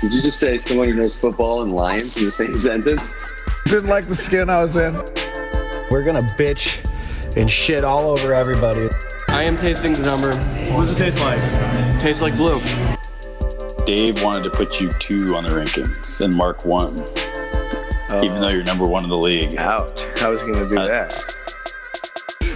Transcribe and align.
Did 0.00 0.12
you 0.12 0.22
just 0.22 0.40
say 0.40 0.58
someone 0.58 0.86
who 0.88 0.94
knows 0.94 1.16
football 1.16 1.62
and 1.62 1.70
lions 1.72 2.16
in 2.16 2.24
the 2.24 2.30
same 2.30 2.58
sentence? 2.58 3.14
Didn't 3.66 3.90
like 3.90 4.06
the 4.06 4.14
skin 4.14 4.48
I 4.48 4.62
was 4.62 4.76
in. 4.76 4.94
We're 5.90 6.04
gonna 6.04 6.26
bitch 6.38 6.86
and 7.36 7.50
shit 7.50 7.84
all 7.84 8.08
over 8.08 8.32
everybody. 8.32 8.88
I 9.28 9.42
am 9.42 9.56
tasting 9.56 9.92
the 9.92 10.02
number. 10.02 10.34
What 10.74 10.86
does 10.86 10.92
it 10.92 10.98
taste 10.98 11.20
like? 11.20 11.40
Tastes 12.00 12.22
like 12.22 12.34
blue. 12.34 12.60
Dave 13.84 14.22
wanted 14.22 14.44
to 14.44 14.50
put 14.50 14.80
you 14.80 14.90
two 14.98 15.36
on 15.36 15.44
the 15.44 15.50
rankings, 15.50 16.20
and 16.24 16.34
Mark 16.34 16.64
one, 16.64 16.94
even 18.24 18.38
though 18.40 18.48
you're 18.48 18.62
number 18.64 18.86
one 18.86 19.04
in 19.04 19.10
the 19.10 19.18
league. 19.18 19.56
Out. 19.58 20.00
How 20.18 20.30
was 20.30 20.40
he 20.40 20.52
going 20.52 20.64
to 20.64 20.68
do 20.74 20.78
Uh, 20.78 20.86
that? 20.86 21.34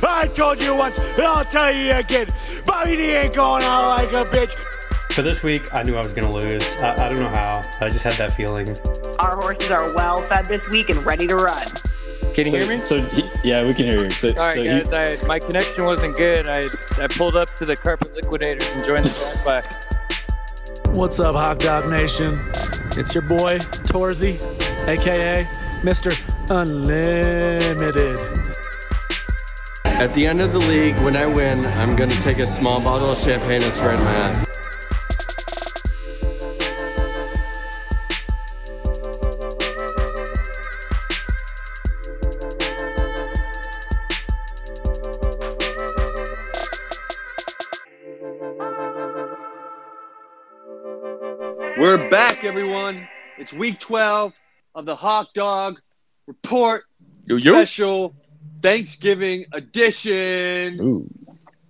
I 0.07 0.29
told 0.29 0.61
you 0.63 0.75
once, 0.77 0.99
and 0.99 1.23
I'll 1.23 1.45
tell 1.45 1.75
you 1.75 1.93
again. 1.93 2.27
Bobby 2.67 2.97
D 2.97 3.03
ain't 3.13 3.35
going 3.35 3.63
out 3.65 3.89
like 3.89 4.13
a 4.13 4.25
bitch. 4.31 4.55
For 5.15 5.23
this 5.23 5.43
week, 5.45 5.73
I 5.73 5.83
knew 5.85 5.95
I 5.97 6.01
was 6.01 6.13
going 6.13 6.29
to 6.31 6.37
lose. 6.37 6.77
I, 6.79 7.07
I 7.07 7.09
don't 7.09 7.21
know 7.21 7.29
how. 7.29 7.63
I 7.81 7.85
just 7.89 8.03
had 8.03 8.15
that 8.15 8.33
feeling. 8.33 8.69
Our 9.21 9.37
horses 9.37 9.71
are 9.71 9.95
well 9.95 10.21
fed 10.23 10.47
this 10.47 10.69
week 10.71 10.89
and 10.89 11.05
ready 11.07 11.29
to 11.29 11.37
run. 11.37 11.63
Can 12.35 12.47
you 12.47 12.49
So, 12.51 12.59
hear 12.59 12.67
me? 12.69 12.79
so 12.81 13.01
he, 13.01 13.31
yeah, 13.45 13.65
we 13.65 13.75
can 13.75 13.85
hear 13.85 14.03
you. 14.03 14.11
So, 14.11 14.31
All 14.31 14.35
right, 14.37 14.55
so 14.55 14.63
he- 14.63 14.83
guys. 14.83 15.23
I, 15.23 15.27
my 15.29 15.39
connection 15.39 15.85
wasn't 15.85 16.17
good. 16.17 16.49
I 16.49 16.65
I 17.01 17.07
pulled 17.07 17.37
up 17.37 17.55
to 17.57 17.65
the 17.65 17.77
Carpet 17.77 18.13
Liquidators 18.17 18.69
and 18.73 18.85
joined 18.85 19.07
the 19.07 19.41
drive-by. 19.45 20.91
What's 20.99 21.21
up, 21.21 21.37
Hot 21.37 21.61
Dog 21.61 21.89
Nation? 21.91 22.37
It's 22.97 23.15
your 23.15 23.23
boy, 23.23 23.59
Torzy, 23.87 24.35
aka 24.89 25.45
Mr. 25.83 26.11
Unlimited. 26.51 28.19
At 29.85 30.13
the 30.13 30.27
end 30.27 30.41
of 30.41 30.51
the 30.51 30.59
league, 30.59 30.99
when 31.01 31.15
I 31.15 31.27
win, 31.27 31.65
I'm 31.79 31.95
gonna 31.95 32.13
take 32.23 32.39
a 32.41 32.47
small 32.49 32.81
bottle 32.81 33.11
of 33.11 33.19
champagne 33.19 33.63
and 33.63 33.73
spread 33.73 34.01
my 34.01 34.13
ass. 34.13 34.51
We're 51.97 52.11
back, 52.11 52.43
everyone. 52.43 53.07
It's 53.39 53.53
week 53.53 53.79
12 53.79 54.33
of 54.75 54.85
the 54.85 54.97
Hot 54.97 55.29
Dog 55.33 55.81
Report 56.27 56.83
special 57.29 58.17
Thanksgiving 58.61 59.45
edition. 59.53 60.81
Ooh. 60.81 61.09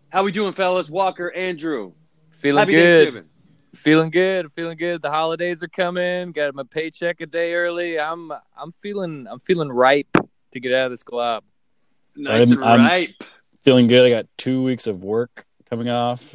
How 0.08 0.22
we 0.24 0.32
doing, 0.32 0.54
fellas? 0.54 0.88
Walker, 0.88 1.30
Andrew. 1.30 1.92
Feeling 2.30 2.58
Happy 2.58 2.72
good. 2.72 3.04
Thanksgiving. 3.04 3.28
Feeling 3.74 4.10
good. 4.10 4.50
Feeling 4.54 4.78
good. 4.78 5.02
The 5.02 5.10
holidays 5.10 5.62
are 5.62 5.68
coming. 5.68 6.32
Got 6.32 6.54
my 6.54 6.62
paycheck 6.62 7.20
a 7.20 7.26
day 7.26 7.52
early. 7.52 8.00
I'm 8.00 8.32
I'm 8.56 8.72
feeling 8.80 9.26
I'm 9.30 9.40
feeling 9.40 9.68
ripe 9.68 10.08
to 10.52 10.58
get 10.58 10.72
out 10.72 10.86
of 10.86 10.92
this 10.92 11.02
glob. 11.02 11.44
Nice 12.16 12.48
I'm- 12.48 12.52
and 12.52 12.64
I'm- 12.64 12.86
ripe. 12.86 13.24
feeling 13.60 13.88
good. 13.88 14.06
I 14.06 14.08
got 14.08 14.24
two 14.38 14.62
weeks 14.62 14.86
of 14.86 15.04
work 15.04 15.44
coming 15.68 15.90
off, 15.90 16.34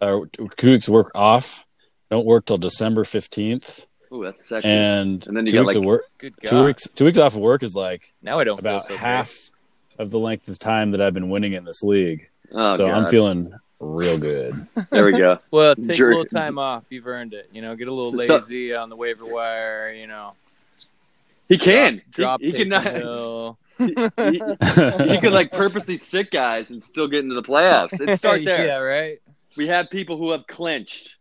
uh, 0.00 0.20
two 0.56 0.70
weeks 0.70 0.86
of 0.86 0.94
work 0.94 1.10
off. 1.16 1.64
Don't 2.10 2.24
work 2.26 2.46
till 2.46 2.58
December 2.58 3.04
fifteenth, 3.04 3.86
Ooh, 4.12 4.24
that's 4.24 4.46
sexy. 4.46 4.68
and, 4.68 5.26
And 5.26 5.36
then 5.36 5.44
you 5.46 5.52
two 5.52 5.56
got, 5.58 5.60
weeks 5.66 5.74
like- 5.74 5.76
of 5.76 5.84
work. 5.84 6.02
Good 6.18 6.34
Two 6.46 6.64
weeks. 6.64 6.88
Two 6.94 7.04
weeks 7.04 7.18
off 7.18 7.34
of 7.34 7.40
work 7.40 7.62
is 7.62 7.76
like 7.76 8.12
Now 8.22 8.40
I 8.40 8.44
don't 8.44 8.58
about 8.58 8.86
feel 8.86 8.96
so 8.96 9.00
half 9.00 9.50
of 9.98 10.10
the 10.10 10.18
length 10.18 10.48
of 10.48 10.58
time 10.58 10.92
that 10.92 11.00
I've 11.00 11.14
been 11.14 11.28
winning 11.30 11.52
in 11.52 11.64
this 11.64 11.82
league. 11.82 12.28
oh, 12.52 12.76
so 12.76 12.88
I'm 12.88 13.08
feeling 13.08 13.52
real 13.80 14.16
good. 14.18 14.66
There 14.90 15.04
we 15.04 15.12
go. 15.18 15.38
Well, 15.50 15.74
take 15.76 15.96
Jerk. 15.96 16.14
a 16.14 16.18
little 16.18 16.24
time 16.24 16.58
off. 16.58 16.84
You've 16.88 17.06
earned 17.06 17.34
it. 17.34 17.48
You 17.52 17.60
know, 17.62 17.76
get 17.76 17.88
a 17.88 17.92
little 17.92 18.10
So- 18.12 18.18
so- 18.20 18.36
lazy 18.38 18.74
on 18.74 18.88
the 18.88 18.96
waiver 18.96 19.26
wire. 19.26 19.92
You 19.92 20.06
know, 20.06 20.32
He 21.48 21.58
can. 21.58 22.00
drop 22.10 22.40
he, 22.40 22.46
he 22.50 22.52
can 22.52 22.68
Taysom 22.68 22.70
not. 22.70 22.84
Hill. 22.94 23.58
he, 23.78 25.12
he 25.14 25.20
could 25.20 25.32
like 25.32 25.52
purposely 25.52 25.96
sit 25.96 26.30
guys 26.30 26.70
and 26.70 26.82
still 26.82 27.06
get 27.06 27.20
into 27.20 27.34
the 27.34 27.42
playoffs. 27.42 28.00
It 28.00 28.16
start 28.16 28.44
there. 28.44 28.66
yeah, 28.66 28.76
right. 28.78 29.20
We 29.56 29.68
have 29.68 29.90
people 29.90 30.16
who 30.16 30.30
have 30.32 30.46
clinched. 30.46 31.16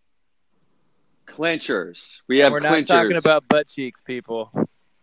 Clinchers. 1.27 2.21
We 2.27 2.39
have 2.39 2.51
We're 2.51 2.59
not 2.59 2.87
talking 2.87 3.17
about 3.17 3.47
butt 3.47 3.67
cheeks, 3.67 4.01
people. 4.01 4.51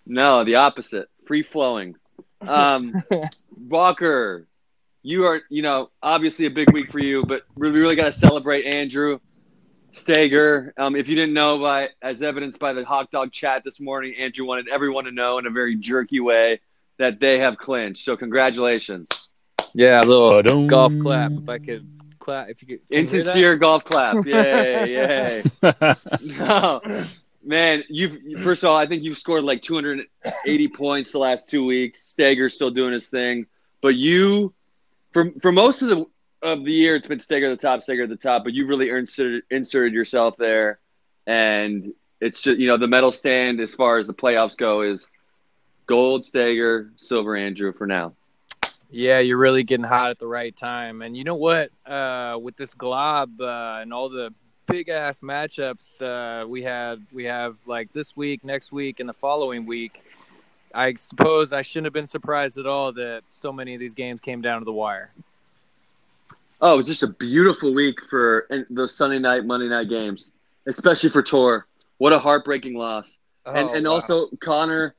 No, 0.07 0.45
the 0.45 0.57
opposite. 0.57 1.09
Free 1.27 1.43
flowing. 1.43 1.97
Um, 2.41 3.03
Walker, 3.57 4.47
you 5.03 5.25
are, 5.25 5.43
you 5.49 5.63
know, 5.63 5.91
obviously 6.03 6.47
a 6.47 6.51
big 6.51 6.73
week 6.73 6.91
for 6.91 6.99
you, 6.99 7.25
but 7.25 7.43
we 7.55 7.69
really 7.69 7.97
got 7.97 8.05
to 8.05 8.13
celebrate 8.13 8.65
Andrew 8.67 9.21
Stager. 9.93 10.75
Um, 10.77 10.97
if 10.97 11.09
you 11.09 11.15
didn't 11.15 11.35
know, 11.35 11.59
by 11.59 11.91
as 12.03 12.23
evidenced 12.23 12.59
by 12.59 12.73
the 12.73 12.85
hot 12.85 13.11
dog 13.11 13.33
chat 13.33 13.63
this 13.65 13.81
morning, 13.81 14.15
Andrew 14.19 14.47
wanted 14.47 14.69
everyone 14.69 15.05
to 15.05 15.13
know 15.13 15.39
in 15.39 15.47
a 15.47 15.51
very 15.51 15.77
jerky 15.77 16.21
way 16.21 16.61
that 16.99 17.21
they 17.21 17.39
have 17.39 17.57
clinched. 17.57 18.05
So 18.05 18.17
congratulations. 18.17 19.09
Yeah, 19.73 20.01
a 20.01 20.05
little 20.05 20.31
Ba-dum. 20.31 20.67
golf 20.69 20.99
clap. 21.01 21.33
If 21.33 21.49
I 21.49 21.59
could 21.59 21.94
clap, 22.25 22.49
if 22.49 22.63
you 22.63 22.69
could. 22.69 22.89
can 22.89 23.01
you 23.01 23.07
hear 23.07 23.07
that? 23.07 23.19
Insincere 23.19 23.57
golf 23.57 23.85
clap. 23.85 24.27
Yay, 24.27 24.95
yay. 24.95 25.43
No, 26.23 26.81
man, 27.45 27.85
you've 27.89 28.43
first 28.43 28.63
of 28.63 28.71
all, 28.71 28.77
I 28.77 28.87
think 28.87 29.03
you've 29.03 29.19
scored 29.19 29.45
like 29.45 29.63
280 29.63 30.69
points 30.69 31.13
the 31.13 31.19
last 31.19 31.49
two 31.49 31.65
weeks. 31.65 32.03
Stager's 32.03 32.55
still 32.55 32.71
doing 32.71 32.93
his 32.93 33.09
thing, 33.09 33.47
but 33.81 33.95
you, 33.95 34.53
for 35.13 35.31
for 35.41 35.53
most 35.53 35.83
of 35.83 35.89
the 35.89 36.07
of 36.43 36.65
the 36.65 36.73
year, 36.73 36.95
it's 36.97 37.07
been 37.07 37.21
Stager 37.21 37.51
at 37.51 37.59
the 37.59 37.67
top, 37.67 37.83
Stager 37.83 38.05
at 38.05 38.09
the 38.09 38.17
top. 38.17 38.45
But 38.45 38.55
you've 38.55 38.69
really 38.69 38.91
inserted 38.91 39.45
inserted 39.51 39.93
yourself 39.93 40.37
there, 40.37 40.79
and 41.27 41.93
it's 42.21 42.43
just 42.43 42.59
you 42.59 42.67
know 42.69 42.77
the 42.77 42.89
medal 42.89 43.13
stand 43.13 43.61
as 43.61 43.75
far 43.75 43.99
as 43.99 44.07
the 44.07 44.15
playoffs 44.15 44.57
go 44.57 44.83
is 44.83 45.11
gold 45.87 46.25
Stager, 46.25 46.91
silver 46.97 47.37
Andrew 47.37 47.73
for 47.73 47.87
now. 47.87 48.15
Yeah, 48.95 49.19
you're 49.19 49.39
really 49.39 49.65
getting 49.65 49.85
hot 49.85 50.11
at 50.11 50.21
the 50.21 50.29
right 50.29 50.57
time. 50.57 51.03
And 51.03 51.17
you 51.17 51.25
know 51.25 51.35
what? 51.35 51.71
Uh, 51.85 52.39
with 52.41 52.57
this 52.57 52.73
glob 52.75 53.41
uh, 53.41 53.79
and 53.81 53.93
all 53.93 54.09
the 54.09 54.33
big 54.69 54.89
ass 54.89 55.19
matchups 55.19 56.01
uh, 56.01 56.47
we 56.47 56.63
had, 56.63 57.05
we 57.13 57.25
have 57.25 57.57
like 57.67 57.93
this 57.93 58.17
week, 58.17 58.45
next 58.45 58.71
week, 58.71 59.01
and 59.01 59.09
the 59.09 59.13
following 59.13 59.67
week. 59.67 60.05
I 60.73 60.95
suppose 60.95 61.53
I 61.53 61.63
shouldn't 61.63 61.87
have 61.87 61.93
been 61.93 62.07
surprised 62.07 62.57
at 62.57 62.67
all 62.67 62.93
that 62.93 63.23
so 63.29 63.53
many 63.53 63.75
of 63.75 63.81
these 63.81 63.95
games 63.95 64.21
came 64.21 64.41
down 64.41 64.61
to 64.61 64.65
the 64.65 64.73
wire. 64.73 65.11
Oh, 66.61 66.75
it 66.75 66.77
was 66.77 66.87
just 66.87 67.03
a 67.03 67.09
beautiful 67.09 67.75
week 67.75 67.99
for 68.09 68.47
and 68.51 68.65
those 68.71 68.95
Sunday 68.97 69.19
night, 69.19 69.45
Monday 69.45 69.69
night 69.69 69.89
games, 69.89 70.31
especially 70.67 71.11
for 71.11 71.21
Tor. 71.21 71.67
What 71.99 72.13
a 72.13 72.19
heartbreaking 72.21 72.79
loss. 72.79 73.19
and 73.45 73.71
Oh, 73.71 73.75
and 73.75 73.87
wow. 73.87 73.95
also 73.95 74.29
Connor 74.39 74.95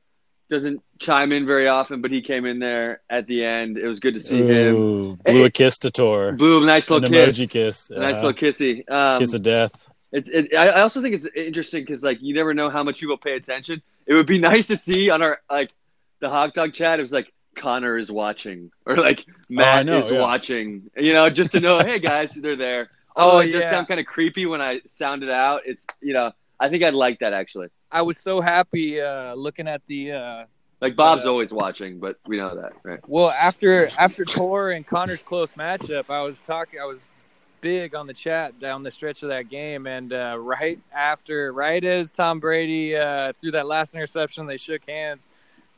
doesn't 0.48 0.80
chime 0.98 1.32
in 1.32 1.44
very 1.46 1.66
often, 1.68 2.00
but 2.00 2.10
he 2.10 2.20
came 2.22 2.44
in 2.46 2.58
there 2.58 3.00
at 3.10 3.26
the 3.26 3.44
end. 3.44 3.78
It 3.78 3.86
was 3.86 4.00
good 4.00 4.14
to 4.14 4.20
see 4.20 4.38
him. 4.42 4.74
Ooh, 4.76 5.16
blew 5.16 5.44
a 5.44 5.50
kiss 5.50 5.78
to 5.78 5.90
Tor. 5.90 6.32
Boom, 6.32 6.64
nice 6.66 6.88
An 6.88 6.94
little 7.02 7.10
kiss. 7.10 7.38
emoji 7.38 7.50
kiss. 7.50 7.90
A 7.90 7.98
nice 7.98 8.16
little 8.22 8.32
kissy. 8.32 8.88
Um, 8.90 9.18
kiss 9.20 9.34
of 9.34 9.42
death. 9.42 9.88
it's 10.12 10.28
it, 10.28 10.54
I 10.54 10.80
also 10.82 11.02
think 11.02 11.14
it's 11.14 11.26
interesting 11.34 11.82
because 11.82 12.02
like 12.02 12.18
you 12.22 12.34
never 12.34 12.54
know 12.54 12.70
how 12.70 12.82
much 12.82 13.00
people 13.00 13.16
pay 13.16 13.34
attention. 13.34 13.82
It 14.06 14.14
would 14.14 14.26
be 14.26 14.38
nice 14.52 14.68
to 14.68 14.76
see 14.76 15.10
on 15.10 15.22
our 15.22 15.40
like 15.50 15.72
the 16.20 16.28
hot 16.28 16.54
dog 16.54 16.72
chat. 16.72 16.98
It 16.98 17.02
was 17.02 17.12
like 17.12 17.32
Connor 17.56 17.96
is 17.98 18.12
watching 18.12 18.70
or 18.84 18.96
like 18.96 19.24
Matt 19.48 19.80
Oh, 19.80 19.82
know, 19.82 19.98
is 19.98 20.10
yeah. 20.10 20.20
watching. 20.20 20.90
You 20.96 21.12
know, 21.12 21.28
just 21.30 21.52
to 21.52 21.60
know, 21.60 21.80
hey 21.80 21.98
guys, 21.98 22.32
they're 22.32 22.56
there. 22.56 22.90
Oh, 23.18 23.30
Although 23.30 23.38
it 23.48 23.52
does 23.52 23.64
sound 23.64 23.88
kind 23.88 23.98
of 23.98 24.04
creepy 24.04 24.44
when 24.44 24.60
I 24.60 24.82
sound 24.84 25.22
it 25.22 25.30
out. 25.30 25.62
It's 25.64 25.86
you 26.02 26.12
know, 26.12 26.32
I 26.58 26.68
think 26.68 26.82
I'd 26.82 26.94
like 26.94 27.18
that 27.20 27.32
actually. 27.32 27.68
I 27.90 28.02
was 28.02 28.18
so 28.18 28.40
happy 28.40 29.00
uh, 29.00 29.34
looking 29.34 29.68
at 29.68 29.82
the. 29.86 30.12
Uh, 30.12 30.44
Like 30.80 30.96
Bob's 30.96 31.24
Uh, 31.24 31.30
always 31.30 31.52
watching, 31.52 31.98
but 32.00 32.16
we 32.26 32.36
know 32.36 32.54
that, 32.56 32.72
right? 32.84 33.00
well, 33.08 33.30
after 33.30 33.88
after 33.98 34.24
Tor 34.24 34.70
and 34.70 34.86
Connor's 34.86 35.22
close 35.22 35.52
matchup, 35.54 36.04
I 36.10 36.22
was 36.22 36.40
talking. 36.40 36.80
I 36.80 36.84
was 36.84 37.08
big 37.60 37.94
on 37.94 38.06
the 38.06 38.14
chat 38.14 38.58
down 38.60 38.82
the 38.82 38.90
stretch 38.90 39.22
of 39.22 39.30
that 39.30 39.48
game, 39.48 39.86
and 39.86 40.12
uh, 40.12 40.36
right 40.38 40.78
after, 40.92 41.52
right 41.52 41.82
as 41.84 42.10
Tom 42.12 42.40
Brady 42.40 42.94
uh, 42.96 43.32
threw 43.40 43.50
that 43.52 43.66
last 43.66 43.94
interception, 43.94 44.46
they 44.46 44.56
shook 44.58 44.82
hands. 44.86 45.30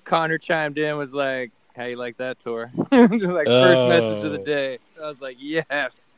Connor 0.04 0.38
chimed 0.38 0.78
in, 0.78 0.96
was 0.96 1.12
like, 1.14 1.52
"How 1.76 1.84
you 1.84 1.96
like 1.96 2.16
that, 2.18 2.38
Tor?" 2.40 2.72
Just 2.92 3.24
like 3.26 3.46
first 3.46 3.86
message 3.86 4.24
of 4.24 4.32
the 4.32 4.38
Oh. 4.38 4.44
day. 4.44 4.78
I 5.00 5.06
was 5.06 5.20
like, 5.20 5.36
"Yes." 5.38 6.17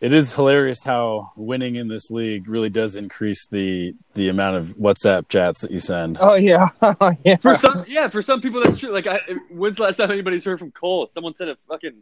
It 0.00 0.12
is 0.12 0.34
hilarious 0.34 0.84
how 0.84 1.30
winning 1.36 1.74
in 1.76 1.88
this 1.88 2.10
league 2.10 2.48
really 2.48 2.68
does 2.68 2.96
increase 2.96 3.46
the 3.46 3.94
the 4.14 4.28
amount 4.28 4.56
of 4.56 4.76
WhatsApp 4.76 5.28
chats 5.28 5.62
that 5.62 5.70
you 5.70 5.80
send. 5.80 6.18
Oh 6.20 6.34
yeah, 6.34 6.68
oh 6.82 7.12
yeah. 7.24 7.36
For 7.36 7.56
some, 7.56 7.84
yeah, 7.86 8.08
for 8.08 8.20
some 8.22 8.40
people 8.42 8.62
that's 8.62 8.78
true. 8.78 8.90
Like, 8.90 9.06
I, 9.06 9.20
when's 9.50 9.76
the 9.78 9.84
last 9.84 9.96
time 9.96 10.10
anybody's 10.10 10.44
heard 10.44 10.58
from 10.58 10.70
Cole? 10.70 11.06
Someone 11.06 11.34
sent 11.34 11.48
a 11.50 11.56
fucking, 11.68 11.94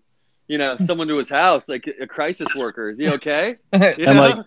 you 0.49 0.59
know, 0.59 0.77
someone 0.79 1.07
to 1.09 1.17
his 1.17 1.29
house, 1.29 1.69
like 1.69 1.85
a 2.01 2.07
crisis 2.09 2.49
worker. 2.57 2.91
Is 2.91 2.99
he 2.99 3.09
okay? 3.11 3.57
You 3.73 3.79
And, 4.07 4.19
like. 4.19 4.39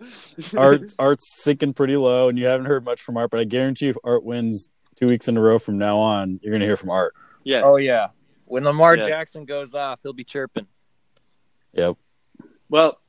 Art 0.55 0.93
Art's 0.99 1.41
sinking 1.43 1.73
pretty 1.73 1.95
low, 1.95 2.27
and 2.27 2.37
you 2.37 2.47
haven't 2.47 2.65
heard 2.67 2.83
much 2.83 3.01
from 3.01 3.15
Art. 3.15 3.31
But 3.31 3.39
I 3.39 3.43
guarantee 3.45 3.85
you, 3.85 3.91
if 3.91 3.97
Art 4.03 4.23
wins 4.25 4.69
two 4.95 5.07
weeks 5.07 5.27
in 5.29 5.37
a 5.37 5.41
row 5.41 5.57
from 5.57 5.77
now 5.77 5.99
on, 5.99 6.39
you're 6.43 6.53
gonna 6.53 6.65
hear 6.65 6.75
from 6.77 6.89
Art. 6.89 7.13
yes. 7.45 7.63
Oh 7.65 7.77
yeah. 7.77 8.07
When 8.45 8.63
Lamar 8.65 8.95
Yes. 8.97 9.07
Jackson 9.07 9.45
goes 9.45 9.73
off, 9.73 9.99
he'll 10.03 10.11
be 10.13 10.23
chirping. 10.25 10.67
Yep. 11.73 11.95
Well, 12.69 12.99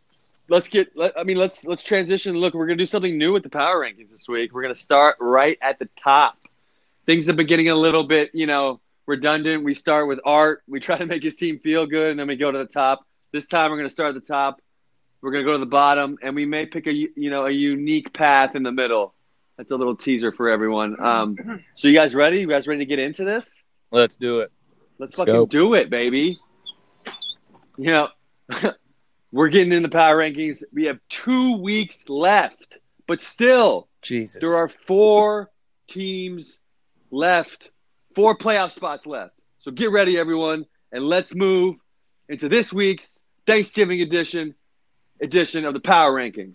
let's 0.49 0.69
get. 0.69 0.97
Let, 0.97 1.19
I 1.19 1.25
mean, 1.25 1.37
let's 1.37 1.65
let's 1.67 1.83
transition. 1.83 2.37
Look, 2.37 2.55
we're 2.55 2.67
gonna 2.67 2.77
do 2.77 2.87
something 2.87 3.17
new 3.17 3.33
with 3.33 3.43
the 3.43 3.49
power 3.49 3.81
rankings 3.81 4.11
this 4.11 4.29
week. 4.29 4.53
We're 4.53 4.63
gonna 4.63 4.75
start 4.75 5.17
right 5.21 5.59
at 5.61 5.79
the 5.79 5.89
top. 6.03 6.39
Things 7.07 7.27
have 7.27 7.37
been 7.37 7.47
getting 7.47 7.69
a 7.71 7.75
little 7.75 8.05
bit, 8.05 8.31
you 8.35 8.47
know, 8.47 8.81
redundant. 9.07 9.65
We 9.65 9.75
start 9.75 10.09
with 10.09 10.21
Art. 10.25 10.63
We 10.69 10.81
try 10.81 10.99
to 10.99 11.07
make 11.07 11.23
his 11.23 11.37
team 11.37 11.59
feel 11.59 11.87
good, 11.87 12.11
and 12.11 12.21
then 12.21 12.29
we 12.29 12.37
go 12.37 12.51
to 12.51 12.59
the 12.59 12.67
top. 12.67 13.07
This 13.33 13.47
time, 13.47 13.71
we're 13.71 13.79
gonna 13.79 13.91
start 13.91 14.15
at 14.15 14.23
the 14.23 14.27
top. 14.27 14.61
We're 15.21 15.33
gonna 15.33 15.45
go 15.45 15.53
to 15.53 15.59
the 15.59 15.67
bottom, 15.67 16.19
and 16.23 16.35
we 16.35 16.47
may 16.47 16.67
pick 16.67 16.87
a 16.87 16.93
you 16.93 17.31
know 17.31 17.47
a 17.47 17.51
unique 17.51 18.13
path 18.13 18.55
in 18.55 18.63
the 18.63 18.73
middle. 18.73 19.15
That's 19.57 19.73
a 19.73 19.77
little 19.77 19.97
teaser 19.97 20.31
for 20.31 20.49
everyone. 20.49 21.01
Um, 21.03 21.65
so 21.75 21.89
you 21.89 21.95
guys 21.95 22.15
ready? 22.15 22.39
You 22.39 22.47
guys 22.47 22.69
ready 22.69 22.79
to 22.79 22.87
get 22.87 23.01
into 23.01 23.25
this? 23.25 23.61
Let's 23.91 24.15
do 24.15 24.41
it. 24.41 24.53
Let's, 24.99 25.13
Let's 25.19 25.21
fucking 25.21 25.35
go. 25.35 25.47
do 25.47 25.75
it, 25.75 25.91
baby. 25.91 26.39
You 27.77 27.87
know, 27.87 28.09
we're 29.33 29.49
getting 29.49 29.73
in 29.73 29.83
the 29.83 29.89
power 29.89 30.17
rankings. 30.17 30.63
We 30.73 30.85
have 30.85 30.99
two 31.09 31.59
weeks 31.59 32.09
left, 32.09 32.79
but 33.07 33.21
still, 33.21 33.89
Jesus. 34.03 34.41
there 34.41 34.57
are 34.57 34.69
four 34.69 35.51
teams 35.87 36.61
left, 37.11 37.71
four 38.15 38.37
playoff 38.37 38.73
spots 38.73 39.07
left. 39.07 39.35
So 39.59 39.71
get 39.71 39.91
ready, 39.91 40.19
everyone, 40.19 40.67
and 40.93 41.05
let's 41.05 41.35
move 41.35 41.77
into 42.29 42.49
this 42.49 42.73
week's 42.73 43.23
Thanksgiving 43.47 44.01
edition 44.03 44.55
edition 45.21 45.65
of 45.65 45.75
the 45.75 45.81
Power 45.81 46.15
Ranking. 46.15 46.53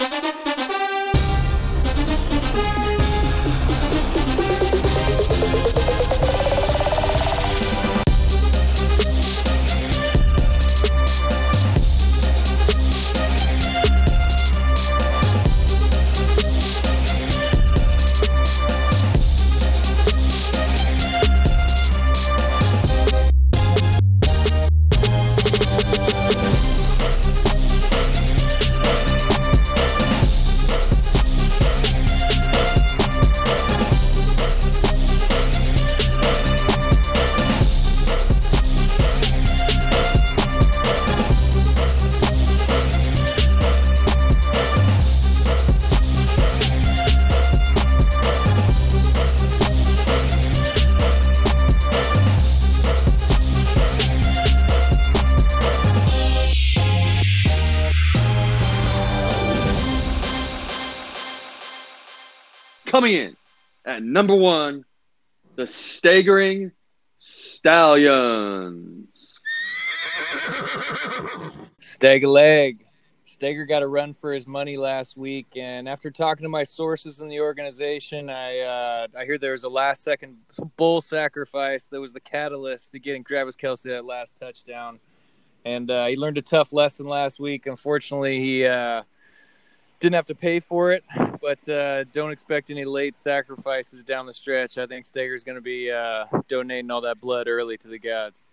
At 63.93 64.01
number 64.01 64.33
one, 64.33 64.85
the 65.55 65.67
staggering 65.67 66.71
Stallions. 67.19 69.07
Steg 71.79 72.23
a 72.23 72.27
leg. 72.27 72.87
Steger 73.25 73.67
got 73.67 73.83
a 73.83 73.87
run 73.87 74.13
for 74.13 74.33
his 74.33 74.47
money 74.47 74.77
last 74.77 75.15
week, 75.15 75.45
and 75.55 75.87
after 75.87 76.09
talking 76.09 76.41
to 76.41 76.49
my 76.49 76.63
sources 76.63 77.21
in 77.21 77.27
the 77.27 77.39
organization, 77.39 78.31
I 78.31 78.61
uh, 78.61 79.07
I 79.15 79.25
hear 79.25 79.37
there 79.37 79.51
was 79.51 79.63
a 79.63 79.69
last 79.69 80.01
second 80.01 80.37
bull 80.75 80.99
sacrifice 80.99 81.87
that 81.89 82.01
was 82.01 82.13
the 82.13 82.19
catalyst 82.19 82.93
to 82.93 82.99
getting 82.99 83.23
Travis 83.23 83.55
Kelce 83.55 83.83
that 83.83 84.05
last 84.05 84.35
touchdown, 84.35 84.99
and 85.65 85.91
uh, 85.91 86.07
he 86.07 86.15
learned 86.15 86.39
a 86.39 86.41
tough 86.41 86.73
lesson 86.73 87.05
last 87.05 87.39
week. 87.39 87.67
Unfortunately, 87.67 88.39
he 88.39 88.65
uh, 88.65 89.03
didn't 90.03 90.15
have 90.15 90.25
to 90.25 90.35
pay 90.35 90.59
for 90.59 90.91
it, 90.91 91.01
but 91.41 91.69
uh, 91.69 92.03
don't 92.11 92.31
expect 92.31 92.69
any 92.69 92.83
late 92.83 93.15
sacrifices 93.15 94.03
down 94.03 94.25
the 94.25 94.33
stretch. 94.33 94.77
I 94.77 94.85
think 94.85 95.05
Steger's 95.09 95.45
going 95.45 95.55
to 95.55 95.61
be 95.61 95.89
uh, 95.89 96.25
donating 96.49 96.91
all 96.91 96.99
that 97.01 97.21
blood 97.21 97.47
early 97.47 97.77
to 97.77 97.87
the 97.87 97.97
gods. 97.97 98.51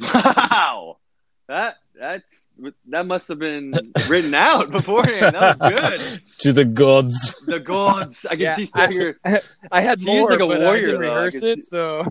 Wow. 0.00 0.96
That 1.48 1.76
that's 1.98 2.52
that 2.88 3.06
must 3.06 3.26
have 3.28 3.38
been 3.38 3.72
written 4.08 4.34
out 4.34 4.70
beforehand. 4.70 5.34
That 5.34 5.58
was 5.60 5.74
good. 5.80 6.22
To 6.38 6.52
the 6.52 6.64
gods. 6.64 7.34
The 7.46 7.58
gods. 7.58 8.24
I 8.24 8.30
can 8.36 8.40
Yeah, 8.40 8.54
see 8.54 8.64
Stagger. 8.66 9.18
I 9.72 9.80
had 9.80 9.98
He 9.98 10.04
is 10.04 10.06
more, 10.06 10.30
like 10.30 10.38
a 10.38 10.46
but 10.46 10.60
warrior, 10.60 10.90
I 10.90 10.90
didn't 10.92 11.00
though. 11.00 11.08
I 11.10 11.24
rehearse 11.24 11.34
it, 11.34 11.64
so 11.64 12.04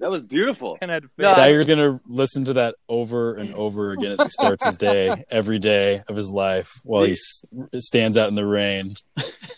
That 0.00 0.10
was 0.10 0.24
beautiful. 0.24 0.78
kind 0.78 0.90
of 0.90 0.94
had 0.96 1.02
to 1.04 1.08
No, 1.16 1.28
fix 1.54 1.66
gonna 1.68 2.00
listen 2.08 2.44
to 2.46 2.54
that 2.54 2.74
over 2.88 3.34
and 3.34 3.54
over 3.54 3.92
again 3.92 4.10
as 4.10 4.20
he 4.20 4.28
starts 4.30 4.64
his 4.64 4.76
day, 4.76 5.22
every 5.30 5.60
day 5.60 6.02
of 6.08 6.16
his 6.16 6.28
life, 6.28 6.72
while 6.82 7.04
he 7.04 7.14
stands 7.78 8.16
out 8.16 8.28
in 8.28 8.34
the 8.34 8.44
rain, 8.46 8.96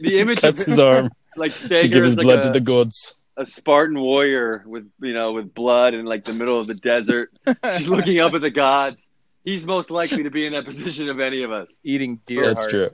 The 0.00 0.18
image 0.18 0.42
cuts 0.42 0.62
of 0.62 0.66
his 0.66 0.78
arm 0.78 1.10
like 1.36 1.54
to 1.54 1.88
give 1.88 2.02
his 2.04 2.16
like 2.16 2.24
blood 2.24 2.38
a, 2.40 2.42
to 2.42 2.50
the 2.50 2.60
gods. 2.60 3.14
a 3.38 3.46
Spartan 3.46 3.98
warrior 3.98 4.64
with 4.66 4.90
you 5.00 5.14
know 5.14 5.32
with 5.32 5.54
blood 5.54 5.94
in 5.94 6.04
like 6.04 6.26
the 6.26 6.34
middle 6.34 6.60
of 6.60 6.66
the 6.66 6.74
desert, 6.74 7.32
just 7.64 7.86
looking 7.86 8.20
up 8.20 8.34
at 8.34 8.42
the 8.42 8.50
gods. 8.50 9.06
He's 9.44 9.64
most 9.64 9.90
likely 9.90 10.22
to 10.25 10.31
be 10.31 10.46
in 10.46 10.52
that 10.52 10.64
position 10.72 11.08
of 11.08 11.20
any 11.20 11.42
of 11.42 11.50
us. 11.52 11.78
eating 11.84 12.20
deer 12.26 12.46
That's 12.46 12.60
heart. 12.60 12.70
true. 12.70 12.90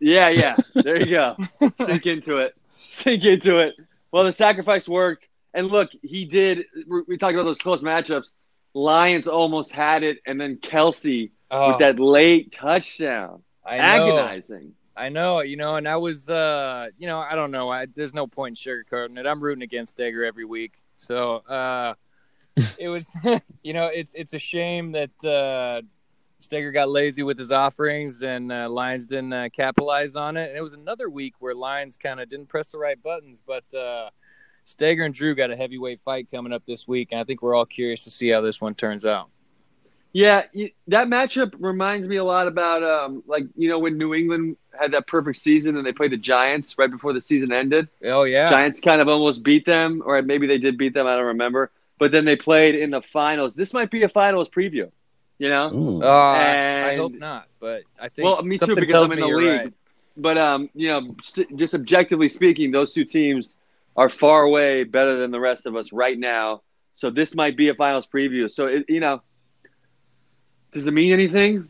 Yeah, 0.00 0.28
yeah. 0.28 0.56
There 0.74 1.00
you 1.00 1.06
go. 1.10 1.36
Sink 1.84 2.06
into 2.06 2.38
it. 2.38 2.54
Sink 2.76 3.24
into 3.24 3.58
it. 3.60 3.74
Well, 4.12 4.24
the 4.24 4.32
sacrifice 4.32 4.88
worked. 4.88 5.28
And 5.54 5.68
look, 5.68 5.90
he 6.02 6.24
did. 6.24 6.64
We 6.88 7.02
we 7.08 7.16
talked 7.16 7.34
about 7.34 7.44
those 7.44 7.58
close 7.58 7.82
matchups. 7.82 8.34
Lions 8.74 9.28
almost 9.28 9.70
had 9.72 10.02
it, 10.02 10.18
and 10.26 10.40
then 10.40 10.56
Kelce 10.56 11.30
Oh, 11.50 11.68
with 11.68 11.78
that 11.78 12.00
late 12.00 12.50
touchdown. 12.50 13.42
I 13.64 13.76
know. 13.76 13.82
Agonizing. 14.18 14.72
I 14.96 15.08
know, 15.08 15.40
you 15.40 15.56
know, 15.56 15.76
and 15.76 15.88
I 15.88 15.96
was, 15.96 16.28
uh, 16.28 16.88
you 16.98 17.06
know, 17.08 17.18
I 17.18 17.34
don't 17.34 17.50
know. 17.50 17.68
I, 17.70 17.86
there's 17.86 18.14
no 18.14 18.26
point 18.28 18.58
in 18.66 18.72
sugarcoating 18.72 19.18
it. 19.18 19.26
I'm 19.26 19.40
rooting 19.40 19.62
against 19.62 19.92
Steger 19.92 20.24
every 20.24 20.44
week, 20.44 20.74
so 20.94 21.36
uh, 21.36 21.94
it 22.78 22.88
was, 22.88 23.10
you 23.62 23.72
know, 23.72 23.86
it's 23.86 24.14
it's 24.14 24.34
a 24.34 24.38
shame 24.38 24.92
that 24.92 25.24
uh, 25.24 25.82
Steger 26.40 26.72
got 26.72 26.88
lazy 26.88 27.22
with 27.22 27.38
his 27.38 27.50
offerings 27.50 28.22
and 28.22 28.52
uh, 28.52 28.68
Lions 28.68 29.06
didn't 29.06 29.32
uh, 29.32 29.48
capitalize 29.52 30.14
on 30.16 30.36
it. 30.36 30.50
And 30.50 30.58
it 30.58 30.62
was 30.62 30.74
another 30.74 31.08
week 31.08 31.34
where 31.38 31.54
Lions 31.54 31.96
kind 31.96 32.20
of 32.20 32.28
didn't 32.28 32.48
press 32.48 32.70
the 32.70 32.78
right 32.78 33.02
buttons, 33.02 33.42
but 33.44 33.64
uh, 33.74 34.10
Steger 34.64 35.04
and 35.04 35.14
Drew 35.14 35.34
got 35.34 35.50
a 35.50 35.56
heavyweight 35.56 36.00
fight 36.02 36.28
coming 36.30 36.52
up 36.52 36.62
this 36.66 36.86
week, 36.86 37.08
and 37.12 37.20
I 37.20 37.24
think 37.24 37.42
we're 37.42 37.54
all 37.54 37.66
curious 37.66 38.04
to 38.04 38.10
see 38.10 38.28
how 38.28 38.40
this 38.40 38.60
one 38.60 38.74
turns 38.74 39.04
out. 39.04 39.30
Yeah, 40.12 40.44
you, 40.52 40.70
that 40.88 41.08
matchup 41.08 41.54
reminds 41.58 42.06
me 42.06 42.16
a 42.16 42.24
lot 42.24 42.46
about 42.46 42.84
um, 42.84 43.24
like 43.26 43.46
you 43.56 43.68
know 43.68 43.80
when 43.80 43.98
New 43.98 44.14
England 44.14 44.56
had 44.78 44.92
that 44.92 45.08
perfect 45.08 45.38
season 45.38 45.76
and 45.76 45.84
they 45.84 45.92
played 45.92 46.12
the 46.12 46.16
Giants 46.16 46.78
right 46.78 46.90
before 46.90 47.12
the 47.12 47.20
season 47.20 47.52
ended. 47.52 47.88
Oh 48.04 48.22
yeah, 48.22 48.48
Giants 48.48 48.80
kind 48.80 49.00
of 49.00 49.08
almost 49.08 49.42
beat 49.42 49.66
them, 49.66 50.02
or 50.06 50.22
maybe 50.22 50.46
they 50.46 50.58
did 50.58 50.78
beat 50.78 50.94
them. 50.94 51.08
I 51.08 51.16
don't 51.16 51.26
remember. 51.26 51.72
But 51.98 52.12
then 52.12 52.24
they 52.24 52.36
played 52.36 52.74
in 52.74 52.90
the 52.90 53.00
finals. 53.00 53.54
This 53.54 53.72
might 53.72 53.90
be 53.90 54.02
a 54.02 54.08
finals 54.08 54.48
preview. 54.48 54.90
You 55.38 55.48
know, 55.48 55.72
Ooh. 55.74 56.02
Uh, 56.02 56.06
I 56.86 56.94
hope 56.96 57.12
not, 57.14 57.48
but 57.60 57.82
I 57.98 58.08
think 58.08 58.24
Well, 58.24 58.42
me 58.42 58.56
too, 58.56 58.66
something 58.66 58.74
because 58.76 58.92
tells 58.92 59.06
I'm 59.06 59.12
in 59.12 59.20
the 59.20 59.26
you're 59.26 59.36
league. 59.38 59.60
right. 59.60 59.72
but 60.16 60.38
um, 60.38 60.70
you 60.74 60.88
know, 60.88 61.16
st- 61.22 61.56
just 61.56 61.74
objectively 61.74 62.28
speaking, 62.28 62.70
those 62.70 62.92
two 62.92 63.04
teams 63.04 63.56
are 63.96 64.08
far 64.08 64.42
away 64.42 64.84
better 64.84 65.16
than 65.18 65.32
the 65.32 65.40
rest 65.40 65.66
of 65.66 65.74
us 65.76 65.92
right 65.92 66.16
now. 66.18 66.62
So 66.94 67.10
this 67.10 67.34
might 67.34 67.56
be 67.56 67.68
a 67.68 67.74
finals 67.74 68.06
preview. 68.06 68.48
So 68.50 68.66
it, 68.66 68.84
you 68.88 69.00
know, 69.00 69.22
does 70.72 70.86
it 70.86 70.92
mean 70.94 71.12
anything? 71.12 71.68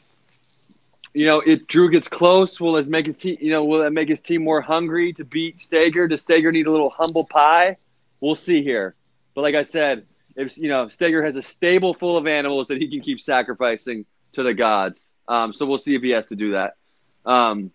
You 1.15 1.27
know, 1.27 1.41
if 1.41 1.67
Drew 1.67 1.91
gets 1.91 2.09
close, 2.09 2.61
will 2.61 2.77
it 2.77 2.89
make 2.89 3.07
his 3.07 3.17
team? 3.19 3.39
You 3.41 3.51
know, 3.51 3.65
will 3.65 3.83
it 3.83 3.91
make 3.93 4.09
his 4.09 4.21
team 4.21 4.45
more 4.45 4.61
hungry 4.61 5.13
to 5.15 5.25
beat 5.25 5.59
Stager? 5.61 6.07
Does 6.09 6.21
Stager 6.23 6.51
need 6.53 6.67
a 6.67 6.71
little 6.71 6.91
humble 6.91 7.25
pie? 7.27 7.77
We'll 8.21 8.35
see 8.35 8.63
here. 8.63 8.95
But 9.35 9.43
like 9.43 9.55
I 9.55 9.63
said, 9.63 10.07
if 10.37 10.59
you 10.59 10.69
know, 10.69 10.89
Stager 10.89 11.25
has 11.25 11.37
a 11.37 11.43
stable 11.43 11.95
full 11.95 12.17
of 12.17 12.27
animals 12.27 12.69
that 12.69 12.79
he 12.79 12.89
can 12.89 13.01
keep 13.01 13.21
sacrificing 13.21 14.07
to 14.33 14.43
the 14.43 14.55
gods. 14.55 15.13
Um, 15.29 15.53
so 15.53 15.67
we'll 15.67 15.79
see 15.79 15.95
if 15.95 16.03
he 16.03 16.11
has 16.11 16.29
to 16.29 16.37
do 16.37 16.53
that. 16.53 16.77
Um, 17.25 17.71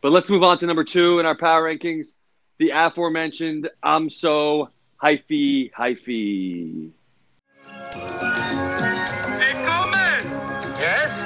but 0.00 0.12
let's 0.12 0.30
move 0.30 0.42
on 0.42 0.58
to 0.58 0.66
number 0.66 0.84
two 0.84 1.18
in 1.18 1.26
our 1.26 1.36
power 1.36 1.62
rankings. 1.62 2.16
The 2.58 2.70
aforementioned 2.70 3.70
I'm 3.82 4.10
so 4.10 4.70
hyphy 5.02 5.70
hyphy. 5.72 6.90
Hey, 9.38 9.52
Coleman! 9.64 10.24
Yes? 10.78 11.22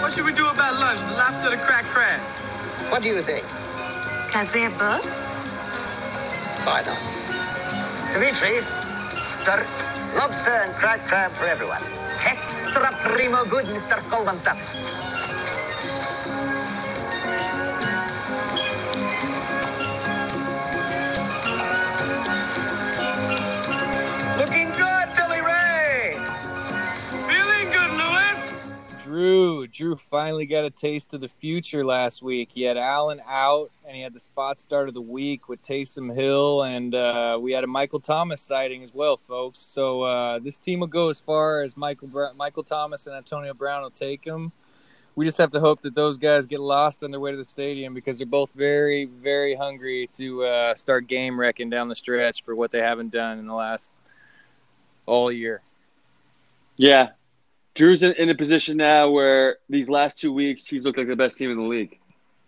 What 0.00 0.12
should 0.12 0.24
we 0.24 0.32
do 0.32 0.46
about 0.46 0.78
lunch? 0.80 1.00
The 1.00 1.12
lobster 1.12 1.50
the 1.50 1.56
crack 1.58 1.84
crab? 1.84 2.20
What 2.90 3.02
do 3.02 3.08
you 3.08 3.22
think? 3.22 3.44
Can 4.30 4.46
I 4.46 4.58
have 4.58 4.78
both? 4.78 5.04
Why 6.66 6.82
not? 6.82 7.20
Dimitri, 8.12 8.58
sir, 9.38 9.64
lobster 10.16 10.50
and 10.50 10.74
cracked 10.74 11.06
crab 11.06 11.30
for 11.32 11.46
everyone. 11.46 11.82
Extra 12.26 12.90
primo 13.06 13.44
good, 13.44 13.64
Mr. 13.66 14.02
Colvin, 14.10 14.38
sir. 29.20 29.66
Drew 29.66 29.96
finally 29.96 30.46
got 30.46 30.64
a 30.64 30.70
taste 30.70 31.14
of 31.14 31.20
the 31.20 31.28
future 31.28 31.84
last 31.84 32.22
week. 32.22 32.50
He 32.52 32.62
had 32.62 32.76
Allen 32.76 33.20
out, 33.26 33.70
and 33.86 33.94
he 33.94 34.02
had 34.02 34.14
the 34.14 34.20
spot 34.20 34.58
start 34.58 34.88
of 34.88 34.94
the 34.94 35.00
week 35.00 35.48
with 35.48 35.62
Taysom 35.62 36.14
Hill, 36.14 36.62
and 36.62 36.94
uh, 36.94 37.38
we 37.40 37.52
had 37.52 37.64
a 37.64 37.66
Michael 37.66 38.00
Thomas 38.00 38.40
sighting 38.40 38.82
as 38.82 38.94
well, 38.94 39.16
folks. 39.16 39.58
So 39.58 40.02
uh, 40.02 40.38
this 40.38 40.56
team 40.56 40.80
will 40.80 40.86
go 40.86 41.08
as 41.08 41.18
far 41.18 41.62
as 41.62 41.76
Michael 41.76 42.08
Michael 42.36 42.62
Thomas 42.62 43.06
and 43.06 43.14
Antonio 43.14 43.52
Brown 43.54 43.82
will 43.82 43.90
take 43.90 44.24
them. 44.24 44.52
We 45.16 45.26
just 45.26 45.38
have 45.38 45.50
to 45.50 45.60
hope 45.60 45.82
that 45.82 45.94
those 45.94 46.16
guys 46.16 46.46
get 46.46 46.60
lost 46.60 47.02
on 47.02 47.10
their 47.10 47.20
way 47.20 47.32
to 47.32 47.36
the 47.36 47.44
stadium 47.44 47.92
because 47.92 48.18
they're 48.18 48.26
both 48.26 48.50
very, 48.54 49.04
very 49.04 49.54
hungry 49.54 50.08
to 50.14 50.44
uh, 50.44 50.74
start 50.74 51.08
game 51.08 51.38
wrecking 51.38 51.68
down 51.68 51.88
the 51.88 51.94
stretch 51.94 52.42
for 52.42 52.54
what 52.54 52.70
they 52.70 52.78
haven't 52.78 53.10
done 53.10 53.38
in 53.38 53.46
the 53.46 53.54
last 53.54 53.90
all 55.04 55.30
year. 55.30 55.60
Yeah, 56.76 57.10
Drew's 57.80 58.02
in, 58.02 58.12
in 58.12 58.28
a 58.28 58.34
position 58.34 58.76
now 58.76 59.08
where 59.08 59.56
these 59.70 59.88
last 59.88 60.20
two 60.20 60.34
weeks 60.34 60.66
he's 60.66 60.84
looked 60.84 60.98
like 60.98 61.06
the 61.06 61.16
best 61.16 61.38
team 61.38 61.50
in 61.50 61.56
the 61.56 61.62
league, 61.62 61.98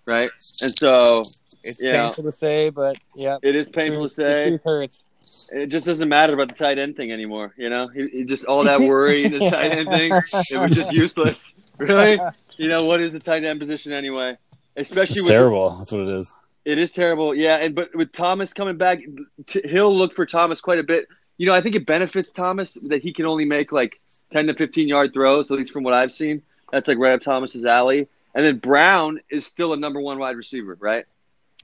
right? 0.05 0.29
And 0.61 0.77
so 0.79 1.25
It's 1.65 1.81
Yeah. 1.83 2.09
painful 2.09 2.25
to 2.25 2.33
say, 2.33 2.69
but 2.69 2.99
yeah, 3.15 3.39
it 3.43 3.57
is 3.57 3.71
painful 3.71 4.03
truth- 4.03 4.17
to 4.17 4.23
the 4.25 4.29
say. 4.29 4.49
truth 4.51 4.61
hurts. 4.63 5.05
It 5.53 5.69
just 5.69 5.87
doesn't 5.87 6.11
matter 6.11 6.35
about 6.35 6.49
the 6.49 6.55
tight 6.55 6.79
end 6.79 6.97
thing 6.97 7.13
anymore. 7.13 7.55
You 7.57 7.71
know, 7.71 7.89
he, 7.89 8.09
he 8.09 8.25
just 8.25 8.45
all 8.45 8.63
that 8.65 8.79
worry, 8.81 9.27
the 9.27 9.39
tight 9.51 9.71
end 9.73 9.89
thing, 9.89 10.13
it 10.13 10.23
was 10.69 10.77
just 10.77 10.93
useless. 11.03 11.55
Really, 11.79 12.21
you 12.59 12.69
know 12.69 12.85
what 12.85 13.01
is 13.01 13.15
the 13.15 13.21
tight 13.21 13.43
end 13.43 13.59
position 13.59 13.91
anyway? 13.95 14.37
Especially 14.77 15.13
It's 15.15 15.23
with 15.23 15.31
terrible. 15.31 15.71
That's 15.79 15.93
what 15.93 16.03
it 16.03 16.11
is. 16.11 16.35
It 16.67 16.77
is 16.79 16.93
terrible, 16.93 17.35
yeah. 17.35 17.57
And 17.57 17.75
but 17.75 17.95
with 17.95 18.13
Thomas 18.13 18.53
coming 18.53 18.77
back, 18.77 19.01
t- 19.47 19.67
Hill 19.67 19.97
looked 19.97 20.15
for 20.15 20.27
Thomas 20.27 20.61
quite 20.61 20.79
a 20.79 20.83
bit. 20.83 21.07
You 21.39 21.47
know, 21.47 21.55
I 21.55 21.61
think 21.61 21.75
it 21.75 21.87
benefits 21.87 22.31
Thomas 22.33 22.77
that 22.83 23.03
he 23.03 23.13
can 23.13 23.27
only 23.27 23.45
make 23.45 23.73
like 23.73 24.01
ten 24.33 24.47
to 24.47 24.55
fifteen 24.55 24.89
yard 24.89 25.13
throws. 25.13 25.51
At 25.51 25.59
least 25.59 25.73
from 25.73 25.83
what 25.83 25.95
I've 25.95 26.13
seen, 26.13 26.43
that's 26.71 26.89
like 26.89 26.99
right 26.99 27.13
up 27.13 27.21
Thomas's 27.21 27.65
alley. 27.65 28.09
And 28.35 28.45
then 28.45 28.59
Brown 28.59 29.21
is 29.31 29.45
still 29.45 29.73
a 29.73 29.77
number 29.77 30.01
one 30.01 30.19
wide 30.19 30.37
receiver, 30.37 30.77
right? 30.81 31.05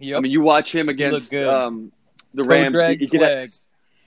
Yep. 0.01 0.17
I 0.17 0.21
mean, 0.21 0.33
you 0.33 0.43
watch 0.43 0.75
him 0.75 0.89
against 0.89 1.35
um, 1.35 1.93
the 2.35 2.43
Toe 2.43 2.51
Rams. 2.51 2.73
drag 2.73 2.99
he, 2.99 3.07
he 3.07 3.11
could 3.11 3.23
have 3.23 3.51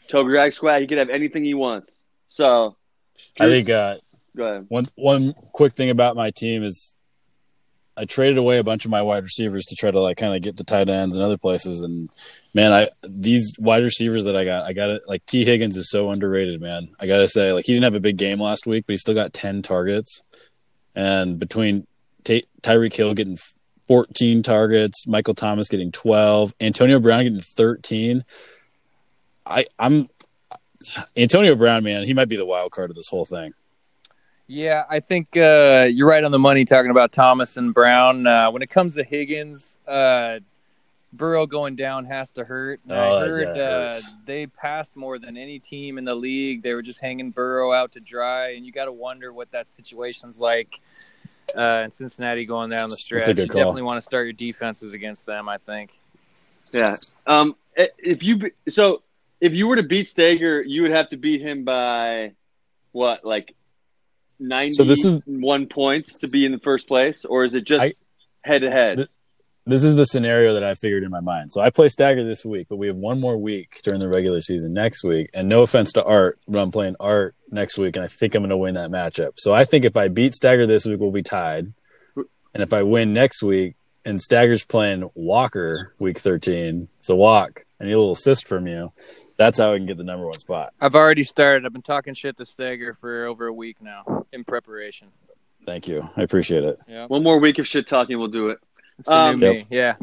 toe 0.08 0.24
drag 0.24 0.54
swag. 0.54 0.82
He 0.82 0.88
could 0.88 0.98
have 0.98 1.10
anything 1.10 1.44
he 1.44 1.54
wants. 1.54 2.00
So, 2.28 2.76
I 3.40 3.48
think 3.48 3.70
uh, 3.70 3.98
go 4.36 4.46
ahead. 4.46 4.66
one 4.70 4.86
one 4.96 5.34
quick 5.54 5.74
thing 5.74 5.90
about 5.90 6.16
my 6.16 6.32
team 6.32 6.64
is 6.64 6.98
I 7.98 8.06
traded 8.06 8.38
away 8.38 8.58
a 8.58 8.64
bunch 8.64 8.86
of 8.86 8.92
my 8.92 9.02
wide 9.02 9.24
receivers 9.24 9.66
to 9.66 9.76
try 9.76 9.92
to 9.92 10.00
like 10.00 10.18
kind 10.18 10.36
of 10.36 10.42
get 10.42 10.56
the 10.56 10.64
tight 10.64 10.90
ends 10.90 11.16
and 11.16 11.24
other 11.24 11.38
places. 11.38 11.82
And 11.82 12.10
man, 12.54 12.74
I 12.74 12.90
these 13.04 13.54
wide 13.60 13.84
receivers 13.84 14.26
that 14.26 14.36
I 14.36 14.46
got, 14.46 14.66
I 14.66 14.74
got 14.74 14.90
it. 14.90 15.04
Like 15.08 15.26
Tee 15.26 15.46
Higgins 15.46 15.78
is 15.78 15.90
so 15.90 16.12
underrated, 16.12 16.62
man. 16.62 16.90
I 17.00 17.08
gotta 17.08 17.28
say, 17.28 17.52
like 17.54 17.66
he 17.66 17.74
didn't 17.74 17.86
have 17.86 17.96
a 17.96 18.00
big 18.00 18.18
game 18.18 18.42
last 18.42 18.68
week, 18.68 18.86
but 18.88 18.94
he 18.94 18.98
still 18.98 19.16
got 19.16 19.34
ten 19.34 19.62
targets. 19.62 20.24
And 20.96 21.40
between 21.40 21.88
Ty- 22.24 22.44
Tyreek 22.62 22.94
Hill 22.94 23.14
getting 23.14 23.38
14 23.88 24.44
targets, 24.44 25.08
Michael 25.08 25.34
Thomas 25.34 25.70
getting 25.70 25.92
12, 25.92 26.54
Antonio 26.60 27.00
Brown 27.00 27.24
getting 27.24 27.40
13. 27.40 28.24
I 29.46 29.66
I'm 29.80 30.10
Antonio 31.16 31.56
Brown, 31.56 31.84
man. 31.84 32.04
He 32.04 32.14
might 32.14 32.30
be 32.30 32.36
the 32.36 32.46
wild 32.46 32.72
card 32.72 32.90
of 32.90 32.96
this 32.96 33.10
whole 33.10 33.26
thing. 33.26 33.54
Yeah, 34.48 34.84
I 34.90 35.00
think 35.00 35.38
uh, 35.38 35.88
you're 35.90 36.08
right 36.08 36.24
on 36.24 36.32
the 36.32 36.40
money 36.40 36.66
talking 36.66 36.92
about 36.92 37.14
Thomas 37.14 37.56
and 37.56 37.74
Brown. 37.74 38.28
Uh, 38.28 38.52
when 38.52 38.62
it 38.62 38.70
comes 38.70 38.96
to 38.96 39.04
Higgins, 39.04 39.78
uh, 39.88 40.40
Burrow 41.14 41.46
going 41.46 41.76
down 41.76 42.06
has 42.06 42.32
to 42.32 42.44
hurt. 42.46 42.80
Oh, 42.90 42.96
I 42.96 43.28
heard 43.28 43.48
uh, 43.50 43.54
hurts. 43.56 44.14
they 44.26 44.48
passed 44.48 44.96
more 44.96 45.20
than 45.20 45.36
any 45.38 45.60
team 45.60 45.98
in 45.98 46.06
the 46.06 46.16
league. 46.16 46.64
They 46.64 46.74
were 46.74 46.82
just 46.82 47.00
hanging 47.00 47.32
Burrow 47.32 47.74
out 47.74 47.92
to 47.94 48.00
dry, 48.00 48.52
and 48.52 48.66
you 48.66 48.72
got 48.72 48.86
to 48.86 48.92
wonder 48.94 49.34
what 49.34 49.52
that 49.52 49.68
situation's 49.68 50.40
like. 50.40 50.80
Uh, 51.56 51.82
in 51.84 51.92
Cincinnati 51.92 52.46
going 52.46 52.70
down 52.70 52.90
the 52.90 52.96
stretch, 52.96 53.26
good 53.26 53.38
you 53.40 53.48
call. 53.48 53.60
definitely 53.60 53.82
want 53.82 53.98
to 53.98 54.02
start 54.02 54.26
your 54.26 54.34
defenses 54.34 54.94
against 54.94 55.26
them. 55.26 55.50
I 55.50 55.58
think. 55.58 55.92
Yeah. 56.72 56.96
Um. 57.28 57.56
If 57.76 58.24
you 58.24 58.52
so, 58.70 59.02
if 59.42 59.54
you 59.54 59.68
were 59.68 59.76
to 59.76 59.84
beat 59.84 60.08
Stager, 60.08 60.62
you 60.62 60.82
would 60.84 60.92
have 60.92 61.10
to 61.10 61.18
beat 61.18 61.42
him 61.42 61.66
by 61.66 62.34
what, 62.94 63.26
like 63.26 63.54
ninety 64.40 64.74
So 64.74 64.84
this 64.86 65.04
is- 65.04 65.22
one 65.26 65.68
points 65.68 66.20
to 66.20 66.30
be 66.30 66.46
in 66.46 66.54
the 66.54 66.60
first 66.60 66.88
place, 66.88 67.26
or 67.26 67.44
is 67.44 67.54
it 67.54 67.66
just 67.66 68.02
head 68.44 68.62
to 68.62 68.72
head? 68.72 69.10
Th- 69.66 69.74
This 69.74 69.84
is 69.84 69.96
the 69.96 70.06
scenario 70.06 70.54
that 70.54 70.64
I 70.64 70.74
figured 70.74 71.04
in 71.04 71.10
my 71.12 71.20
mind. 71.22 71.52
So 71.54 71.62
I 71.62 71.70
play 71.70 71.88
Stagger 71.88 72.24
this 72.24 72.44
week, 72.46 72.68
but 72.70 72.78
we 72.78 72.88
have 72.88 72.96
one 72.96 73.20
more 73.20 73.38
week 73.38 73.80
during 73.84 74.00
the 74.00 74.10
regular 74.10 74.42
season 74.42 74.74
next 74.74 75.04
week. 75.04 75.30
And 75.34 75.48
no 75.50 75.62
offense 75.62 75.92
to 75.94 76.04
Art, 76.04 76.40
but 76.48 76.60
I'm 76.60 76.72
playing 76.72 76.96
Art 77.00 77.36
next 77.52 77.78
week, 77.78 77.96
and 77.96 78.04
I 78.04 78.08
think 78.08 78.36
I'm 78.36 78.42
going 78.42 78.50
to 78.50 78.58
win 78.58 78.74
that 78.76 78.90
matchup. 78.92 79.34
So 79.38 79.54
I 79.54 79.64
think 79.64 79.86
if 79.86 79.96
I 79.98 80.08
beat 80.08 80.34
Stagger 80.34 80.66
this 80.68 80.86
week, 80.86 81.00
we'll 81.00 81.12
be 81.12 81.22
tied. 81.24 81.74
And 82.54 82.62
if 82.64 82.74
I 82.74 82.84
win 82.84 83.14
next 83.14 83.42
week, 83.44 83.76
and 84.04 84.20
Stagger's 84.22 84.66
playing 84.66 85.10
Walker 85.14 85.94
week 86.00 86.18
13, 86.18 86.88
so 87.02 87.16
walk, 87.16 87.66
and 87.80 87.88
a 87.88 87.92
little 87.92 88.12
assist 88.14 88.48
from 88.48 88.68
you, 88.68 88.92
that's 89.38 89.60
how 89.60 89.74
I 89.74 89.78
can 89.78 89.86
get 89.86 89.98
the 89.98 90.04
number 90.04 90.26
one 90.26 90.38
spot. 90.40 90.74
I've 90.82 90.96
already 90.96 91.24
started. 91.24 91.66
I've 91.66 91.74
been 91.74 91.82
talking 91.82 92.14
shit 92.14 92.36
to 92.38 92.46
Stager 92.46 92.94
for 92.94 93.26
over 93.26 93.48
a 93.48 93.54
week 93.54 93.78
now 93.82 94.26
in 94.34 94.44
preparation. 94.44 95.10
Thank 95.66 95.88
you. 95.88 96.10
I 96.18 96.24
appreciate 96.24 96.64
it. 96.64 96.80
Yeah, 96.90 97.06
One 97.06 97.22
more 97.24 97.40
week 97.40 97.60
of 97.60 97.68
shit 97.68 97.86
talking, 97.88 98.18
we'll 98.18 98.28
do 98.28 98.50
it. 98.50 98.58
It's 99.00 99.08
Um, 99.08 99.40
new 99.40 99.46
Yep. 99.48 99.56
me. 99.56 99.68
Yeah, 99.70 99.96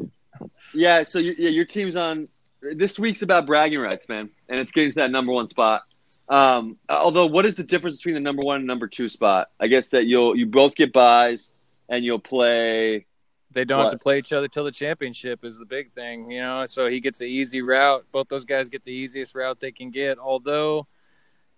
Yeah. 0.74 1.02
So 1.04 1.18
you, 1.18 1.34
yeah, 1.38 1.50
your 1.50 1.64
team's 1.64 1.96
on. 1.96 2.28
This 2.60 2.98
week's 2.98 3.22
about 3.22 3.46
bragging 3.46 3.78
rights, 3.78 4.08
man, 4.08 4.30
and 4.48 4.58
it's 4.58 4.72
getting 4.72 4.90
to 4.90 4.96
that 4.96 5.10
number 5.10 5.32
one 5.32 5.46
spot. 5.48 5.82
Um, 6.28 6.76
although, 6.88 7.26
what 7.26 7.46
is 7.46 7.56
the 7.56 7.62
difference 7.64 7.96
between 7.98 8.14
the 8.14 8.20
number 8.20 8.40
one 8.44 8.56
and 8.58 8.66
number 8.66 8.88
two 8.88 9.08
spot? 9.08 9.48
I 9.60 9.68
guess 9.68 9.90
that 9.90 10.04
you'll 10.04 10.36
you 10.36 10.46
both 10.46 10.74
get 10.74 10.92
buys, 10.92 11.52
and 11.88 12.04
you'll 12.04 12.18
play. 12.18 13.06
they 13.52 13.64
don't 13.64 13.80
have 13.80 13.92
to 13.92 13.98
play 13.98 14.18
each 14.18 14.32
other 14.32 14.46
till 14.46 14.64
the 14.64 14.70
championship 14.70 15.42
is 15.44 15.58
the 15.58 15.64
big 15.64 15.92
thing, 15.92 16.30
you 16.30 16.40
know. 16.40 16.66
So 16.66 16.88
he 16.88 17.00
gets 17.00 17.20
an 17.20 17.28
easy 17.28 17.62
route. 17.62 18.04
Both 18.12 18.28
those 18.28 18.44
guys 18.44 18.68
get 18.68 18.84
the 18.84 18.92
easiest 18.92 19.34
route 19.34 19.58
they 19.60 19.72
can 19.72 19.90
get. 19.90 20.18
Although, 20.18 20.86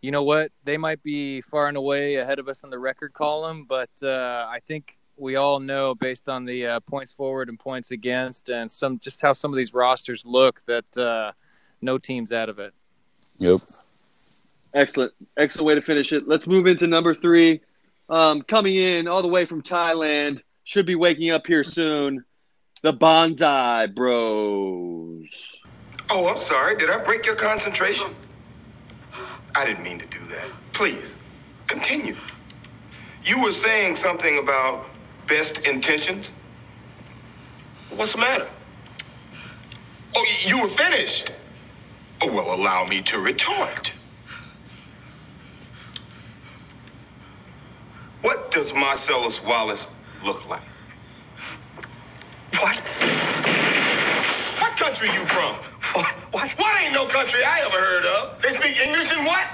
you 0.00 0.12
know 0.12 0.22
what, 0.22 0.52
they 0.64 0.76
might 0.76 1.02
be 1.02 1.40
far 1.40 1.66
and 1.66 1.76
away 1.76 2.14
ahead 2.16 2.38
of 2.38 2.48
us 2.48 2.62
in 2.62 2.70
the 2.70 2.78
record 2.78 3.12
column, 3.12 3.64
but 3.68 3.90
uh, 4.02 4.46
I 4.48 4.60
think 4.68 4.98
we 5.20 5.36
all 5.36 5.60
know 5.60 5.94
based 5.94 6.28
on 6.28 6.44
the 6.44 6.66
uh, 6.66 6.80
points 6.80 7.12
forward 7.12 7.48
and 7.48 7.58
points 7.58 7.90
against, 7.90 8.48
and 8.48 8.70
some 8.70 8.98
just 8.98 9.20
how 9.20 9.32
some 9.32 9.52
of 9.52 9.56
these 9.56 9.74
rosters 9.74 10.24
look 10.24 10.62
that 10.66 10.96
uh, 10.96 11.32
no 11.80 11.98
team's 11.98 12.32
out 12.32 12.48
of 12.48 12.58
it. 12.58 12.72
Yep. 13.38 13.60
Excellent, 14.72 15.12
excellent 15.36 15.66
way 15.66 15.74
to 15.74 15.80
finish 15.80 16.12
it. 16.12 16.28
Let's 16.28 16.46
move 16.46 16.66
into 16.66 16.86
number 16.86 17.14
three. 17.14 17.60
Um, 18.08 18.42
coming 18.42 18.76
in 18.76 19.08
all 19.08 19.22
the 19.22 19.28
way 19.28 19.44
from 19.44 19.62
Thailand, 19.62 20.40
should 20.64 20.86
be 20.86 20.94
waking 20.94 21.30
up 21.30 21.46
here 21.46 21.64
soon. 21.64 22.24
The 22.82 22.92
Bonsai 22.92 23.94
Bros. 23.94 25.26
Oh, 26.08 26.28
I'm 26.28 26.40
sorry. 26.40 26.76
Did 26.76 26.90
I 26.90 26.98
break 26.98 27.26
your 27.26 27.34
concentration? 27.34 28.14
I 29.54 29.64
didn't 29.64 29.82
mean 29.82 29.98
to 29.98 30.06
do 30.06 30.18
that. 30.30 30.48
Please, 30.72 31.16
continue. 31.66 32.16
You 33.24 33.42
were 33.42 33.52
saying 33.52 33.96
something 33.96 34.38
about 34.38 34.86
best 35.30 35.58
intentions. 35.66 36.34
What's 37.94 38.12
the 38.12 38.18
matter? 38.18 38.48
Oh, 40.14 40.26
you 40.44 40.60
were 40.60 40.68
finished. 40.68 41.30
Oh, 42.20 42.30
well, 42.30 42.52
allow 42.52 42.84
me 42.84 43.00
to 43.02 43.18
retort. 43.20 43.92
What 48.22 48.50
does 48.50 48.74
Marcellus 48.74 49.42
Wallace 49.42 49.90
look 50.24 50.46
like? 50.48 50.62
What? 52.58 52.76
What 54.58 54.76
country 54.76 55.08
you 55.08 55.24
from? 55.26 55.54
What? 55.94 56.12
What? 56.32 56.50
What 56.58 56.82
ain't 56.82 56.92
no 56.92 57.06
country 57.06 57.40
I 57.44 57.60
ever 57.64 57.78
heard 57.78 58.04
of? 58.04 58.42
They 58.42 58.50
speak 58.50 58.80
English 58.84 59.12
and 59.16 59.24
what? 59.24 59.46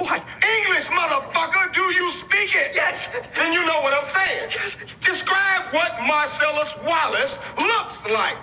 What? 0.00 0.24
English, 0.42 0.88
motherfucker. 0.88 1.74
Do 1.74 1.82
you 1.82 2.10
speak 2.12 2.56
it? 2.56 2.72
Yes. 2.74 3.10
Then 3.36 3.52
you 3.52 3.64
know 3.66 3.80
what 3.82 3.92
I'm 3.92 4.08
saying. 4.08 4.50
Yes. 4.50 4.78
Describe 5.04 5.72
what 5.72 6.00
Marcellus 6.06 6.74
Wallace 6.84 7.38
looks 7.58 8.08
like. 8.10 8.42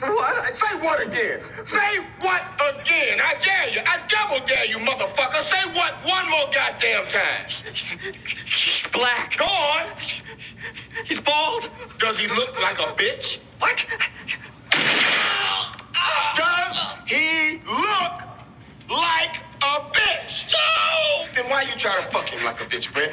What? 0.00 0.56
Say 0.56 0.78
what 0.80 1.06
again? 1.06 1.40
Say 1.64 1.98
what 2.20 2.42
again? 2.74 3.18
I 3.20 3.34
dare 3.42 3.68
you. 3.68 3.80
I 3.86 4.00
double 4.08 4.46
dare 4.46 4.66
you, 4.66 4.78
motherfucker. 4.78 5.42
Say 5.42 5.72
what 5.72 5.94
one 6.04 6.28
more 6.30 6.48
goddamn 6.52 7.06
time. 7.06 7.46
He's 8.46 8.86
black. 8.92 9.36
Go 9.38 9.44
on. 9.46 9.88
He's 11.06 11.20
bald. 11.20 11.68
Does 11.98 12.18
he 12.18 12.28
look 12.28 12.60
like 12.60 12.78
a 12.78 12.92
bitch? 12.94 13.40
What? 13.58 13.86
Does 16.36 16.78
he 17.06 17.60
look 17.66 18.29
like 18.90 19.36
a 19.62 19.80
bitch? 19.92 20.52
No! 20.52 21.26
Then 21.34 21.48
why 21.48 21.62
you 21.62 21.72
try 21.76 21.96
to 21.96 22.10
fuck 22.10 22.28
him 22.28 22.44
like 22.44 22.60
a 22.60 22.64
bitch, 22.64 22.92
Brett? 22.92 23.12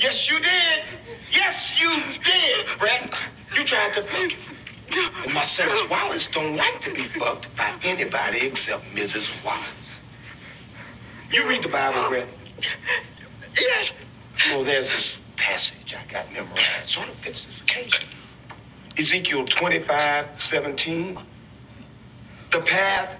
Yes, 0.00 0.30
you 0.30 0.38
did. 0.38 0.84
Yes, 1.30 1.80
you 1.80 1.90
did, 2.22 2.66
Brett. 2.78 3.12
You 3.54 3.64
tried 3.64 3.94
to 3.94 4.02
fuck 4.02 4.30
him. 4.30 4.40
And 5.24 5.34
Marcellus 5.34 5.88
Wallace 5.88 6.28
don't 6.28 6.56
like 6.56 6.80
to 6.82 6.92
be 6.92 7.02
fucked 7.02 7.54
by 7.56 7.72
anybody 7.82 8.40
except 8.46 8.84
Mrs. 8.94 9.32
Wallace. 9.44 9.64
You 11.30 11.46
read 11.48 11.62
the 11.62 11.68
Bible, 11.68 12.08
Brett? 12.08 12.28
Yes. 13.58 13.92
Well, 14.48 14.64
there's 14.64 14.90
this 14.90 15.22
passage 15.36 15.94
I 15.94 16.12
got 16.12 16.32
memorized. 16.32 16.88
Sort 16.88 17.08
of 17.08 17.14
fits 17.16 17.44
this 17.44 17.60
occasion. 17.62 18.08
Ezekiel 18.98 19.46
25, 19.46 20.42
17. 20.42 21.18
The 22.50 22.60
path 22.62 23.19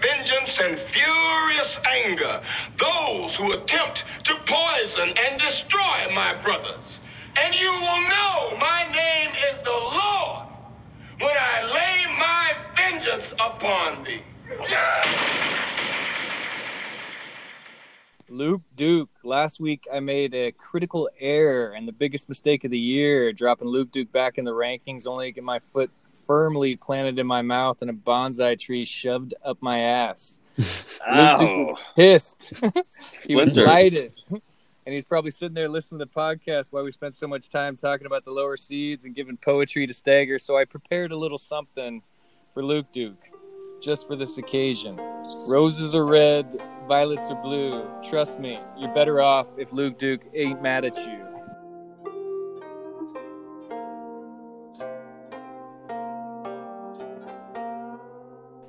vengeance 0.00 0.60
and 0.60 0.78
furious 0.78 1.80
anger 1.84 2.42
those 2.78 3.36
who 3.36 3.52
attempt 3.52 4.04
to 4.24 4.34
poison 4.46 5.14
and 5.16 5.40
destroy 5.40 6.08
my 6.14 6.34
brothers. 6.42 7.00
And 7.36 7.54
you 7.54 7.70
will 7.70 8.02
know 8.02 8.56
my 8.58 8.90
name 8.92 9.30
is 9.30 9.60
the 9.62 9.70
Lord 9.70 10.48
when 11.20 11.36
I 11.38 11.64
lay 11.72 12.18
my 12.18 12.54
vengeance 12.76 13.32
upon 13.32 14.04
thee. 14.04 14.22
Luke 18.30 18.62
Duke. 18.76 19.08
Last 19.24 19.58
week 19.58 19.86
I 19.92 20.00
made 20.00 20.34
a 20.34 20.52
critical 20.52 21.08
error 21.18 21.72
and 21.72 21.88
the 21.88 21.92
biggest 21.92 22.28
mistake 22.28 22.64
of 22.64 22.70
the 22.70 22.78
year, 22.78 23.32
dropping 23.32 23.68
Luke 23.68 23.90
Duke 23.90 24.12
back 24.12 24.38
in 24.38 24.44
the 24.44 24.52
rankings, 24.52 25.06
only 25.06 25.26
to 25.26 25.32
get 25.32 25.44
my 25.44 25.58
foot 25.58 25.90
firmly 26.28 26.76
planted 26.76 27.18
in 27.18 27.26
my 27.26 27.42
mouth 27.42 27.82
and 27.82 27.90
a 27.90 27.92
bonsai 27.92 28.56
tree 28.56 28.84
shoved 28.84 29.34
up 29.44 29.58
my 29.60 29.80
ass. 29.80 30.38
Luke 30.58 31.38
Duke 31.38 31.66
was 31.66 31.74
pissed. 31.96 32.64
he 33.26 33.34
was 33.34 33.52
delighted. 33.54 34.12
And 34.86 34.94
he's 34.94 35.04
probably 35.04 35.30
sitting 35.30 35.52
there 35.52 35.68
listening 35.68 35.98
to 35.98 36.06
the 36.06 36.10
podcast 36.10 36.72
while 36.72 36.82
we 36.82 36.92
spent 36.92 37.14
so 37.14 37.28
much 37.28 37.50
time 37.50 37.76
talking 37.76 38.06
about 38.06 38.24
the 38.24 38.30
lower 38.30 38.56
seeds 38.56 39.04
and 39.04 39.14
giving 39.14 39.36
poetry 39.36 39.86
to 39.86 39.92
Stagger. 39.92 40.38
So 40.38 40.56
I 40.56 40.64
prepared 40.64 41.12
a 41.12 41.16
little 41.16 41.36
something 41.36 42.00
for 42.54 42.64
Luke 42.64 42.86
Duke 42.90 43.22
just 43.82 44.06
for 44.06 44.16
this 44.16 44.38
occasion. 44.38 44.98
Roses 45.46 45.94
are 45.94 46.06
red, 46.06 46.62
violets 46.88 47.28
are 47.28 47.42
blue. 47.42 47.86
Trust 48.02 48.38
me, 48.38 48.58
you're 48.78 48.94
better 48.94 49.20
off 49.20 49.48
if 49.58 49.74
Luke 49.74 49.98
Duke 49.98 50.22
ain't 50.32 50.62
mad 50.62 50.86
at 50.86 50.96
you. 50.96 51.27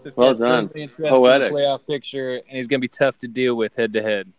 This 0.10 0.18
Well 0.18 0.30
guy's 0.30 0.40
done. 0.40 0.70
interested 0.76 1.10
Poetic. 1.10 1.54
playoff 1.54 1.86
picture, 1.86 2.36
and 2.36 2.44
he's 2.50 2.68
going 2.68 2.80
to 2.80 2.82
be 2.82 2.88
tough 2.88 3.18
to 3.20 3.28
deal 3.28 3.56
with 3.56 3.76
head 3.76 3.94
to 3.94 4.02
head. 4.02 4.32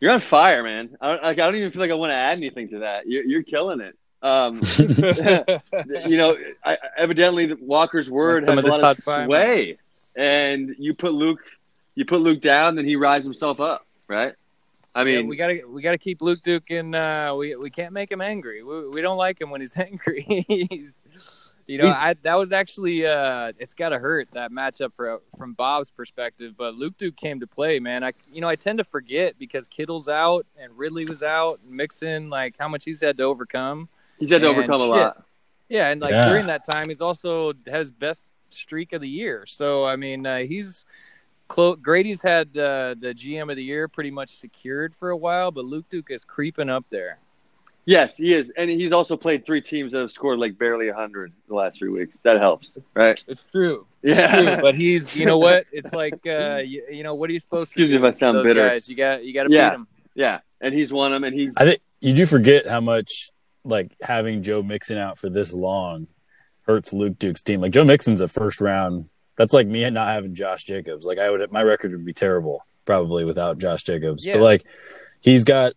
You're 0.00 0.10
on 0.12 0.20
fire, 0.20 0.62
man. 0.62 0.96
I 1.00 1.08
don't, 1.08 1.22
like, 1.22 1.38
I 1.38 1.46
don't 1.46 1.56
even 1.56 1.70
feel 1.70 1.80
like 1.80 1.90
I 1.90 1.94
want 1.94 2.10
to 2.10 2.16
add 2.16 2.36
anything 2.36 2.68
to 2.70 2.80
that. 2.80 3.06
You're, 3.06 3.24
you're 3.24 3.42
killing 3.42 3.80
it. 3.80 3.96
Um, 4.22 4.60
you 6.08 6.16
know, 6.16 6.36
I, 6.64 6.76
evidently 6.96 7.52
Walker's 7.54 8.10
word 8.10 8.44
has 8.44 8.48
a 8.48 8.66
lot 8.66 8.80
of 8.80 8.80
hot 8.80 8.96
fire, 8.98 9.26
sway, 9.26 9.78
and 10.16 10.74
you 10.78 10.94
put 10.94 11.12
Luke, 11.12 11.40
you 11.94 12.04
put 12.04 12.20
Luke 12.20 12.40
down, 12.40 12.74
then 12.76 12.84
he 12.84 12.96
rises 12.96 13.24
himself 13.24 13.60
up, 13.60 13.84
right? 14.08 14.34
I 14.94 15.00
Yeah, 15.04 15.18
mean, 15.20 15.26
we 15.28 15.36
gotta 15.36 15.60
we 15.68 15.80
gotta 15.82 15.98
keep 15.98 16.20
Luke 16.20 16.40
Duke 16.42 16.70
in. 16.70 16.94
Uh, 16.94 17.34
we 17.36 17.56
we 17.56 17.70
can't 17.70 17.92
make 17.92 18.12
him 18.12 18.20
angry. 18.20 18.62
We, 18.62 18.88
we 18.88 19.00
don't 19.00 19.16
like 19.16 19.40
him 19.40 19.50
when 19.50 19.60
he's 19.62 19.76
angry. 19.76 20.44
he's, 20.46 20.94
you 21.72 21.78
know, 21.78 21.88
I, 21.88 22.14
that 22.22 22.34
was 22.34 22.52
actually 22.52 23.06
uh, 23.06 23.52
it's 23.58 23.72
gotta 23.72 23.98
hurt 23.98 24.28
that 24.32 24.52
matchup 24.52 24.92
for, 24.94 25.20
from 25.38 25.54
Bob's 25.54 25.90
perspective. 25.90 26.54
But 26.56 26.74
Luke 26.74 26.98
Duke 26.98 27.16
came 27.16 27.40
to 27.40 27.46
play, 27.46 27.78
man. 27.78 28.04
I 28.04 28.12
you 28.32 28.40
know 28.42 28.48
I 28.48 28.56
tend 28.56 28.76
to 28.78 28.84
forget 28.84 29.38
because 29.38 29.66
Kittle's 29.68 30.08
out 30.08 30.44
and 30.60 30.76
Ridley 30.76 31.06
was 31.06 31.22
out, 31.22 31.60
and 31.64 31.72
Mixon 31.74 32.28
like 32.28 32.56
how 32.58 32.68
much 32.68 32.84
he's 32.84 33.00
had 33.00 33.16
to 33.16 33.22
overcome. 33.24 33.88
he's 34.18 34.30
had 34.30 34.42
to 34.42 34.48
and 34.50 34.58
overcome 34.58 34.80
a 34.82 34.84
lot. 34.84 35.24
Yeah, 35.70 35.88
and 35.88 36.02
like 36.02 36.12
Yeah. 36.12 36.28
during 36.28 36.46
that 36.48 36.66
time, 36.70 36.88
he's 36.88 37.00
also 37.00 37.54
has 37.66 37.90
best 37.90 38.32
streak 38.50 38.92
of 38.92 39.00
the 39.00 39.08
year. 39.08 39.44
So 39.46 39.86
I 39.86 39.96
mean, 39.96 40.26
uh, 40.26 40.40
he's 40.40 40.84
clo- 41.48 41.76
Grady's 41.76 42.20
had 42.20 42.48
uh, 42.48 42.94
the 43.00 43.14
GM 43.14 43.48
of 43.50 43.56
the 43.56 43.64
year 43.64 43.88
pretty 43.88 44.10
much 44.10 44.36
secured 44.36 44.94
for 44.94 45.08
a 45.08 45.16
while, 45.16 45.50
but 45.50 45.64
Luke 45.64 45.86
Duke 45.88 46.10
is 46.10 46.24
creeping 46.24 46.68
up 46.68 46.84
there. 46.90 47.18
Yes, 47.84 48.16
he 48.16 48.32
is, 48.32 48.50
and 48.56 48.70
he's 48.70 48.92
also 48.92 49.16
played 49.16 49.44
three 49.44 49.60
teams 49.60 49.90
that 49.92 49.98
have 50.00 50.12
scored 50.12 50.38
like 50.38 50.56
barely 50.56 50.88
hundred 50.90 51.32
the 51.48 51.54
last 51.54 51.78
three 51.78 51.88
weeks. 51.88 52.16
That 52.18 52.38
helps, 52.38 52.74
right? 52.94 53.20
It's 53.26 53.42
true. 53.42 53.86
It's 54.02 54.18
Yeah. 54.18 54.54
true. 54.54 54.62
But 54.62 54.76
he's, 54.76 55.16
you 55.16 55.26
know 55.26 55.38
what? 55.38 55.66
It's 55.72 55.92
like, 55.92 56.14
uh, 56.26 56.62
you, 56.64 56.84
you 56.90 57.02
know, 57.02 57.14
what 57.14 57.28
are 57.28 57.32
you 57.32 57.40
supposed 57.40 57.64
Excuse 57.64 57.90
to 57.90 57.96
Excuse 57.96 58.02
me 58.02 58.08
if 58.08 58.14
I 58.14 58.16
sound 58.16 58.42
bitter. 58.44 58.68
Guys? 58.68 58.88
You 58.88 58.94
got, 58.96 59.24
you 59.24 59.34
got 59.34 59.44
to 59.44 59.50
Yeah. 59.52 59.70
beat 59.70 59.74
them. 59.74 59.86
Yeah, 60.14 60.38
and 60.60 60.72
he's 60.74 60.92
won 60.92 61.10
them, 61.10 61.24
and 61.24 61.34
he's 61.34 61.56
I 61.56 61.64
think 61.64 61.80
you 62.00 62.12
do 62.12 62.24
forget 62.26 62.66
how 62.68 62.80
much 62.80 63.30
like 63.64 63.92
having 64.00 64.42
Joe 64.42 64.62
Mixon 64.62 64.98
out 64.98 65.18
for 65.18 65.28
this 65.28 65.52
long 65.52 66.06
hurts 66.66 66.92
Luke 66.92 67.18
Duke's 67.18 67.42
team. 67.42 67.60
Like 67.60 67.72
Joe 67.72 67.84
Mixon's 67.84 68.20
a 68.20 68.28
first 68.28 68.60
round. 68.60 69.08
That's 69.36 69.54
like 69.54 69.66
me 69.66 69.88
not 69.90 70.08
having 70.08 70.34
Josh 70.34 70.64
Jacobs. 70.64 71.04
Like 71.06 71.18
I 71.18 71.30
would, 71.30 71.50
my 71.50 71.62
record 71.62 71.90
would 71.92 72.04
be 72.04 72.12
terrible 72.12 72.64
probably 72.84 73.24
without 73.24 73.58
Josh 73.58 73.82
Jacobs. 73.82 74.24
Yeah. 74.26 74.34
But 74.34 74.42
like 74.42 74.64
he's 75.20 75.42
got, 75.44 75.72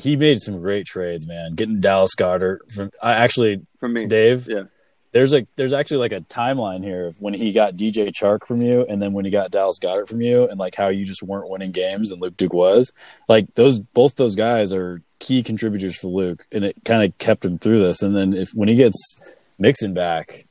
he 0.00 0.16
made 0.16 0.40
some 0.40 0.60
great 0.60 0.86
trades, 0.86 1.26
man. 1.26 1.54
Getting 1.54 1.80
Dallas 1.80 2.14
Goedert 2.16 2.72
from. 2.72 2.90
I 3.02 3.12
actually, 3.12 3.66
from 3.78 3.92
me. 3.92 4.06
Dave. 4.06 4.48
Yeah. 4.48 4.64
There's 5.12 5.32
like 5.32 5.48
there's 5.56 5.72
actually 5.72 5.98
like 5.98 6.12
a 6.12 6.20
timeline 6.20 6.84
here 6.84 7.06
of 7.06 7.20
when 7.20 7.34
he 7.34 7.50
got 7.50 7.74
DJ 7.74 8.12
Chark 8.12 8.46
from 8.46 8.62
you 8.62 8.86
and 8.88 9.02
then 9.02 9.12
when 9.12 9.24
he 9.24 9.30
got 9.32 9.50
Dallas 9.50 9.80
Goedert 9.80 10.08
from 10.08 10.20
you 10.20 10.48
and 10.48 10.58
like 10.58 10.76
how 10.76 10.86
you 10.86 11.04
just 11.04 11.22
weren't 11.22 11.50
winning 11.50 11.72
games 11.72 12.12
and 12.12 12.22
Luke 12.22 12.36
Duke 12.36 12.52
was. 12.52 12.92
Like 13.28 13.52
those 13.54 13.80
both 13.80 14.14
those 14.14 14.36
guys 14.36 14.72
are 14.72 15.02
key 15.18 15.42
contributors 15.42 15.98
for 15.98 16.06
Luke 16.06 16.46
and 16.52 16.64
it 16.64 16.76
kind 16.84 17.02
of 17.02 17.18
kept 17.18 17.44
him 17.44 17.58
through 17.58 17.82
this. 17.82 18.02
And 18.02 18.16
then 18.16 18.32
if 18.32 18.50
when 18.54 18.68
he 18.68 18.76
gets 18.76 19.36
Mixon 19.58 19.94
back, 19.94 20.44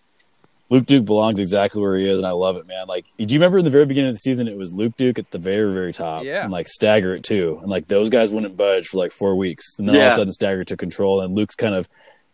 Luke 0.69 0.85
Duke 0.85 1.05
belongs 1.05 1.39
exactly 1.39 1.81
where 1.81 1.97
he 1.97 2.07
is 2.07 2.17
and 2.19 2.27
I 2.27 2.31
love 2.31 2.55
it, 2.57 2.67
man. 2.67 2.87
Like 2.87 3.05
do 3.17 3.25
you 3.25 3.39
remember 3.39 3.57
in 3.57 3.63
the 3.65 3.71
very 3.71 3.85
beginning 3.85 4.09
of 4.09 4.15
the 4.15 4.19
season 4.19 4.47
it 4.47 4.55
was 4.57 4.73
Luke 4.73 4.95
Duke 4.97 5.17
at 5.19 5.31
the 5.31 5.37
very, 5.39 5.73
very 5.73 5.91
top 5.91 6.23
Yeah. 6.23 6.43
and 6.43 6.51
like 6.51 6.67
Stagger 6.67 7.13
at 7.13 7.23
two. 7.23 7.57
And 7.61 7.69
like 7.69 7.87
those 7.87 8.09
guys 8.09 8.31
wouldn't 8.31 8.55
budge 8.55 8.87
for 8.87 8.97
like 8.97 9.11
four 9.11 9.35
weeks. 9.35 9.79
And 9.79 9.87
then 9.89 9.95
all 9.95 10.01
of 10.03 10.07
a 10.11 10.15
sudden 10.15 10.31
Stagger 10.33 10.63
took 10.63 10.79
control 10.79 11.21
and 11.21 11.35
Luke's 11.35 11.55
kind 11.55 11.73
of 11.75 11.89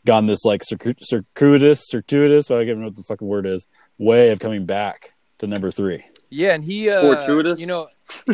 gone 0.05 0.25
this 0.25 0.43
like 0.45 0.61
circu- 0.61 0.99
circuitous, 1.01 1.87
circuitous, 1.87 2.51
I 2.51 2.55
don't 2.55 2.63
even 2.63 2.79
know 2.81 2.87
what 2.87 2.95
the 2.95 3.03
fucking 3.03 3.27
word 3.27 3.45
is, 3.45 3.65
way 3.97 4.29
of 4.31 4.39
coming 4.39 4.65
back 4.65 5.15
to 5.39 5.47
number 5.47 5.71
three. 5.71 6.03
Yeah, 6.29 6.53
and 6.53 6.63
he, 6.63 6.89
uh, 6.89 7.01
Fortuitous? 7.01 7.59
you 7.61 7.65
know, 7.67 7.87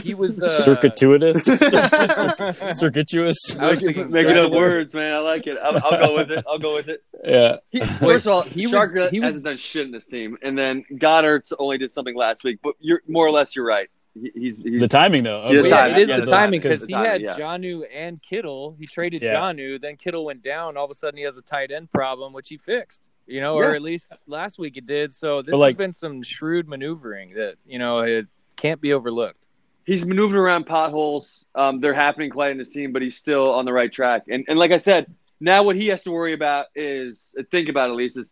he 0.03 0.13
was 0.13 0.41
uh, 0.41 0.45
Circuitous, 0.47 1.45
circuitous. 2.79 3.57
Making, 3.57 4.37
up 4.37 4.51
words, 4.51 4.93
man. 4.93 5.13
I 5.13 5.19
like 5.19 5.47
it. 5.47 5.57
I'll, 5.61 5.77
I'll 5.83 6.07
go 6.07 6.15
with 6.15 6.31
it. 6.31 6.45
I'll 6.47 6.59
go 6.59 6.73
with 6.75 6.87
it. 6.87 7.03
Yeah, 7.23 7.57
He, 7.69 7.79
first 7.79 8.25
of 8.25 8.33
all, 8.33 8.41
he 8.43 8.67
was- 8.67 8.91
he 9.11 9.19
was- 9.19 9.27
hasn't 9.27 9.45
done 9.45 9.57
shit 9.57 9.85
in 9.85 9.91
this 9.91 10.07
team, 10.07 10.37
and 10.41 10.57
then 10.57 10.83
Goedert 10.93 11.51
only 11.59 11.77
did 11.77 11.91
something 11.91 12.15
last 12.15 12.43
week. 12.43 12.59
But 12.63 12.75
you're 12.79 13.01
more 13.07 13.25
or 13.25 13.31
less 13.31 13.55
you're 13.55 13.65
right. 13.65 13.89
He's, 14.35 14.57
he's 14.57 14.81
the 14.81 14.89
timing 14.89 15.23
though. 15.23 15.49
Yeah, 15.49 15.57
of 15.59 15.63
the 15.63 15.69
Yeah, 15.69 15.77
timing. 15.81 15.95
it 15.95 16.01
is 16.01 16.09
Yeah, 16.09 16.15
the 16.19 16.25
the 16.25 16.31
timing 16.31 16.61
timing. 16.61 16.61
because 16.61 16.83
he 16.85 16.93
had 16.93 17.21
yeah. 17.21 17.37
Jonnu 17.37 17.83
and 17.93 18.21
Kittle. 18.21 18.75
He 18.77 18.85
traded 18.85 19.21
Yeah. 19.21 19.35
Jonnu, 19.35 19.79
then 19.79 19.95
Kittle 19.95 20.25
went 20.25 20.43
down. 20.43 20.75
All 20.75 20.83
of 20.83 20.91
a 20.91 20.93
sudden, 20.95 21.17
he 21.17 21.23
has 21.23 21.37
a 21.37 21.41
tight 21.41 21.71
end 21.71 21.89
problem, 21.93 22.33
which 22.33 22.49
he 22.49 22.57
fixed. 22.57 23.07
You 23.25 23.39
know, 23.39 23.57
Yeah. 23.61 23.67
or 23.69 23.75
at 23.75 23.81
least 23.81 24.11
last 24.27 24.59
week 24.59 24.75
it 24.75 24.85
did. 24.85 25.13
So 25.13 25.41
this 25.41 25.55
like- 25.55 25.75
has 25.75 25.77
been 25.77 25.91
some 25.93 26.23
shrewd 26.23 26.67
maneuvering 26.67 27.35
that 27.35 27.55
you 27.65 27.79
know 27.79 27.99
it 27.99 28.25
can't 28.57 28.81
be 28.81 28.91
overlooked. 28.91 29.47
He's 29.85 30.05
maneuvering 30.05 30.41
around 30.41 30.65
potholes. 30.65 31.45
Um, 31.55 31.79
they're 31.81 31.93
happening 31.93 32.29
quite 32.29 32.51
in 32.51 32.57
the 32.57 32.65
scene, 32.65 32.91
but 32.91 33.01
he's 33.01 33.17
still 33.17 33.51
on 33.53 33.65
the 33.65 33.73
right 33.73 33.91
track. 33.91 34.23
And 34.29 34.45
and 34.47 34.57
like 34.59 34.71
I 34.71 34.77
said, 34.77 35.13
now 35.39 35.63
what 35.63 35.75
he 35.75 35.87
has 35.87 36.03
to 36.03 36.11
worry 36.11 36.33
about 36.33 36.67
is 36.75 37.35
think 37.51 37.69
about 37.69 37.89
at 37.89 37.95
least 37.95 38.17
is 38.17 38.31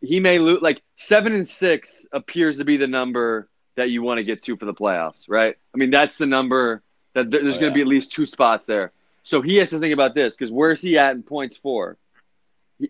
he 0.00 0.20
may 0.20 0.38
lose. 0.38 0.60
Like 0.62 0.82
seven 0.96 1.34
and 1.34 1.46
six 1.46 2.06
appears 2.12 2.58
to 2.58 2.64
be 2.64 2.76
the 2.76 2.86
number 2.86 3.48
that 3.76 3.90
you 3.90 4.02
want 4.02 4.20
to 4.20 4.24
get 4.26 4.42
to 4.42 4.56
for 4.56 4.66
the 4.66 4.74
playoffs, 4.74 5.24
right? 5.28 5.56
I 5.74 5.78
mean, 5.78 5.90
that's 5.90 6.18
the 6.18 6.26
number 6.26 6.82
that 7.14 7.30
there's 7.30 7.56
Oh, 7.56 7.60
going 7.60 7.60
to 7.60 7.66
yeah. 7.66 7.74
be 7.74 7.80
at 7.80 7.86
least 7.86 8.12
two 8.12 8.26
spots 8.26 8.66
there. 8.66 8.92
So 9.22 9.42
he 9.42 9.56
has 9.56 9.70
to 9.70 9.78
think 9.78 9.92
about 9.94 10.14
this 10.14 10.34
because 10.36 10.50
where's 10.52 10.82
he 10.82 10.98
at 10.98 11.14
in 11.14 11.22
points 11.22 11.56
for? 11.56 11.96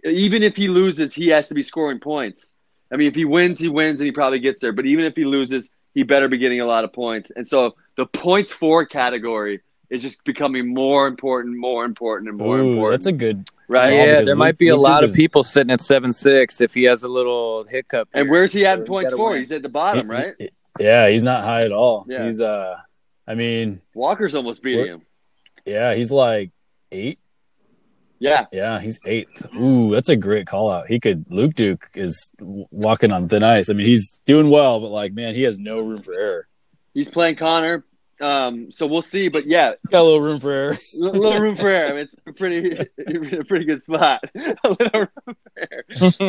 Even 0.05 0.42
if 0.42 0.57
he 0.57 0.68
loses, 0.68 1.12
he 1.12 1.29
has 1.29 1.48
to 1.48 1.55
be 1.55 1.62
scoring 1.62 1.98
points. 1.98 2.53
I 2.92 2.96
mean, 2.96 3.09
if 3.09 3.14
he 3.14 3.24
wins, 3.24 3.59
he 3.59 3.68
wins 3.68 4.00
and 4.00 4.07
he 4.07 4.12
probably 4.12 4.38
gets 4.38 4.61
there. 4.61 4.72
But 4.72 4.87
even 4.87 5.05
if 5.05 5.16
he 5.16 5.24
loses, 5.24 5.68
he 5.94 6.03
better 6.03 6.29
be 6.29 6.38
getting 6.38 6.61
a 6.61 6.66
lot 6.66 6.85
of 6.85 6.92
points. 6.92 7.31
And 7.35 7.46
so 7.46 7.74
the 7.96 8.07
points 8.07 8.53
for 8.53 8.85
category 8.87 9.61
is 9.90 10.03
just 10.03 10.22
becoming 10.24 10.72
more 10.72 11.07
important, 11.09 11.57
more 11.57 11.85
important, 11.85 12.29
and 12.29 12.38
more 12.38 12.59
Ooh, 12.59 12.72
important. 12.74 12.92
that's 13.00 13.07
a 13.07 13.12
good. 13.12 13.48
right? 13.68 13.92
Yeah, 13.92 13.98
yeah, 14.05 14.14
there 14.16 14.24
Luke- 14.26 14.38
might 14.38 14.59
be 14.59 14.68
a 14.68 14.76
lot 14.76 15.00
Duke 15.00 15.11
of 15.11 15.16
people 15.16 15.42
sitting 15.42 15.70
at 15.72 15.81
seven 15.81 16.12
six 16.12 16.61
if 16.61 16.72
he 16.74 16.85
has 16.85 17.03
a 17.03 17.09
little 17.09 17.64
hiccup. 17.64 18.09
And 18.14 18.31
where's 18.31 18.53
he 18.53 18.64
at 18.66 18.76
So 18.76 18.81
in 18.83 18.87
points 18.87 19.11
gotta 19.11 19.16
for? 19.16 19.31
win. 19.31 19.38
He's 19.38 19.50
at 19.53 19.62
the 19.62 19.68
bottom, 19.68 20.07
he- 20.07 20.12
right? 20.12 20.35
he- 20.38 20.50
yeah, 20.79 21.09
he's 21.09 21.24
not 21.24 21.42
high 21.42 21.62
at 21.62 21.72
all. 21.72 22.07
Yeah. 22.09 22.24
He's 22.24 22.40
uh, 22.40 22.76
I 23.26 23.35
mean, 23.35 23.81
Walker's 23.94 24.35
almost 24.37 24.62
beating 24.62 24.87
him. 24.87 25.03
yeah, 25.66 25.94
he's 25.94 26.12
like 26.12 26.50
eight. 26.92 27.18
Yeah, 28.20 28.46
Yeah, 28.52 28.78
he's 28.80 29.00
eighth. 29.06 29.46
Ooh, 29.56 29.92
that's 29.92 30.11
a 30.11 30.16
great 30.16 30.46
call 30.46 30.70
out. 30.70 30.87
He 30.88 31.00
could. 31.00 31.24
Luke 31.30 31.54
Duke 31.54 31.88
is 31.94 32.30
walking 32.38 33.12
on 33.12 33.28
thin 33.28 33.42
ice. 33.42 33.70
I 33.70 33.72
mean, 33.72 33.87
he's 33.87 34.20
doing 34.26 34.50
well, 34.50 34.78
but 34.78 34.90
like, 34.90 35.12
man, 35.14 35.35
he 35.35 35.42
has 35.42 35.59
no 35.59 35.80
room 35.80 36.02
for 36.02 36.12
error. 36.12 36.46
he's 36.94 37.09
playing 37.09 37.37
Connor. 37.37 37.85
Um, 38.20 38.70
so 38.70 38.87
we'll 38.87 39.00
see. 39.00 39.28
But 39.28 39.46
yeah, 39.46 39.72
Got 39.90 40.02
a 40.02 40.04
little 40.04 40.20
room 40.20 40.38
for 40.38 40.52
error. 40.52 40.72
a 40.72 40.98
little 41.04 41.40
room 41.40 41.56
for 41.56 41.68
error. 41.70 41.88
I 41.88 41.92
mean, 41.92 42.00
it's 42.00 42.14
a 42.26 42.33
pretty, 42.35 42.76
a 42.76 43.44
pretty 43.48 43.64
good 43.64 43.80
spot. 43.83 44.22
a 44.37 44.68
little 44.68 45.00
room 45.00 45.09
for 45.24 45.35
error. 45.56 45.85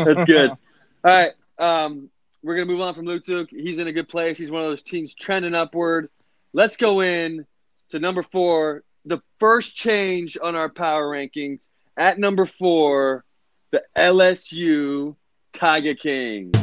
That's 0.06 0.24
good. 0.26 0.50
All 0.52 0.58
right. 1.04 1.32
Um, 1.58 2.10
we're 2.42 2.54
gonna 2.56 2.66
move 2.68 2.80
on 2.82 2.96
from 2.96 3.06
Luke 3.06 3.26
Duke. 3.26 3.50
He's 3.52 3.78
in 3.80 3.88
a 3.88 3.92
good 3.92 4.08
place. 4.08 4.38
He's 4.38 4.50
one 4.50 4.62
of 4.62 4.68
those 4.70 4.82
teams 4.82 5.14
trending 5.14 5.54
upward. 5.54 6.08
Let's 6.54 6.78
go 6.78 7.02
in 7.02 7.46
to 7.90 8.00
number 8.00 8.22
four. 8.24 8.84
The 9.06 9.20
first 9.40 9.76
change 9.76 10.38
on 10.42 10.56
our 10.56 10.70
power 10.70 11.10
rankings 11.12 11.68
at 11.98 12.18
number 12.20 12.46
four, 12.46 13.26
the 13.72 13.84
LSU 13.96 15.16
Tiger 15.54 15.94
Kings. 15.94 16.58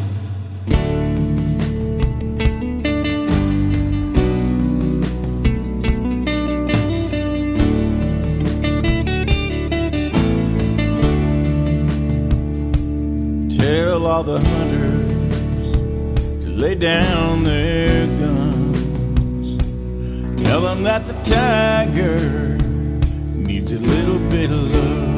Tell 13.59 14.07
all 14.07 14.23
the 14.23 14.41
hunters 14.41 15.35
to 16.45 16.49
lay 16.51 16.75
down 16.75 17.45
their 17.45 18.07
guns. 18.07 19.63
Tell 20.45 20.63
them 20.63 20.83
that 20.85 21.05
the 21.07 21.13
tiger 21.25 22.57
needs 23.35 23.73
a 23.73 23.79
little 23.79 24.19
bit 24.31 24.51
of 24.51 24.75
love. 24.75 25.18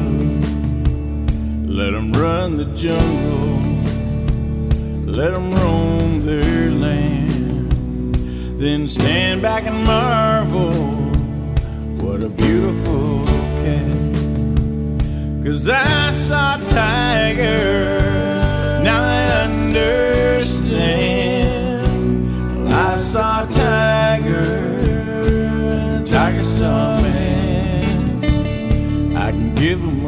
Let 1.71 1.91
them 1.93 2.11
run 2.11 2.57
the 2.57 2.65
jungle. 2.75 3.61
Let 5.05 5.31
them 5.31 5.53
roam 5.55 6.25
their 6.25 6.69
land. 6.69 7.71
Then 8.59 8.89
stand 8.89 9.41
back 9.41 9.63
and 9.63 9.85
marvel. 9.85 10.73
What 12.05 12.23
a 12.23 12.29
beautiful 12.29 13.25
cat. 13.63 14.15
Cause 15.45 15.69
I 15.69 16.11
saw 16.11 16.61
a 16.61 16.65
tiger, 16.65 17.99
now 18.83 19.03
I 19.05 19.45
understand. 19.45 20.27
I 22.73 22.97
saw 22.97 23.45
a 23.45 23.47
tiger, 23.49 24.43
the 25.99 26.03
tiger 26.05 26.43
saw 26.43 26.99
man. 27.01 28.25
I 29.15 29.31
can 29.31 29.55
give. 29.55 30.00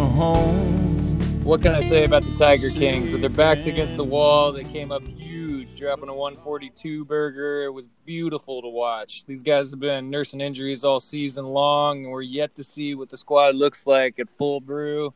What 1.43 1.61
can 1.61 1.75
I 1.75 1.81
say 1.81 2.05
about 2.05 2.23
the 2.23 2.33
Tiger 2.35 2.69
Kings? 2.69 3.11
With 3.11 3.19
their 3.19 3.29
backs 3.29 3.65
against 3.65 3.97
the 3.97 4.03
wall, 4.03 4.53
they 4.53 4.63
came 4.63 4.93
up 4.93 5.05
huge, 5.05 5.75
dropping 5.75 6.07
a 6.07 6.13
142 6.15 7.03
burger. 7.03 7.63
It 7.63 7.73
was 7.73 7.89
beautiful 8.05 8.61
to 8.61 8.69
watch. 8.69 9.25
These 9.25 9.43
guys 9.43 9.69
have 9.71 9.81
been 9.81 10.09
nursing 10.09 10.39
injuries 10.39 10.85
all 10.85 11.01
season 11.01 11.43
long, 11.45 12.05
and 12.05 12.13
we're 12.13 12.21
yet 12.21 12.55
to 12.55 12.63
see 12.63 12.95
what 12.95 13.09
the 13.09 13.17
squad 13.17 13.55
looks 13.55 13.85
like 13.85 14.19
at 14.19 14.29
full 14.29 14.61
brew. 14.61 15.13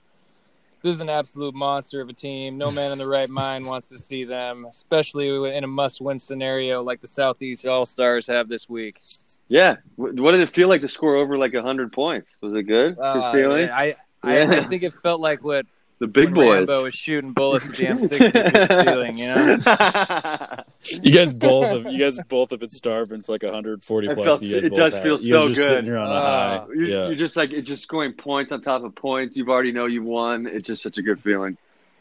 This 0.84 0.96
is 0.96 1.02
an 1.02 1.10
absolute 1.10 1.56
monster 1.56 2.02
of 2.02 2.10
a 2.10 2.14
team. 2.14 2.58
No 2.58 2.72
man 2.72 2.92
in 2.92 2.98
the 2.98 3.08
right 3.08 3.30
mind 3.30 3.66
wants 3.70 3.88
to 3.88 3.98
see 3.98 4.26
them, 4.26 4.66
especially 4.66 5.56
in 5.56 5.64
a 5.64 5.68
must-win 5.68 6.20
scenario 6.20 6.84
like 6.84 7.00
the 7.00 7.08
Southeast 7.08 7.66
All 7.66 7.86
Stars 7.86 8.28
have 8.28 8.50
this 8.50 8.68
week. 8.68 9.00
Yeah. 9.48 9.78
What 9.96 10.14
did 10.32 10.42
it 10.42 10.54
feel 10.54 10.68
like 10.68 10.82
to 10.82 10.90
score 10.90 11.16
over 11.16 11.38
like 11.38 11.56
hundred 11.56 11.94
points? 11.94 12.36
Was 12.42 12.52
it 12.54 12.64
good? 12.64 13.00
Uh, 13.00 13.32
feeling. 13.32 13.70
I, 13.70 13.96
I, 14.22 14.40
Yeah. 14.40 14.60
I 14.60 14.64
think 14.66 14.84
it 14.84 14.94
felt 14.94 15.22
like 15.22 15.42
what 15.42 15.66
the 16.00 16.08
big 16.08 16.26
when 16.26 16.34
boys. 16.36 16.68
Rambo 16.70 16.84
was 16.84 16.94
shooting 16.96 17.34
bullets 17.34 17.66
with 17.68 17.78
the 17.78 17.84
M60 17.88 18.08
through 18.10 18.30
the 18.32 18.84
ceiling. 18.84 19.18
You 19.18 19.28
know. 19.28 20.64
You 21.02 21.12
guys 21.12 21.34
both 21.34 21.66
have 21.84 21.92
you 21.92 22.00
guys 22.00 22.18
both 22.30 22.52
have 22.52 22.60
been 22.62 22.70
starving 22.70 23.22
for 23.22 23.34
like 23.34 23.44
140 23.44 24.08
It 24.08 24.16
plus. 24.16 24.40
felt- 24.40 24.44
it 24.44 24.74
does 24.74 24.94
have. 24.94 25.04
feel 25.04 25.20
you 25.20 25.34
guys 25.34 25.42
so 25.42 25.48
good. 25.48 25.56
sitting 25.56 25.86
here 25.86 25.98
on 25.98 26.08
a 26.08 26.14
Uh, 26.14 26.22
high. 26.22 26.66
You're, 26.74 26.86
yeah. 26.88 27.06
you're 27.08 27.16
just 27.16 27.36
like 27.36 27.52
it's 27.52 27.68
just 27.68 27.84
scoring 27.84 28.14
points 28.14 28.52
on 28.54 28.62
top 28.62 28.84
of 28.84 28.96
points. 28.96 29.36
You've 29.36 29.50
already 29.50 29.72
know 29.74 29.86
you've 29.86 30.06
won. 30.06 30.48
It's 30.48 30.66
just 30.68 30.82
such 30.82 30.98
a 30.98 31.02
good 31.02 31.20
feeling. 31.22 31.58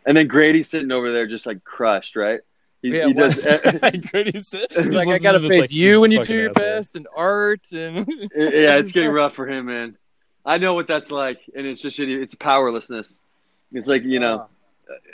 And 0.07 0.17
then 0.17 0.29
Grady's 0.29 0.69
sitting 0.69 0.93
over 0.93 1.13
there 1.13 1.27
just 1.27 1.47
like 1.47 1.65
crushed, 1.65 2.15
right? 2.15 2.41
He, 2.83 2.91
Yeah, 2.97 3.07
he 3.09 3.13
what- 3.15 3.33
does. 3.33 3.43
Grady's 4.13 4.53
he's 4.53 4.87
like 4.87 5.09
I 5.09 5.19
gotta 5.19 5.39
to 5.39 5.49
this 5.49 5.51
face 5.51 5.61
like 5.63 5.73
you 5.73 6.01
when 6.01 6.13
you 6.13 6.23
do 6.23 6.33
your 6.33 6.51
asshole. 6.51 6.63
best, 6.63 6.95
and 6.97 7.09
art, 7.17 7.63
and 7.73 8.07
yeah, 8.37 8.77
it's 8.77 8.93
getting 8.93 9.11
rough 9.11 9.33
for 9.35 9.49
him, 9.49 9.67
man. 9.67 9.97
I 10.45 10.59
know 10.59 10.75
what 10.75 10.87
that's 10.87 11.11
like, 11.11 11.41
and 11.57 11.67
it's 11.67 11.83
just 11.83 11.99
shitty. 11.99 12.23
It's 12.23 12.37
powerlessness. 12.37 13.21
It's 13.73 13.89
like 13.89 14.05
you 14.05 14.21
know, 14.21 14.47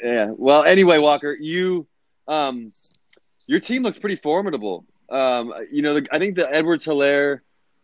yeah. 0.02 0.30
Well, 0.30 0.64
anyway, 0.64 0.98
Walker, 0.98 1.32
you, 1.32 1.86
um, 2.28 2.72
your 3.46 3.60
team 3.60 3.82
looks 3.82 3.98
pretty 3.98 4.16
formidable. 4.16 4.84
Um, 5.08 5.52
you 5.70 5.82
know, 5.82 5.94
the, 5.94 6.06
I 6.10 6.18
think 6.18 6.36
the 6.36 6.50
Edwards-Helaire 6.52 7.40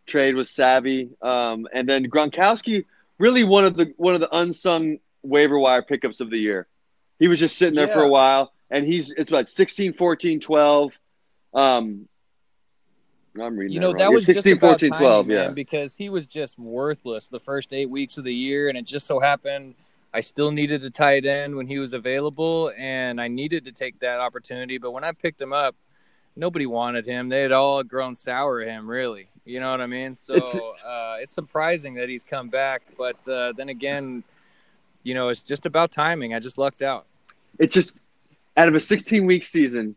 trade 0.07 0.35
was 0.35 0.51
savvy, 0.51 1.11
um, 1.21 1.69
and 1.73 1.89
then 1.89 2.07
Gronkowski 2.07 2.85
really 3.19 3.45
one 3.45 3.65
of 3.65 3.77
the 3.77 3.93
one 3.97 4.15
of 4.15 4.21
the 4.21 4.35
unsung 4.35 4.99
waiver 5.23 5.59
wire 5.59 5.83
pickups 5.83 6.21
of 6.21 6.31
the 6.31 6.39
year. 6.39 6.67
He 7.19 7.29
was 7.29 7.41
just 7.41 7.57
sitting 7.59 7.75
there 7.75 7.89
for 7.89 8.03
a 8.03 8.09
while, 8.09 8.53
and 8.71 8.87
he's 8.87 9.11
it's 9.11 9.29
about 9.29 9.49
16, 9.49 9.95
14, 9.95 10.41
12. 10.41 10.93
Um, 11.53 12.09
I'm 13.41 13.57
reading 13.57 13.75
you 13.75 13.81
know 13.81 13.93
that 13.93 14.01
Yeah, 14.01 14.09
was 14.09 14.25
16, 14.25 14.55
just 14.55 14.61
14, 14.61 14.91
timing, 14.93 15.07
12, 15.07 15.27
man, 15.27 15.37
yeah. 15.37 15.51
because 15.51 15.97
he 15.97 16.09
was 16.09 16.27
just 16.27 16.59
worthless 16.59 17.29
the 17.29 17.41
first 17.41 17.73
eight 17.73 17.91
weeks 17.91 18.19
of 18.19 18.25
the 18.25 18.35
year, 18.35 18.69
and 18.69 18.79
it 18.79 18.85
just 18.85 19.07
so 19.07 19.21
happened 19.21 19.75
I 20.13 20.21
still 20.21 20.51
needed 20.51 20.83
a 20.85 20.91
tight 20.91 21.27
end 21.27 21.55
when 21.55 21.67
he 21.67 21.79
was 21.79 21.93
available, 21.93 22.73
and 22.77 23.21
I 23.21 23.29
needed 23.29 23.65
to 23.67 23.73
take 23.73 23.99
that 24.01 24.21
opportunity. 24.21 24.79
But 24.79 24.93
when 24.93 25.05
I 25.05 25.13
picked 25.13 25.41
him 25.41 25.53
up, 25.53 25.77
nobody 26.37 26.67
wanted 26.67 27.07
him. 27.07 27.29
They 27.29 27.43
had 27.43 27.53
all 27.53 27.83
grown 27.83 28.17
sour 28.17 28.61
at 28.63 28.69
him, 28.69 28.89
really. 28.89 29.29
You 29.45 29.61
know 29.61 29.71
what 29.71 29.81
I 29.81 29.87
mean? 29.87 30.15
So 30.15 30.35
It's- 30.35 30.57
uh, 30.85 31.17
it's 31.21 31.35
surprising 31.35 31.95
that 31.95 32.09
he's 32.09 32.23
come 32.25 32.49
back, 32.49 32.83
but 32.97 33.27
uh, 33.29 33.53
then 33.57 33.69
again, 33.69 34.23
you 35.03 35.15
know, 35.15 35.29
it's 35.29 35.43
just 35.43 35.67
about 35.67 35.91
timing. 35.91 36.35
I 36.35 36.39
just 36.39 36.59
lucked 36.59 36.83
out. 36.83 37.07
it's 37.59 37.75
just 37.75 37.95
out 38.57 38.69
of 38.69 38.75
a 38.75 38.81
16 38.81 39.25
week 39.27 39.43
season 39.43 39.95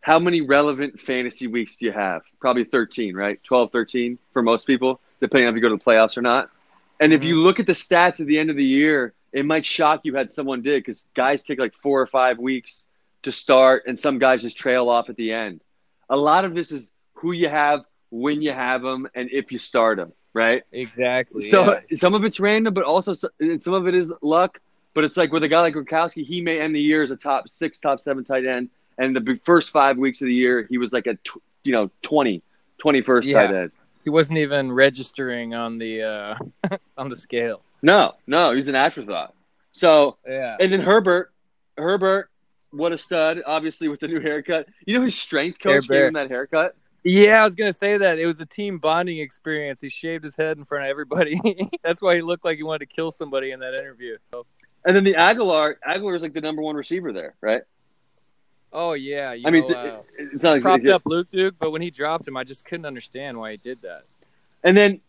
how 0.00 0.18
many 0.18 0.42
relevant 0.42 1.00
fantasy 1.00 1.46
weeks 1.46 1.78
do 1.78 1.86
you 1.86 1.92
have 1.92 2.22
probably 2.38 2.62
13 2.64 3.14
right 3.16 3.42
12 3.42 3.72
13 3.72 4.18
for 4.32 4.42
most 4.42 4.66
people 4.66 5.00
depending 5.20 5.46
on 5.48 5.54
if 5.54 5.56
you 5.56 5.62
go 5.62 5.70
to 5.70 5.76
the 5.76 5.82
playoffs 5.82 6.16
or 6.18 6.22
not 6.22 6.50
and 7.00 7.12
if 7.14 7.24
you 7.24 7.42
look 7.42 7.58
at 7.58 7.66
the 7.66 7.72
stats 7.72 8.20
at 8.20 8.26
the 8.26 8.38
end 8.38 8.48
of 8.50 8.56
the 8.56 8.64
year 8.64 9.12
it 9.34 9.44
might 9.44 9.66
shock 9.66 10.00
you 10.04 10.14
had 10.14 10.30
someone 10.30 10.62
did 10.62 10.82
because 10.82 11.08
guys 11.14 11.42
take 11.42 11.58
like 11.58 11.74
four 11.74 12.00
or 12.00 12.06
five 12.06 12.38
weeks 12.38 12.86
to 13.24 13.30
start 13.32 13.82
and 13.86 13.98
some 13.98 14.18
guys 14.18 14.40
just 14.42 14.56
trail 14.56 14.88
off 14.88 15.10
at 15.10 15.16
the 15.16 15.30
end 15.32 15.60
a 16.08 16.16
lot 16.16 16.44
of 16.46 16.54
this 16.54 16.72
is 16.72 16.92
who 17.14 17.32
you 17.32 17.48
have 17.48 17.84
when 18.10 18.40
you 18.40 18.52
have 18.52 18.80
them 18.82 19.06
and 19.14 19.28
if 19.30 19.50
you 19.52 19.58
start 19.58 19.96
them 19.98 20.12
right 20.34 20.62
Exactly. 20.72 21.42
so 21.42 21.72
yeah. 21.90 21.96
some 21.96 22.14
of 22.14 22.24
it's 22.24 22.40
random, 22.40 22.72
but 22.74 22.84
also 22.84 23.12
and 23.40 23.60
some 23.60 23.74
of 23.74 23.86
it 23.86 23.94
is 23.94 24.12
luck. 24.22 24.60
But 24.94 25.02
it's 25.04 25.16
like 25.16 25.32
with 25.32 25.42
a 25.42 25.48
guy 25.48 25.60
like 25.60 25.74
Gronkowski, 25.74 26.24
he 26.24 26.40
may 26.40 26.60
end 26.60 26.74
the 26.74 26.80
year 26.80 27.02
as 27.02 27.10
a 27.10 27.16
top 27.16 27.48
six, 27.48 27.80
top 27.80 27.98
seven 27.98 28.22
tight 28.22 28.44
end, 28.46 28.68
and 28.98 29.16
the 29.16 29.40
first 29.44 29.70
five 29.72 29.96
weeks 29.98 30.22
of 30.22 30.26
the 30.26 30.34
year 30.34 30.66
he 30.70 30.78
was 30.78 30.92
like 30.92 31.06
a 31.08 31.14
tw- 31.14 31.42
you 31.64 31.72
know 31.72 31.90
20, 32.02 32.42
21st 32.80 33.24
Yeah. 33.24 33.46
tight 33.46 33.54
end. 33.56 33.70
he 34.04 34.10
wasn't 34.10 34.38
even 34.38 34.70
registering 34.70 35.52
on 35.54 35.78
the 35.78 36.02
uh, 36.02 36.76
on 36.96 37.08
the 37.08 37.16
scale. 37.16 37.62
No, 37.84 38.14
no, 38.26 38.54
he's 38.54 38.68
an 38.68 38.74
afterthought. 38.74 39.34
So 39.72 40.16
Yeah. 40.26 40.56
and 40.58 40.72
then 40.72 40.80
Herbert, 40.80 41.30
Herbert, 41.76 42.30
what 42.70 42.92
a 42.92 42.98
stud! 42.98 43.42
Obviously 43.44 43.88
with 43.88 44.00
the 44.00 44.08
new 44.08 44.20
haircut. 44.20 44.66
You 44.86 44.94
know 44.96 45.04
his 45.04 45.14
strength 45.14 45.58
coach 45.58 45.86
gave 45.86 46.06
him 46.06 46.14
that 46.14 46.30
haircut. 46.30 46.74
Yeah, 47.04 47.42
I 47.42 47.44
was 47.44 47.54
gonna 47.54 47.74
say 47.74 47.98
that 47.98 48.18
it 48.18 48.24
was 48.24 48.40
a 48.40 48.46
team 48.46 48.78
bonding 48.78 49.18
experience. 49.18 49.82
He 49.82 49.90
shaved 49.90 50.24
his 50.24 50.34
head 50.34 50.56
in 50.56 50.64
front 50.64 50.84
of 50.84 50.90
everybody. 50.90 51.38
That's 51.84 52.00
why 52.00 52.16
he 52.16 52.22
looked 52.22 52.46
like 52.46 52.56
he 52.56 52.62
wanted 52.62 52.88
to 52.88 52.94
kill 52.94 53.10
somebody 53.10 53.50
in 53.50 53.60
that 53.60 53.74
interview. 53.74 54.16
And 54.86 54.96
then 54.96 55.04
the 55.04 55.16
Aguilar, 55.16 55.78
Aguilar 55.84 56.14
is 56.14 56.22
like 56.22 56.32
the 56.32 56.40
number 56.40 56.62
one 56.62 56.76
receiver 56.76 57.12
there, 57.12 57.34
right? 57.42 57.62
Oh 58.72 58.94
yeah, 58.94 59.34
you 59.34 59.46
I 59.46 59.50
mean, 59.50 59.62
know, 59.64 59.68
it's, 59.68 59.78
uh, 59.78 60.02
it's 60.16 60.42
not 60.42 60.62
propped 60.62 60.80
exactly. 60.80 60.90
up 60.92 61.02
Luke 61.04 61.30
Duke, 61.30 61.54
but 61.58 61.70
when 61.70 61.82
he 61.82 61.90
dropped 61.90 62.26
him, 62.26 62.38
I 62.38 62.44
just 62.44 62.64
couldn't 62.64 62.86
understand 62.86 63.38
why 63.38 63.50
he 63.50 63.56
did 63.58 63.82
that. 63.82 64.04
And 64.62 64.74
then 64.74 65.02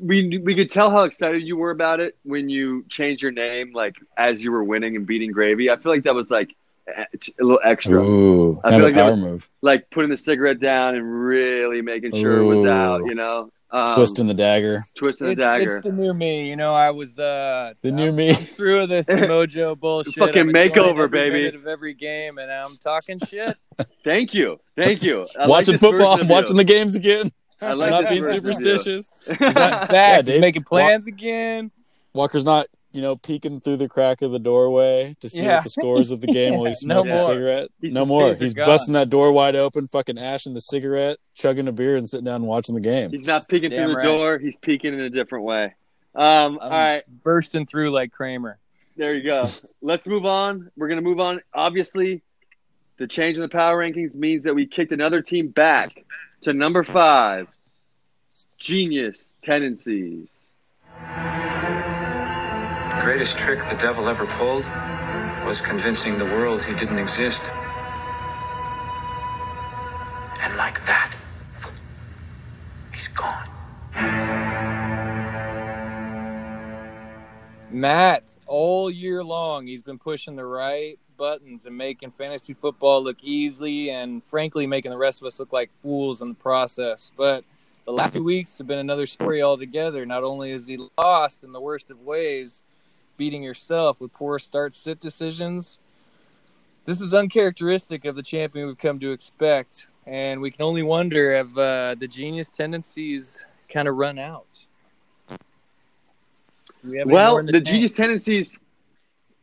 we 0.00 0.38
we 0.38 0.54
could 0.54 0.68
tell 0.70 0.90
how 0.90 1.04
excited 1.04 1.42
you 1.42 1.56
were 1.56 1.70
about 1.70 2.00
it 2.00 2.16
when 2.22 2.48
you 2.48 2.84
changed 2.88 3.22
your 3.22 3.32
name, 3.32 3.72
like 3.72 3.96
as 4.16 4.42
you 4.42 4.52
were 4.52 4.64
winning 4.64 4.96
and 4.96 5.06
beating 5.06 5.32
Gravy. 5.32 5.70
I 5.70 5.76
feel 5.76 5.92
like 5.92 6.02
that 6.04 6.14
was 6.14 6.30
like 6.30 6.54
a 6.88 7.02
a 7.40 7.44
little 7.44 7.60
extra, 7.64 8.00
Ooh, 8.02 8.60
I 8.62 8.70
kind 8.70 8.76
feel 8.80 8.86
of 8.86 8.92
like 8.92 8.94
power 8.94 9.04
that 9.06 9.10
was- 9.10 9.20
move. 9.20 9.48
like 9.62 9.90
putting 9.90 10.10
the 10.10 10.16
cigarette 10.16 10.60
down 10.60 10.94
and 10.94 11.04
really 11.24 11.82
making 11.82 12.14
sure 12.14 12.36
it 12.38 12.44
was 12.44 12.64
out. 12.66 13.04
You 13.06 13.14
know, 13.14 13.50
um, 13.72 13.92
Twisting 13.94 14.26
the 14.28 14.34
dagger. 14.34 14.84
twisting 14.96 15.26
the 15.26 15.32
It's, 15.32 15.40
dagger. 15.40 15.76
it's 15.78 15.84
the 15.86 15.90
new 15.92 16.14
me. 16.14 16.48
You 16.48 16.54
know, 16.56 16.74
I 16.74 16.90
was 16.90 17.18
uh 17.18 17.72
The 17.82 17.90
new 17.90 18.08
I'm 18.10 18.16
me. 18.16 18.32
through 18.34 18.86
this 18.86 19.06
mojo 19.08 19.76
bullshit. 19.78 20.14
Fucking 20.14 20.44
makeover, 20.46 21.04
every 21.04 21.30
baby. 21.30 21.56
Of 21.56 21.66
every 21.66 21.94
game, 21.94 22.38
and 22.38 22.52
I'm 22.52 22.76
talking 22.76 23.18
shit. 23.28 23.56
Thank 24.04 24.32
you, 24.32 24.60
thank 24.76 25.04
you. 25.04 25.26
I 25.36 25.40
like 25.40 25.48
watching 25.48 25.72
this 25.72 25.80
football, 25.80 26.12
version 26.12 26.26
of 26.26 26.28
you. 26.30 26.34
watching 26.34 26.56
the 26.56 26.64
games 26.64 26.94
again. 26.94 27.30
I 27.60 27.72
like 27.72 27.90
not 27.90 28.08
being 28.08 28.22
version 28.22 28.38
of 28.38 28.44
you. 28.44 28.52
superstitious. 28.52 29.10
He's 29.26 29.40
not 29.40 29.88
back. 29.88 30.26
Yeah, 30.26 30.38
making 30.40 30.64
plans 30.64 31.06
again. 31.06 31.70
Walker's 32.12 32.44
not 32.44 32.66
you 32.92 33.02
know, 33.02 33.14
peeking 33.14 33.60
through 33.60 33.76
the 33.76 33.88
crack 33.90 34.22
of 34.22 34.30
the 34.32 34.38
doorway 34.38 35.14
to 35.20 35.28
see 35.28 35.42
Yeah. 35.44 35.56
what 35.56 35.64
the 35.64 35.68
scores 35.70 36.10
of 36.12 36.22
the 36.22 36.28
game 36.28 36.54
while 36.54 36.64
he 36.70 36.70
Yeah, 36.80 36.88
no 36.88 37.04
smokes 37.04 37.12
a 37.12 37.26
cigarette. 37.26 37.68
He's- 37.82 37.92
no 37.92 38.06
more. 38.06 38.28
days 38.28 38.40
are 38.40 38.44
He's 38.44 38.54
gone. 38.54 38.64
busting 38.66 38.94
that 38.94 39.10
door 39.10 39.32
wide 39.32 39.54
open, 39.54 39.86
fucking 39.88 40.16
ashing 40.16 40.54
the 40.54 40.60
cigarette, 40.60 41.18
chugging 41.34 41.68
a 41.68 41.72
beer, 41.72 41.98
and 41.98 42.08
sitting 42.08 42.24
down 42.24 42.36
and 42.36 42.46
watching 42.46 42.74
the 42.74 42.80
game. 42.80 43.10
He's 43.10 43.26
not 43.26 43.46
peeking 43.48 43.68
Damn 43.68 43.80
through 43.80 43.88
the 43.90 43.96
right. 43.98 44.04
door. 44.04 44.38
He's 44.38 44.56
peeking 44.56 44.94
in 44.94 45.00
a 45.00 45.10
different 45.10 45.44
way. 45.44 45.74
Um, 46.14 46.58
all 46.58 46.70
right, 46.70 47.02
bursting 47.22 47.66
through 47.66 47.90
like 47.90 48.12
Kramer. 48.12 48.58
there 48.96 49.12
you 49.14 49.22
go. 49.24 49.44
Let's 49.82 50.06
move 50.06 50.24
on. 50.24 50.70
We're 50.74 50.88
gonna 50.88 51.02
move 51.02 51.20
on. 51.20 51.42
Obviously, 51.52 52.22
the 52.98 53.06
change 53.06 53.36
in 53.36 53.42
the 53.42 53.48
power 53.48 53.78
rankings 53.78 54.16
means 54.16 54.44
that 54.44 54.54
we 54.54 54.66
kicked 54.66 54.92
another 54.92 55.20
team 55.20 55.48
back 55.48 56.04
to 56.42 56.52
number 56.52 56.82
five. 56.82 57.48
Genius 58.58 59.36
tendencies. 59.42 60.44
The 60.98 63.00
greatest 63.02 63.36
trick 63.36 63.58
the 63.68 63.76
devil 63.76 64.08
ever 64.08 64.26
pulled 64.26 64.64
was 65.46 65.60
convincing 65.60 66.18
the 66.18 66.24
world 66.24 66.62
he 66.62 66.74
didn't 66.74 66.98
exist. 66.98 67.42
And 70.40 70.56
like 70.56 70.84
that, 70.86 71.14
he's 72.92 73.08
gone. 73.08 73.48
Matt, 77.70 78.36
all 78.46 78.90
year 78.90 79.22
long, 79.22 79.66
he's 79.66 79.82
been 79.82 79.98
pushing 79.98 80.34
the 80.34 80.46
right 80.46 80.98
buttons 81.16 81.66
and 81.66 81.76
making 81.76 82.10
fantasy 82.10 82.54
football 82.54 83.02
look 83.02 83.16
easy 83.22 83.90
and, 83.90 84.22
frankly, 84.22 84.66
making 84.66 84.90
the 84.90 84.98
rest 84.98 85.20
of 85.20 85.26
us 85.26 85.38
look 85.38 85.52
like 85.52 85.70
fools 85.82 86.22
in 86.22 86.28
the 86.28 86.34
process. 86.34 87.12
But 87.16 87.44
the 87.84 87.92
last 87.92 88.14
two 88.14 88.24
weeks 88.24 88.58
have 88.58 88.66
been 88.66 88.78
another 88.78 89.06
story 89.06 89.42
altogether. 89.42 90.04
Not 90.06 90.24
only 90.24 90.52
is 90.52 90.66
he 90.66 90.78
lost 90.98 91.44
in 91.44 91.52
the 91.52 91.60
worst 91.60 91.90
of 91.90 92.00
ways, 92.02 92.62
beating 93.16 93.42
yourself 93.42 94.00
with 94.00 94.12
poor 94.12 94.38
start 94.38 94.74
sit 94.74 95.00
decisions, 95.00 95.78
this 96.84 97.00
is 97.00 97.14
uncharacteristic 97.14 98.04
of 98.04 98.14
the 98.14 98.22
champion 98.22 98.66
we've 98.66 98.78
come 98.78 99.00
to 99.00 99.10
expect. 99.10 99.88
And 100.06 100.40
we 100.40 100.52
can 100.52 100.62
only 100.62 100.84
wonder 100.84 101.34
if 101.34 101.58
uh, 101.58 101.96
the 101.98 102.06
genius 102.06 102.48
tendencies 102.48 103.38
kind 103.68 103.88
of 103.88 103.96
run 103.96 104.18
out. 104.18 104.64
We 106.84 106.98
have 106.98 107.08
any 107.08 107.16
more 107.16 107.42
Well, 107.42 107.44
the, 107.44 107.60
genius 107.60 107.92
tendencies. 107.92 108.60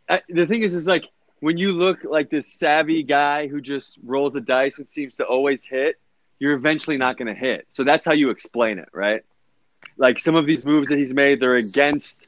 Uh, 0.08 0.20
the 0.30 0.46
thing 0.46 0.62
is, 0.62 0.74
is 0.74 0.88
like 0.88 1.06
when 1.44 1.58
you 1.58 1.74
look 1.74 2.06
like 2.06 2.30
this 2.30 2.48
savvy 2.48 3.04
guy 3.04 3.50
who 3.50 3.60
just 3.60 3.98
rolls 4.02 4.32
the 4.32 4.40
dice 4.40 4.78
and 4.78 4.88
seems 4.88 5.18
to 5.18 5.26
always 5.26 5.66
hit, 5.66 6.00
you're 6.40 6.54
eventually 6.54 6.96
not 6.96 7.18
going 7.18 7.28
to 7.28 7.38
hit. 7.38 7.68
So 7.74 7.84
that's 7.84 8.06
how 8.06 8.14
you 8.14 8.30
explain 8.30 8.80
it, 8.80 8.88
right? 8.94 9.26
Like 9.98 10.20
some 10.20 10.36
of 10.36 10.46
these 10.46 10.66
moves 10.66 10.88
that 10.88 10.98
he's 10.98 11.14
made, 11.14 11.42
they're 11.42 11.56
against, 11.56 12.28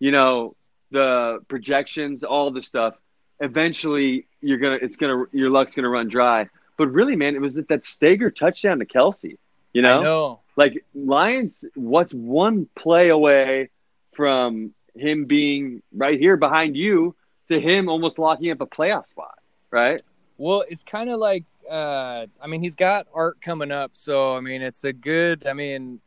you 0.00 0.10
know, 0.10 0.56
the 0.90 1.38
projections, 1.46 2.24
all 2.24 2.50
the 2.50 2.60
stuff. 2.60 2.96
Eventually, 3.38 4.26
you're 4.40 4.58
gonna, 4.58 4.78
it's 4.82 4.96
gonna, 4.96 5.26
your 5.30 5.48
luck's 5.48 5.76
gonna 5.76 5.88
run 5.88 6.08
dry. 6.08 6.48
But 6.76 6.88
really, 6.88 7.14
man, 7.14 7.36
it 7.36 7.40
was 7.40 7.54
that, 7.54 7.68
that 7.68 7.84
Stager 7.84 8.32
touchdown 8.32 8.80
to 8.80 8.84
Kelce. 8.84 9.38
You 9.74 9.82
know, 9.82 10.02
know. 10.02 10.40
like 10.56 10.84
Lions, 10.92 11.64
what's 11.76 12.12
one 12.12 12.68
play 12.74 13.10
away 13.10 13.70
from 14.12 14.74
him 14.96 15.26
being 15.26 15.84
right 15.92 16.18
here 16.18 16.36
behind 16.36 16.76
you 16.76 17.14
to 17.48 17.60
him 17.60 17.88
almost 17.88 18.18
locking 18.18 18.50
up 18.50 18.60
a 18.60 18.66
playoff 18.66 19.06
spot, 19.08 19.38
right? 19.70 20.00
Well, 20.38 20.64
it's 20.68 20.82
kind 20.82 21.10
of 21.10 21.18
like, 21.18 21.44
uh, 21.70 22.26
I 22.40 22.46
mean, 22.46 22.60
he's 22.60 22.76
got 22.76 23.06
art 23.14 23.40
coming 23.40 23.70
up, 23.70 23.90
so 23.94 24.36
I 24.36 24.40
mean, 24.40 24.62
it's 24.62 24.84
a 24.84 24.92
good. 24.92 25.46
I 25.46 25.52
mean, 25.52 26.00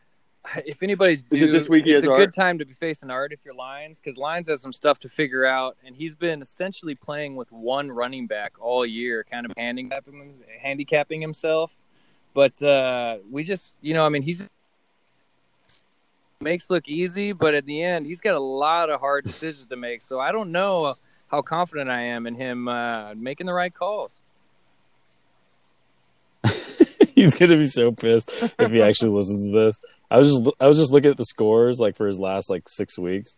if 0.65 0.84
anybody's 0.84 1.23
due, 1.23 1.52
this 1.52 1.67
week 1.67 1.86
it's 1.86 2.06
a 2.06 2.10
Art? 2.10 2.19
good 2.19 2.34
time 2.34 2.58
to 2.60 2.65
be 2.65 2.73
facing 2.73 3.10
Art 3.10 3.34
if 3.34 3.43
you're 3.43 3.54
Lions, 3.54 3.99
because 3.99 4.17
Lions 4.17 4.47
has 4.47 4.62
some 4.62 4.73
stuff 4.73 4.99
to 4.99 5.10
figure 5.10 5.45
out, 5.45 5.78
and 5.86 5.95
he's 5.95 6.15
been 6.15 6.41
essentially 6.41 6.95
playing 6.95 7.36
with 7.36 7.52
one 7.52 7.91
running 7.91 8.28
back 8.28 8.54
all 8.60 8.86
year, 8.86 9.25
kind 9.30 9.45
of 9.45 9.52
handicapping 9.58 10.36
handicapping 10.62 11.21
himself. 11.21 11.78
But 12.34 12.62
uh, 12.62 13.17
we 13.30 13.43
just, 13.43 13.75
you 13.82 13.93
know, 13.93 14.06
I 14.06 14.10
mean, 14.10 14.21
he's 14.21 14.47
makes 16.41 16.69
look 16.69 16.88
easy, 16.88 17.34
but 17.34 17.54
at 17.54 17.65
the 17.65 17.84
end, 17.84 18.06
he's 18.06 18.21
got 18.21 18.36
a 18.36 18.39
lot 18.39 18.89
of 18.89 18.99
hard 18.99 19.25
decisions 19.25 19.65
to 19.65 19.75
make. 19.75 20.02
So 20.02 20.19
I 20.19 20.32
don't 20.32 20.52
know 20.52 20.95
how 21.29 21.41
confident 21.41 21.89
I 21.89 22.01
am 22.01 22.27
in 22.27 22.35
him 22.35 22.67
uh, 22.67 23.13
making 23.15 23.45
the 23.45 23.53
right 23.53 23.73
calls. 23.73 24.21
He's 27.15 27.35
gonna 27.37 27.57
be 27.57 27.65
so 27.65 27.91
pissed 27.91 28.31
if 28.57 28.71
he 28.71 28.81
actually 28.81 29.11
listens 29.11 29.49
to 29.49 29.55
this. 29.55 29.81
I 30.09 30.17
was 30.17 30.29
just 30.29 30.55
I 30.59 30.67
was 30.67 30.77
just 30.77 30.91
looking 30.91 31.11
at 31.11 31.17
the 31.17 31.25
scores 31.25 31.79
like 31.79 31.95
for 31.95 32.07
his 32.07 32.19
last 32.19 32.49
like 32.49 32.67
six 32.67 32.97
weeks. 32.97 33.35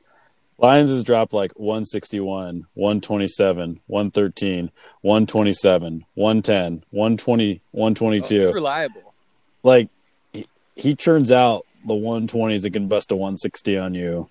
Lions 0.57 0.89
has 0.89 1.03
dropped 1.03 1.33
like 1.33 1.51
161, 1.53 2.67
127, 2.75 3.79
113, 3.87 4.71
127, 5.01 6.05
110, 6.13 6.83
120, 6.91 7.61
122. 7.71 8.41
It's 8.41 8.53
reliable. 8.53 9.13
like 9.63 9.89
he, 10.31 10.45
he 10.75 10.95
churns 10.95 11.31
out 11.31 11.65
the 11.87 11.95
120s 11.95 12.61
that 12.61 12.73
can 12.73 12.87
bust 12.87 13.11
a 13.11 13.15
160 13.15 13.77
on 13.79 13.95
you. 13.95 14.29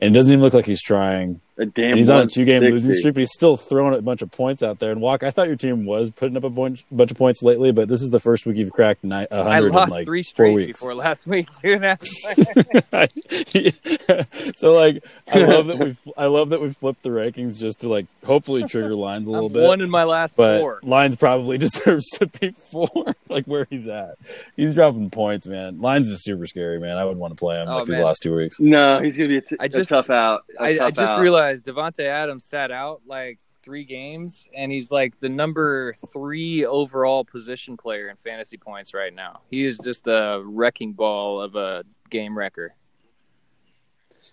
And 0.00 0.14
it 0.14 0.18
doesn't 0.18 0.32
even 0.32 0.44
look 0.44 0.54
like 0.54 0.66
he's 0.66 0.82
trying. 0.82 1.40
A 1.56 1.66
damn 1.66 1.96
he's 1.96 2.10
on 2.10 2.22
a 2.22 2.26
two 2.26 2.44
game 2.44 2.62
losing 2.62 2.92
streak, 2.94 3.14
but 3.14 3.20
he's 3.20 3.30
still 3.32 3.56
throwing 3.56 3.94
a 3.96 4.02
bunch 4.02 4.22
of 4.22 4.30
points 4.32 4.60
out 4.60 4.80
there. 4.80 4.90
And 4.90 5.00
Walk, 5.00 5.22
I 5.22 5.30
thought 5.30 5.46
your 5.46 5.54
team 5.56 5.86
was 5.86 6.10
putting 6.10 6.36
up 6.36 6.42
a 6.42 6.50
bunch, 6.50 6.84
bunch 6.90 7.12
of 7.12 7.16
points 7.16 7.44
lately, 7.44 7.70
but 7.70 7.86
this 7.86 8.02
is 8.02 8.10
the 8.10 8.18
first 8.18 8.44
week 8.44 8.56
you've 8.56 8.72
cracked 8.72 9.04
ni- 9.04 9.14
a 9.14 9.28
I 9.36 9.60
100 9.60 9.66
in 9.68 9.72
lost 9.72 9.92
like 9.92 10.04
three 10.06 10.22
four 10.24 10.28
straight 10.28 10.54
weeks. 10.54 10.80
before 10.80 10.96
last 10.96 11.26
week, 11.28 11.48
dude. 11.62 11.80
so 14.56 14.72
like, 14.72 15.04
I 15.32 15.38
love 15.38 15.66
that 15.66 15.78
we 15.78 15.96
I 16.16 16.26
love 16.26 16.50
that 16.50 16.60
we 16.60 16.70
flipped 16.70 17.02
the 17.02 17.10
rankings 17.10 17.60
just 17.60 17.80
to 17.80 17.88
like 17.88 18.06
hopefully 18.24 18.64
trigger 18.64 18.94
lines 18.94 19.28
a 19.28 19.30
little 19.30 19.46
I'm 19.46 19.52
bit. 19.52 19.66
one 19.66 19.80
in 19.80 19.90
my 19.90 20.04
last 20.04 20.36
but 20.36 20.60
four. 20.60 20.80
Lines 20.82 21.16
probably 21.16 21.58
deserves 21.58 22.08
to 22.18 22.26
be 22.26 22.50
four, 22.50 22.88
like 23.28 23.46
where 23.46 23.66
he's 23.70 23.88
at. 23.88 24.16
He's 24.56 24.74
dropping 24.74 25.10
points, 25.10 25.46
man. 25.46 25.80
Lines 25.80 26.08
is 26.08 26.22
super 26.24 26.46
scary, 26.46 26.80
man. 26.80 26.96
I 26.96 27.04
wouldn't 27.04 27.20
want 27.20 27.32
to 27.32 27.36
play 27.38 27.60
him 27.60 27.68
Oh, 27.68 27.78
like 27.78 27.86
these 27.86 27.96
man. 27.98 28.06
last 28.06 28.22
two 28.22 28.34
weeks. 28.34 28.58
No, 28.60 29.00
he's 29.00 29.16
gonna 29.16 29.28
be 29.28 29.38
a, 29.38 29.42
t- 29.42 29.56
I 29.60 29.66
a 29.66 29.68
just- 29.68 29.90
tough 29.90 30.10
out. 30.10 30.44
a 30.58 30.62
I, 30.62 30.68
I 30.68 30.76
tough 30.78 30.94
just 30.94 31.12
out. 31.12 31.20
realized 31.20 31.43
Davante 31.52 32.04
Adams 32.04 32.44
sat 32.44 32.70
out 32.70 33.02
like 33.06 33.38
three 33.62 33.84
games, 33.84 34.48
and 34.54 34.70
he's 34.70 34.90
like 34.90 35.18
the 35.20 35.28
number 35.28 35.94
three 36.12 36.64
overall 36.66 37.24
position 37.24 37.76
player 37.76 38.08
in 38.08 38.16
fantasy 38.16 38.56
points 38.56 38.94
right 38.94 39.14
now. 39.14 39.40
He 39.50 39.64
is 39.64 39.78
just 39.78 40.06
a 40.06 40.42
wrecking 40.44 40.92
ball 40.92 41.40
of 41.40 41.56
a 41.56 41.84
game 42.10 42.36
wrecker. 42.36 42.74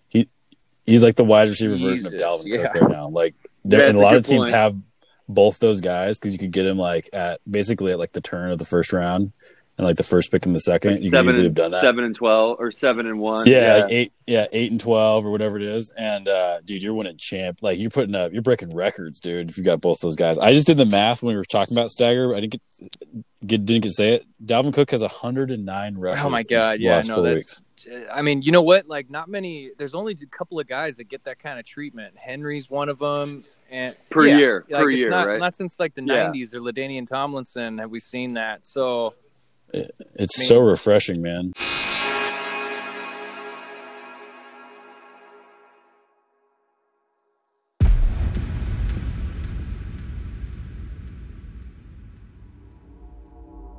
He 0.09 0.27
he's 0.85 1.03
like 1.03 1.15
the 1.15 1.23
wide 1.23 1.49
receiver 1.49 1.77
version 1.77 2.07
of 2.07 2.13
Dalvin 2.13 2.43
yeah. 2.45 2.67
Cook 2.67 2.81
right 2.81 2.91
now. 2.91 3.09
Like 3.09 3.35
there, 3.63 3.87
and 3.87 3.97
a 3.97 4.01
lot 4.01 4.15
of 4.15 4.25
teams 4.25 4.47
point. 4.47 4.55
have 4.55 4.75
both 5.27 5.59
those 5.59 5.81
guys 5.81 6.19
because 6.19 6.33
you 6.33 6.39
could 6.39 6.51
get 6.51 6.65
him 6.65 6.77
like 6.77 7.09
at 7.13 7.39
basically 7.49 7.91
at 7.91 7.99
like 7.99 8.11
the 8.11 8.21
turn 8.21 8.51
of 8.51 8.57
the 8.57 8.65
first 8.65 8.91
round 8.91 9.31
and 9.81 9.87
like 9.87 9.97
the 9.97 10.03
first 10.03 10.31
pick 10.31 10.45
in 10.45 10.53
the 10.53 10.59
second. 10.59 10.91
you 10.99 11.09
could 11.09 11.17
seven 11.17 11.29
easily 11.29 11.47
and 11.47 11.57
have 11.57 11.63
done 11.65 11.71
that. 11.71 11.81
seven 11.81 12.03
and 12.03 12.15
twelve 12.15 12.57
or 12.59 12.71
seven 12.71 13.07
and 13.07 13.19
one. 13.19 13.39
So, 13.39 13.49
yeah, 13.49 13.77
like 13.77 13.91
eight, 13.91 14.13
yeah, 14.27 14.45
eight 14.51 14.69
and 14.71 14.79
twelve 14.79 15.25
or 15.25 15.31
whatever 15.31 15.57
it 15.57 15.63
is. 15.63 15.89
And 15.97 16.27
uh, 16.27 16.61
dude, 16.61 16.83
you're 16.83 16.93
winning 16.93 17.17
champ. 17.17 17.59
Like 17.63 17.79
you're 17.79 17.89
putting 17.89 18.13
up, 18.13 18.31
you're 18.31 18.43
breaking 18.43 18.75
records, 18.75 19.19
dude. 19.19 19.49
If 19.49 19.57
you 19.57 19.63
got 19.63 19.81
both 19.81 19.99
those 19.99 20.15
guys, 20.15 20.37
I 20.37 20.53
just 20.53 20.67
did 20.67 20.77
the 20.77 20.85
math 20.85 21.23
when 21.23 21.33
we 21.33 21.37
were 21.37 21.43
talking 21.43 21.75
about 21.75 21.89
stagger. 21.89 22.33
I 22.35 22.41
didn't 22.41 22.51
get, 22.51 22.61
get 23.45 23.65
didn't 23.65 23.81
get 23.81 23.89
to 23.89 23.93
say 23.93 24.13
it. 24.13 24.25
Dalvin 24.45 24.73
Cook 24.73 24.91
has 24.91 25.01
109 25.01 25.97
rushes. 25.97 26.25
Oh 26.25 26.29
my 26.29 26.41
in 26.41 26.45
god, 26.47 26.77
the 26.77 26.83
yeah, 26.83 26.95
last 26.95 27.07
no, 27.07 27.15
four 27.15 27.23
that's. 27.23 27.61
I 28.11 28.21
mean, 28.21 28.43
you 28.43 28.51
know 28.51 28.61
what? 28.61 28.87
Like, 28.87 29.09
not 29.09 29.27
many. 29.27 29.71
There's 29.75 29.95
only 29.95 30.13
a 30.21 30.25
couple 30.27 30.59
of 30.59 30.67
guys 30.67 30.97
that 30.97 31.05
get 31.05 31.23
that 31.23 31.39
kind 31.39 31.57
of 31.57 31.65
treatment. 31.65 32.15
Henry's 32.15 32.69
one 32.69 32.89
of 32.89 32.99
them, 32.99 33.43
and 33.71 33.97
Per 34.11 34.27
yeah, 34.27 34.37
year, 34.37 34.65
like, 34.69 34.83
per 34.83 34.91
it's 34.91 34.99
year, 34.99 35.09
not, 35.09 35.25
right? 35.25 35.39
Not 35.39 35.55
since 35.55 35.79
like 35.79 35.95
the 35.95 36.03
Yeah. 36.03 36.29
'90s 36.31 36.53
or 36.53 36.59
LaDainian 36.59 37.07
Tomlinson 37.07 37.79
have 37.79 37.89
we 37.89 37.99
seen 37.99 38.35
that. 38.35 38.67
So 38.67 39.15
It's 39.73 40.37
I 40.37 40.41
mean- 40.41 40.47
so 40.47 40.59
refreshing, 40.59 41.21
man. 41.21 41.53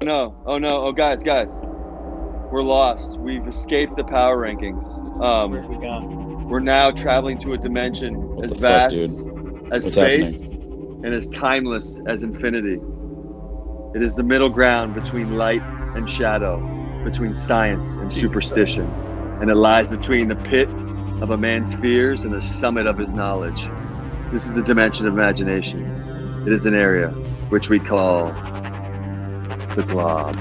No, 0.02 0.42
oh 0.46 0.59
no, 0.59 0.83
oh 0.83 0.92
guys, 0.92 1.22
guys, 1.22 1.55
we're 2.50 2.62
lost. 2.62 3.16
We've 3.20 3.46
escaped 3.46 3.96
the 3.96 4.02
power 4.02 4.37
rankings. 4.37 4.85
Um, 5.22 5.52
where's 5.52 5.66
we 5.66 5.76
gone? 5.76 6.48
we're 6.48 6.61
now 6.61 6.90
traveling 6.90 7.38
to 7.38 7.55
a 7.55 7.59
dimension 7.59 8.14
What 8.14 8.44
as 8.44 8.50
the 8.52 8.68
fuck, 8.68 8.90
vast 8.90 8.94
as 9.72 9.85
What's 9.85 9.94
space 9.94 10.40
and 10.42 11.14
as 11.14 11.28
timeless 11.28 11.98
as 12.07 12.24
infinity. 12.24 12.78
It 13.94 14.02
is 14.02 14.16
the 14.16 14.22
middle 14.22 14.50
ground 14.50 14.94
between 14.94 15.37
light 15.37 15.62
and 15.94 16.09
shadow, 16.09 16.59
between 17.05 17.35
science 17.35 17.96
and 17.96 18.11
Jesus 18.11 18.31
superstition, 18.31 18.85
and 19.40 19.50
it 19.50 19.57
lies 19.57 19.90
between 19.90 20.28
the 20.28 20.37
pit 20.37 20.68
of 21.20 21.31
a 21.31 21.37
man's 21.38 21.74
fears 21.74 22.24
and 22.24 22.35
the 22.35 22.40
summit 22.40 22.87
of 22.87 22.98
his 22.98 23.12
knowledge. 23.12 23.72
This 24.33 24.46
is 24.46 24.57
a 24.57 24.62
dimension 24.62 25.07
of 25.07 25.14
imagination. 25.14 26.44
It 26.46 26.52
is 26.52 26.66
an 26.66 26.74
area 26.74 27.09
which 27.50 27.68
we 27.70 27.81
call 27.81 28.33
the 29.74 29.83
glob. 29.83 30.37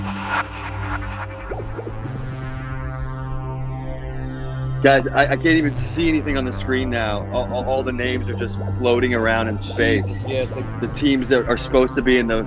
Guys, 4.84 5.08
I, 5.08 5.24
I 5.24 5.36
can't 5.38 5.58
even 5.58 5.76
see 5.76 6.10
anything 6.10 6.38
on 6.38 6.46
the 6.46 6.54
screen 6.54 6.90
now. 6.90 7.30
All, 7.32 7.54
all, 7.54 7.66
all 7.66 7.84
the 7.84 7.92
names 7.92 8.30
are 8.30 8.36
just 8.36 8.60
floating 8.80 9.14
around 9.14 9.48
in 9.48 9.58
space. 9.58 10.26
Yeah, 10.28 10.44
it's 10.44 10.56
like 10.56 10.66
The 10.82 10.88
teams 10.88 11.30
that 11.30 11.48
are 11.48 11.58
supposed 11.58 11.96
to 11.96 12.02
be 12.02 12.18
in 12.18 12.28
the 12.28 12.44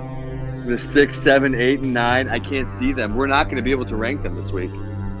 the 0.65 0.77
six, 0.77 1.17
seven, 1.17 1.55
eight, 1.55 1.79
and 1.79 1.93
nine, 1.93 2.27
I 2.29 2.39
can't 2.39 2.69
see 2.69 2.93
them. 2.93 3.15
We're 3.15 3.27
not 3.27 3.45
going 3.45 3.57
to 3.57 3.61
be 3.61 3.71
able 3.71 3.85
to 3.85 3.95
rank 3.95 4.23
them 4.23 4.35
this 4.35 4.51
week. 4.51 4.71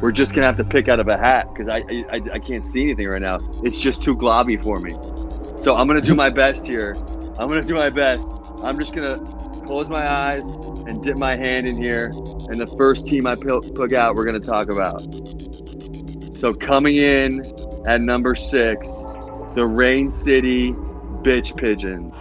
We're 0.01 0.11
just 0.11 0.33
going 0.33 0.41
to 0.41 0.47
have 0.47 0.57
to 0.57 0.63
pick 0.63 0.89
out 0.89 0.99
of 0.99 1.07
a 1.07 1.17
hat 1.17 1.47
because 1.53 1.69
I, 1.69 1.77
I 2.11 2.21
I 2.33 2.39
can't 2.39 2.65
see 2.65 2.81
anything 2.81 3.07
right 3.07 3.21
now. 3.21 3.39
It's 3.63 3.79
just 3.79 4.03
too 4.03 4.15
globby 4.15 4.61
for 4.61 4.79
me. 4.79 4.93
So 5.59 5.75
I'm 5.75 5.87
going 5.87 6.01
to 6.01 6.07
do 6.07 6.15
my 6.15 6.29
best 6.29 6.67
here. 6.67 6.95
I'm 7.39 7.47
going 7.47 7.61
to 7.61 7.67
do 7.67 7.75
my 7.75 7.89
best. 7.89 8.27
I'm 8.63 8.77
just 8.77 8.93
going 8.93 9.09
to 9.09 9.25
close 9.65 9.89
my 9.89 10.09
eyes 10.09 10.45
and 10.87 11.01
dip 11.01 11.17
my 11.17 11.35
hand 11.35 11.65
in 11.65 11.81
here. 11.81 12.11
And 12.49 12.59
the 12.59 12.67
first 12.77 13.07
team 13.07 13.25
I 13.25 13.35
pick 13.35 13.93
out, 13.93 14.15
we're 14.15 14.25
going 14.25 14.39
to 14.39 14.47
talk 14.47 14.69
about. 14.69 15.01
So 16.37 16.53
coming 16.53 16.97
in 16.97 17.41
at 17.87 18.01
number 18.01 18.35
six, 18.35 18.87
the 19.55 19.65
Rain 19.65 20.11
City 20.11 20.73
Bitch 21.23 21.57
Pigeon. 21.57 22.11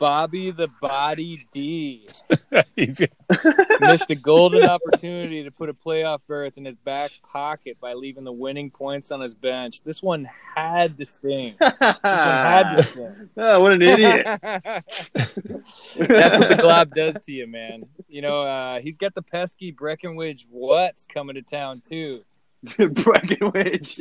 Bobby 0.00 0.50
the 0.50 0.66
Body 0.80 1.46
D 1.52 2.08
He's- 2.74 3.00
missed 3.80 4.10
a 4.10 4.16
golden 4.16 4.64
opportunity 4.64 5.44
to 5.44 5.50
put 5.50 5.68
a 5.68 5.74
playoff 5.74 6.20
berth 6.26 6.54
in 6.56 6.64
his 6.64 6.74
back 6.74 7.10
pocket 7.32 7.76
by 7.80 7.92
leaving 7.92 8.24
the 8.24 8.32
winning 8.32 8.70
points 8.70 9.12
on 9.12 9.20
his 9.20 9.34
bench. 9.34 9.82
This 9.82 10.02
one 10.02 10.28
had 10.56 10.96
to 10.98 11.04
sting. 11.04 11.54
This 11.60 11.70
one 11.80 11.96
had 12.02 12.74
to 12.76 12.82
sting. 12.82 13.30
Oh, 13.36 13.60
what 13.60 13.72
an 13.72 13.82
idiot. 13.82 14.24
That's 14.42 16.38
what 16.38 16.48
the 16.48 16.58
glob 16.60 16.94
does 16.94 17.16
to 17.26 17.32
you, 17.32 17.46
man. 17.46 17.84
You 18.08 18.22
know, 18.22 18.42
uh, 18.42 18.80
he's 18.80 18.98
got 18.98 19.14
the 19.14 19.22
pesky 19.22 19.70
Breckenridge 19.70 20.46
what's 20.50 21.06
coming 21.06 21.34
to 21.36 21.42
town 21.42 21.82
too. 21.86 22.22
Breckenridge. 22.78 24.00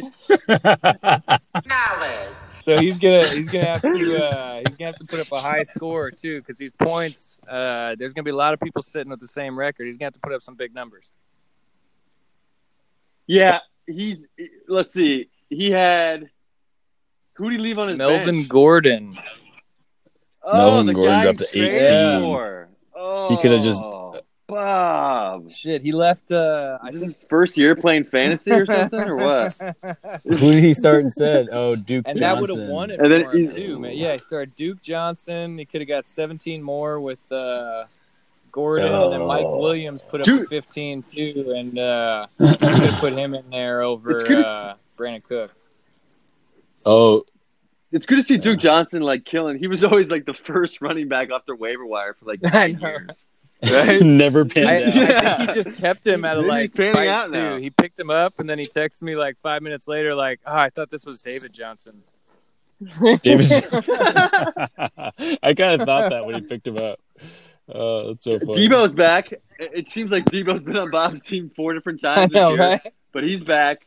So 2.62 2.78
he's 2.80 3.00
gonna 3.00 3.26
he's 3.26 3.50
gonna 3.50 3.66
have 3.66 3.82
to 3.82 3.88
uh, 4.26 4.62
he's 4.68 4.76
gonna 4.78 4.92
have 4.92 4.98
to 4.98 5.06
put 5.08 5.20
up 5.20 5.32
a 5.32 5.40
high 5.40 5.64
score 5.64 6.12
too 6.12 6.40
because 6.42 6.58
these 6.58 6.74
points 6.74 7.38
uh, 7.48 7.96
there's 7.98 8.14
gonna 8.14 8.24
be 8.26 8.32
a 8.32 8.36
lot 8.36 8.54
of 8.54 8.60
people 8.60 8.82
sitting 8.82 9.10
with 9.10 9.22
the 9.22 9.28
same 9.28 9.58
record. 9.58 9.86
He's 9.88 9.98
gonna 9.98 10.08
have 10.08 10.14
to 10.14 10.20
put 10.20 10.34
up 10.34 10.42
some 10.44 10.56
big 10.56 10.74
numbers. 10.76 11.10
Yeah, 13.28 13.60
he's. 13.88 14.28
Let's 14.68 14.92
see. 14.92 15.30
He 15.50 15.72
had. 15.72 16.30
Who 17.34 17.50
did 17.50 17.58
he 17.60 17.64
leave 17.64 17.78
on 17.78 17.88
his 17.88 17.98
Melvin 17.98 18.36
bench? 18.36 18.50
Gordon. 18.50 19.18
Oh, 20.44 20.54
Melvin 20.58 20.86
the 20.88 20.94
Gordon 20.94 21.16
guy 21.16 21.22
dropped 21.24 21.40
to 21.40 21.80
18. 21.80 22.22
for. 22.22 22.70
Oh, 22.96 23.30
He 23.30 23.38
coulda 23.38 23.60
just- 23.62 23.84
Bob. 24.50 25.52
Shit, 25.52 25.82
he 25.82 25.92
left. 25.92 26.32
Uh, 26.32 26.78
I 26.82 26.90
Is 26.90 26.94
this 26.96 27.02
think 27.04 27.14
his 27.14 27.26
first 27.30 27.58
year 27.58 27.76
playing 27.76 28.04
fantasy 28.06 28.52
or 28.52 28.66
something, 28.66 29.00
or 29.00 29.16
what? 29.16 29.54
Who 30.24 30.38
did 30.54 30.64
he 30.64 30.74
start 30.74 31.02
instead? 31.04 31.48
Oh, 31.52 31.76
Duke 31.76 32.06
Johnson. 32.06 32.10
and 32.12 32.20
that 32.20 32.42
would 32.42 32.50
have 32.50 32.68
won 32.70 32.92
it 32.92 33.00
And 33.00 33.12
then 33.12 33.26
for 33.26 33.32
too, 33.56 33.80
man. 33.80 33.96
Yeah, 33.96 34.14
he 34.14 34.18
started 34.18 34.56
Duke 34.56 34.82
Johnson. 34.82 35.58
He 35.58 35.66
could 35.66 35.82
have 35.82 35.88
got 35.88 36.06
17 36.06 36.62
more 36.62 37.00
with 37.00 37.20
uh, 37.32 37.86
Gordon, 38.52 38.88
and 38.92 39.14
then 39.14 39.26
Mike 39.28 39.46
Oh. 39.46 39.60
Williams 39.60 40.02
put 40.02 40.22
up 40.22 40.26
Dude. 40.26 40.50
15 40.50 41.04
too, 41.04 41.54
and 41.56 41.78
uh, 41.80 42.28
could 42.40 42.94
put 43.00 43.14
him 43.14 43.34
in 43.36 43.50
there 43.52 43.82
over 43.84 44.12
It's 44.12 44.24
good 44.24 44.44
to 44.44 44.48
uh, 44.48 44.74
Brandon 44.96 45.22
Cook. 45.22 45.52
Oh, 46.86 47.24
It's 47.92 48.06
good 48.06 48.16
to 48.20 48.22
see 48.24 48.38
Duke 48.38 48.60
Johnson 48.60 49.02
like 49.04 49.26
killing. 49.26 49.60
He 49.60 49.68
was 49.68 49.84
always 49.84 50.10
like 50.10 50.26
the 50.26 50.34
first 50.34 50.82
running 50.82 51.08
back 51.08 51.30
off 51.32 51.46
the 51.46 51.56
waiver 51.56 51.86
wire 51.86 52.14
for 52.14 52.26
like 52.26 52.42
nine 52.54 52.80
years, 52.80 53.26
right? 53.64 54.02
never 54.02 54.46
pinned 54.46 54.68
I, 54.68 54.84
out. 54.84 54.96
Yeah. 54.96 55.34
I 55.34 55.38
think 55.38 55.50
he 55.50 55.64
just 55.64 55.82
kept 55.82 56.06
him 56.06 56.26
at 56.26 56.38
a 56.38 56.42
like 56.42 56.62
he's 56.62 56.72
panning 56.72 56.94
spike 56.94 57.10
out 57.10 57.32
now. 57.32 57.56
too. 57.56 57.62
He 57.62 57.70
picked 57.70 58.00
him 58.00 58.10
up, 58.10 58.40
and 58.40 58.50
then 58.50 58.60
he 58.60 58.66
texted 58.66 59.02
me 59.04 59.16
like 59.16 59.38
five 59.42 59.62
minutes 59.62 59.88
later, 59.88 60.16
like, 60.16 60.40
"Oh, 60.46 60.56
I 60.56 60.70
thought 60.70 60.90
this 60.90 61.06
was 61.06 61.22
David 61.22 61.54
Johnson." 61.54 62.04
David 63.22 63.46
Johnson. 63.72 64.14
I 65.44 65.54
kind 65.56 65.82
of 65.82 65.86
thought 65.86 66.12
that 66.12 66.26
when 66.26 66.36
he 66.36 66.42
picked 66.42 66.68
him 66.68 66.78
up. 66.78 67.00
Oh, 67.72 68.08
that's 68.08 68.24
so 68.24 68.40
funny. 68.40 68.68
Deebo's 68.68 68.96
back. 68.96 69.32
It 69.32 69.42
it 69.60 69.88
seems 69.90 70.12
like 70.12 70.26
Deebo's 70.26 70.64
been 70.64 70.78
on 70.78 70.90
Bob's 70.90 71.24
team 71.24 71.52
four 71.56 71.74
different 71.74 72.02
times 72.02 72.36
I 72.36 72.40
know, 72.40 72.50
year, 72.54 72.60
right? 72.60 72.94
but 73.12 73.24
he's 73.24 73.44
back. 73.44 73.86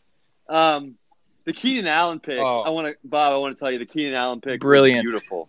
Um, 0.48 0.96
the 1.44 1.52
Keenan 1.52 1.86
Allen 1.86 2.20
pick. 2.20 2.38
Oh. 2.38 2.58
I 2.58 2.70
want 2.70 2.88
to, 2.88 2.94
Bob. 3.02 3.32
I 3.32 3.36
want 3.36 3.56
to 3.56 3.60
tell 3.60 3.70
you 3.70 3.78
the 3.78 3.86
Keenan 3.86 4.14
Allen 4.14 4.40
pick. 4.40 4.60
Brilliant. 4.60 5.08
beautiful, 5.08 5.48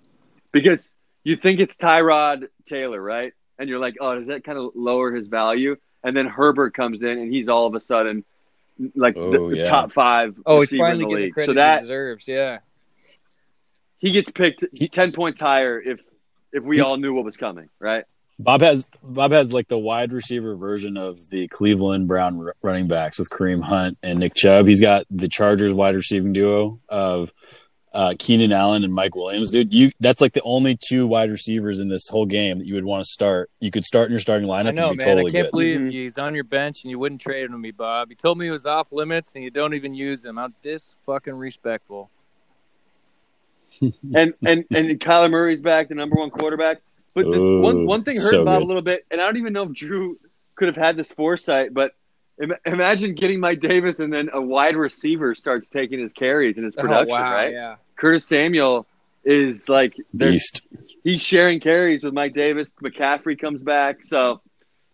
because 0.51 0.89
you 1.23 1.35
think 1.35 1.59
it's 1.59 1.77
Tyrod 1.77 2.47
Taylor, 2.65 3.01
right? 3.01 3.33
And 3.59 3.69
you're 3.69 3.79
like, 3.79 3.95
oh, 4.01 4.15
does 4.15 4.27
that 4.27 4.43
kind 4.43 4.57
of 4.57 4.71
lower 4.75 5.11
his 5.13 5.27
value? 5.27 5.75
And 6.03 6.15
then 6.17 6.25
Herbert 6.27 6.73
comes 6.73 7.01
in, 7.01 7.17
and 7.17 7.31
he's 7.33 7.47
all 7.49 7.67
of 7.67 7.75
a 7.75 7.79
sudden 7.79 8.23
like 8.95 9.13
the, 9.15 9.21
Oh, 9.21 9.49
the 9.51 9.57
yeah. 9.57 9.69
top 9.69 9.91
five 9.93 10.35
Oh, 10.45 10.59
he's 10.61 10.71
receiver 10.71 10.85
in 10.87 10.91
finally 10.99 11.03
the 11.05 11.09
getting 11.09 11.25
the 11.27 11.31
credit 11.31 11.45
So 11.45 11.51
he 11.51 11.55
that 11.57 11.81
deserves. 11.81 12.27
Yeah. 12.27 12.57
he 13.99 14.11
gets 14.11 14.31
picked 14.31 14.65
He- 14.73 14.87
ten 14.87 15.11
points 15.11 15.39
higher 15.39 15.79
if 15.81 15.99
if 16.51 16.63
we 16.63 16.81
all 16.81 16.97
knew 16.97 17.13
what 17.13 17.23
was 17.25 17.37
coming, 17.37 17.69
right? 17.79 18.03
Bob 18.39 18.61
has 18.61 18.85
Bob 19.03 19.31
has 19.31 19.53
like 19.53 19.67
the 19.67 19.77
wide 19.77 20.11
receiver 20.11 20.55
version 20.55 20.97
of 20.97 21.29
the 21.29 21.47
Cleveland 21.47 22.07
Brown 22.07 22.39
r- 22.47 22.55
running 22.63 22.87
backs 22.87 23.19
with 23.19 23.29
Kareem 23.29 23.61
Hunt 23.61 23.97
and 24.03 24.19
Nick 24.19 24.33
Chubb. 24.35 24.67
He's 24.67 24.81
got 24.81 25.05
the 25.11 25.27
Chargers 25.29 25.71
wide 25.71 25.95
receiving 25.95 26.33
duo 26.33 26.79
of 26.89 27.31
uh, 27.93 28.15
Keenan 28.17 28.51
Allen 28.51 28.83
and 28.83 28.91
Mike 28.93 29.15
Williams. 29.15 29.51
Dude, 29.51 29.71
you 29.73 29.91
that's 29.99 30.19
like 30.21 30.33
the 30.33 30.41
only 30.41 30.75
two 30.75 31.05
wide 31.05 31.29
receivers 31.29 31.79
in 31.79 31.89
this 31.89 32.07
whole 32.09 32.25
game 32.25 32.57
that 32.59 32.65
you 32.65 32.73
would 32.75 32.85
want 32.85 33.03
to 33.03 33.09
start. 33.09 33.51
You 33.59 33.69
could 33.71 33.85
start 33.85 34.07
in 34.07 34.11
your 34.13 34.19
starting 34.19 34.47
lineup 34.47 34.69
I 34.69 34.71
know, 34.71 34.89
and 34.89 34.97
be 34.97 35.05
man. 35.05 35.15
totally 35.17 35.29
I 35.29 35.33
can't 35.33 35.45
good. 35.47 35.51
believe 35.51 35.79
Mhm. 35.79 35.91
he's 35.91 36.17
on 36.17 36.33
your 36.33 36.43
bench 36.43 36.83
and 36.83 36.89
you 36.91 36.97
wouldn't 36.97 37.21
trade 37.21 37.45
him 37.45 37.51
to 37.51 37.57
me, 37.57 37.71
Bob. 37.71 38.09
You 38.09 38.15
told 38.15 38.37
me 38.39 38.45
he 38.45 38.51
was 38.51 38.65
off 38.65 38.91
limits 38.91 39.31
and 39.35 39.43
you 39.43 39.51
don't 39.51 39.73
even 39.75 39.93
use 39.93 40.25
him. 40.25 40.37
How 40.37 40.49
dis 40.63 40.95
fucking 41.05 41.35
respectful. 41.35 42.09
and 43.81 44.33
and 44.45 44.65
and 44.71 44.99
Kyler 44.99 45.29
Murray's 45.31 45.61
back, 45.61 45.89
the 45.89 45.95
number 45.95 46.15
one 46.15 46.29
quarterback. 46.29 46.81
But 47.15 47.25
the, 47.29 47.39
Ooh, 47.39 47.61
one 47.61 47.85
one 47.85 48.03
thing 48.03 48.17
hurt 48.17 48.29
so 48.31 48.45
Bob 48.45 48.59
good. 48.61 48.65
a 48.65 48.67
little 48.67 48.81
bit, 48.81 49.05
and 49.11 49.21
I 49.21 49.25
don't 49.25 49.37
even 49.37 49.53
know 49.53 49.63
if 49.63 49.71
Drew 49.73 50.17
could 50.55 50.67
have 50.67 50.77
had 50.77 50.95
this 50.97 51.11
foresight. 51.11 51.73
But 51.73 51.91
Im- 51.91 51.91
imagine 52.65 53.15
getting 53.15 53.39
Mike 53.39 53.59
Davis, 53.61 53.99
and 53.99 54.11
then 54.11 54.29
a 54.33 54.41
wide 54.41 54.75
receiver 54.75 55.35
starts 55.35 55.69
taking 55.69 55.99
his 55.99 56.13
carries 56.13 56.57
and 56.57 56.65
his 56.65 56.75
production. 56.75 57.13
oh, 57.13 57.19
wow, 57.19 57.33
right? 57.33 57.53
Yeah. 57.53 57.75
Curtis 57.95 58.25
Samuel 58.25 58.87
is 59.23 59.69
like 59.69 59.95
they're- 60.13 60.31
Beast. 60.31 60.67
he's 61.03 61.21
sharing 61.21 61.59
carries 61.59 62.03
with 62.03 62.13
Mike 62.13 62.33
Davis. 62.33 62.73
McCaffrey 62.81 63.39
comes 63.39 63.61
back, 63.61 64.03
so 64.03 64.41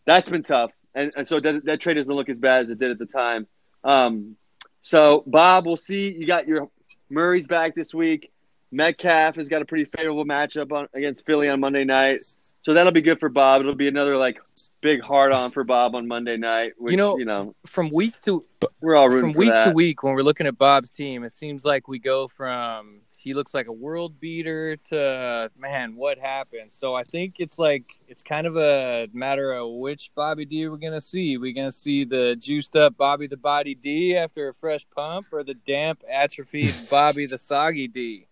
that's 0.06 0.30
been 0.30 0.44
tough. 0.44 0.72
And, 0.96 1.12
and 1.16 1.28
so 1.28 1.40
that, 1.40 1.66
that 1.66 1.80
trade 1.80 1.96
doesn't 1.96 2.14
look 2.14 2.30
as 2.30 2.40
bad 2.40 2.62
as 2.62 2.70
it 2.70 2.80
did 2.80 2.92
at 2.92 3.00
the 3.00 3.06
time. 3.06 3.48
Um, 3.84 4.36
so 4.82 5.24
Bob, 5.26 5.66
we'll 5.66 5.78
see. 5.78 6.10
You 6.10 6.26
got 6.28 6.48
your 6.48 6.70
Murray's 7.10 7.48
back 7.48 7.76
this 7.76 7.94
week. 7.94 8.32
Metcalf 8.72 9.36
has 9.36 9.50
got 9.50 9.62
a 9.62 9.66
pretty 9.66 9.86
favorable 9.86 10.26
matchup 10.26 10.72
on, 10.72 10.88
against 10.94 11.26
Philly 11.26 11.50
on 11.50 11.60
Monday 11.60 11.84
night, 11.84 12.20
so 12.62 12.74
that'll 12.74 12.92
be 12.92 13.02
good 13.02 13.20
for 13.20 13.30
Bob. 13.30 13.62
It'll 13.62 13.74
be 13.74 13.88
another 13.88 14.16
like 14.16 14.40
big 14.82 15.02
hard 15.02 15.34
on 15.34 15.52
for 15.52 15.64
Bob 15.64 15.96
on 15.96 16.08
Monday 16.08 16.38
night. 16.38 16.74
Which, 16.78 16.92
You 16.92 16.98
know, 16.98 17.18
you 17.18 17.26
know, 17.26 17.56
From 17.66 17.90
week 17.90 18.20
to 18.22 18.46
we're 18.82 18.96
all 18.96 19.10
from 19.10 19.34
week 19.34 19.52
that. 19.52 19.66
to 19.66 19.72
week 19.72 20.04
when 20.04 20.14
we're 20.14 20.24
looking 20.24 20.48
at 20.48 20.58
Bob's 20.58 20.90
team, 20.90 21.24
it 21.24 21.32
seems 21.32 21.66
like 21.66 21.88
we 21.88 22.00
go 22.00 22.28
from 22.28 23.02
he 23.16 23.34
looks 23.34 23.54
like 23.54 23.68
a 23.68 23.74
world 23.74 24.18
beater 24.22 24.78
to 24.78 25.52
man, 25.58 25.96
what 25.96 26.18
happened? 26.18 26.72
So 26.72 26.96
I 26.96 27.04
think 27.04 27.40
it's 27.40 27.60
like 27.60 27.92
it's 28.08 28.24
kind 28.24 28.48
of 28.48 28.56
a 28.56 29.10
matter 29.12 29.52
of 29.52 29.70
which 29.74 30.12
Bobby 30.16 30.46
D 30.46 30.68
we're 30.70 30.78
gonna 30.78 31.02
see. 31.02 31.38
We're 31.38 31.54
gonna 31.54 31.72
see 31.72 32.06
the 32.06 32.38
juiced 32.40 32.76
up 32.78 32.96
Bobby 32.96 33.28
the 33.28 33.38
Body 33.38 33.76
D 33.76 34.16
after 34.16 34.48
a 34.48 34.54
fresh 34.54 34.86
pump, 34.96 35.28
or 35.34 35.44
the 35.44 35.54
damp 35.54 36.02
atrophied 36.10 36.74
Bobby 36.92 37.26
the 37.26 37.38
Soggy 37.38 37.88
D 37.90 38.28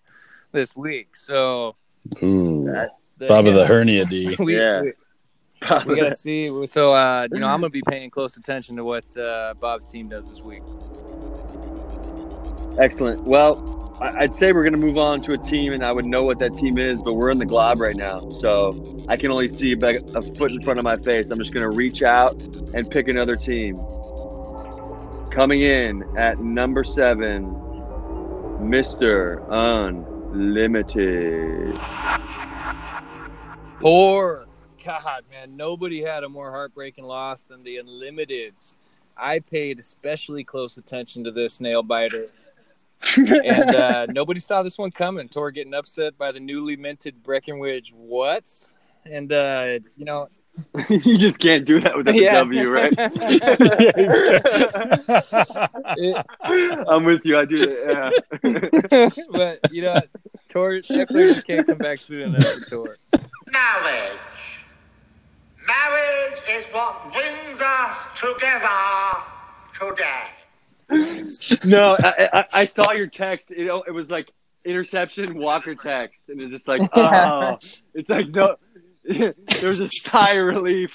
this 0.53 0.73
week. 0.75 1.17
So 1.17 1.75
Ooh. 2.23 2.63
the, 3.17 3.27
Bob 3.27 3.45
yeah, 3.45 3.51
the 3.51 3.65
hernia 3.65 4.05
D. 4.05 4.35
we, 4.39 4.57
Yeah. 4.57 4.81
we, 4.83 4.93
we 5.85 5.95
gotta 5.95 6.15
see. 6.15 6.49
So 6.65 6.93
uh, 6.93 7.27
you 7.31 7.39
know, 7.39 7.47
I'm 7.47 7.61
gonna 7.61 7.69
be 7.69 7.83
paying 7.87 8.09
close 8.09 8.37
attention 8.37 8.75
to 8.77 8.83
what 8.83 9.17
uh, 9.17 9.53
Bob's 9.59 9.87
team 9.87 10.09
does 10.09 10.29
this 10.29 10.41
week. 10.41 10.63
Excellent. 12.79 13.23
Well, 13.23 13.77
I'd 13.99 14.35
say 14.35 14.53
we're 14.53 14.61
going 14.61 14.73
to 14.73 14.79
move 14.79 14.99
on 14.99 15.21
to 15.23 15.33
a 15.33 15.37
team, 15.37 15.73
and 15.73 15.83
I 15.83 15.91
would 15.91 16.05
know 16.05 16.21
what 16.21 16.37
that 16.39 16.53
team 16.53 16.77
is, 16.77 17.01
but 17.01 17.15
we're 17.15 17.31
in 17.31 17.39
the 17.39 17.45
glob 17.45 17.81
right 17.81 17.95
now, 17.95 18.29
so 18.39 19.03
I 19.07 19.17
can 19.17 19.31
only 19.31 19.49
see 19.49 19.73
back 19.73 19.95
a 20.13 20.21
foot 20.21 20.51
in 20.51 20.61
front 20.61 20.77
of 20.77 20.83
my 20.83 20.97
face. 20.97 21.31
I'm 21.31 21.39
just 21.39 21.51
going 21.51 21.67
to 21.67 21.75
reach 21.75 22.03
out 22.03 22.39
and 22.75 22.87
pick 22.89 23.07
another 23.07 23.35
team. 23.35 23.75
Coming 25.31 25.61
in 25.61 26.03
at 26.15 26.39
number 26.39 26.83
seven, 26.83 27.55
Mister 28.61 29.43
Unlimited. 29.49 31.75
Poor 33.79 34.46
God, 34.87 35.23
man. 35.29 35.57
Nobody 35.57 36.01
had 36.01 36.23
a 36.23 36.29
more 36.29 36.49
heartbreaking 36.49 37.03
loss 37.03 37.43
than 37.43 37.61
the 37.63 37.75
Unlimiteds. 37.77 38.75
I 39.17 39.39
paid 39.39 39.79
especially 39.79 40.45
close 40.45 40.77
attention 40.77 41.25
to 41.25 41.31
this 41.31 41.59
nail 41.59 41.83
biter. 41.83 42.27
and 43.17 43.75
uh, 43.75 44.05
nobody 44.09 44.39
saw 44.39 44.63
this 44.63 44.77
one 44.77 44.91
coming. 44.91 45.27
Tor 45.27 45.51
getting 45.51 45.73
upset 45.73 46.17
by 46.17 46.31
the 46.31 46.39
newly 46.39 46.77
minted 46.77 47.21
Breckenridge 47.21 47.93
what's, 47.93 48.73
and 49.05 49.31
uh, 49.33 49.79
you 49.97 50.05
know, 50.05 50.29
you 50.89 51.17
just 51.17 51.39
can't 51.39 51.65
do 51.65 51.81
that 51.81 51.97
without 51.97 52.15
Yeah. 52.15 52.43
the 52.43 52.45
W, 52.45 52.71
right? 52.71 52.93
I'm 56.89 57.03
with 57.03 57.25
you. 57.25 57.37
I 57.37 57.43
do 57.45 57.57
that. 57.57 58.23
Yeah. 58.43 59.09
but 59.31 59.59
you 59.73 59.81
know, 59.81 59.99
Tor 60.47 60.71
Ekeler 60.75 61.23
just 61.25 61.45
can't 61.45 61.67
come 61.67 61.77
back 61.77 61.97
soon 61.97 62.21
enough 62.35 62.43
for 62.43 62.69
Tor. 62.69 62.97
Marriage. 63.51 64.19
Marriage 65.67 66.41
is 66.49 66.65
what 66.67 67.11
brings 67.11 67.61
us 67.61 68.07
together 68.19 68.69
today. 69.73 71.59
no, 71.65 71.97
I, 71.99 72.29
I, 72.33 72.45
I 72.53 72.65
saw 72.65 72.91
your 72.93 73.07
text. 73.07 73.51
You 73.51 73.65
know, 73.65 73.83
it 73.85 73.91
was 73.91 74.09
like 74.09 74.31
interception, 74.63 75.37
Walker 75.37 75.75
text, 75.75 76.29
and 76.29 76.39
it's 76.41 76.51
just 76.51 76.67
like, 76.67 76.81
oh, 76.93 77.57
it's 77.93 78.09
like 78.09 78.29
no. 78.29 78.55
there 79.03 79.33
was 79.63 79.79
a 79.79 79.87
sigh 79.87 80.33
of 80.33 80.45
relief 80.45 80.91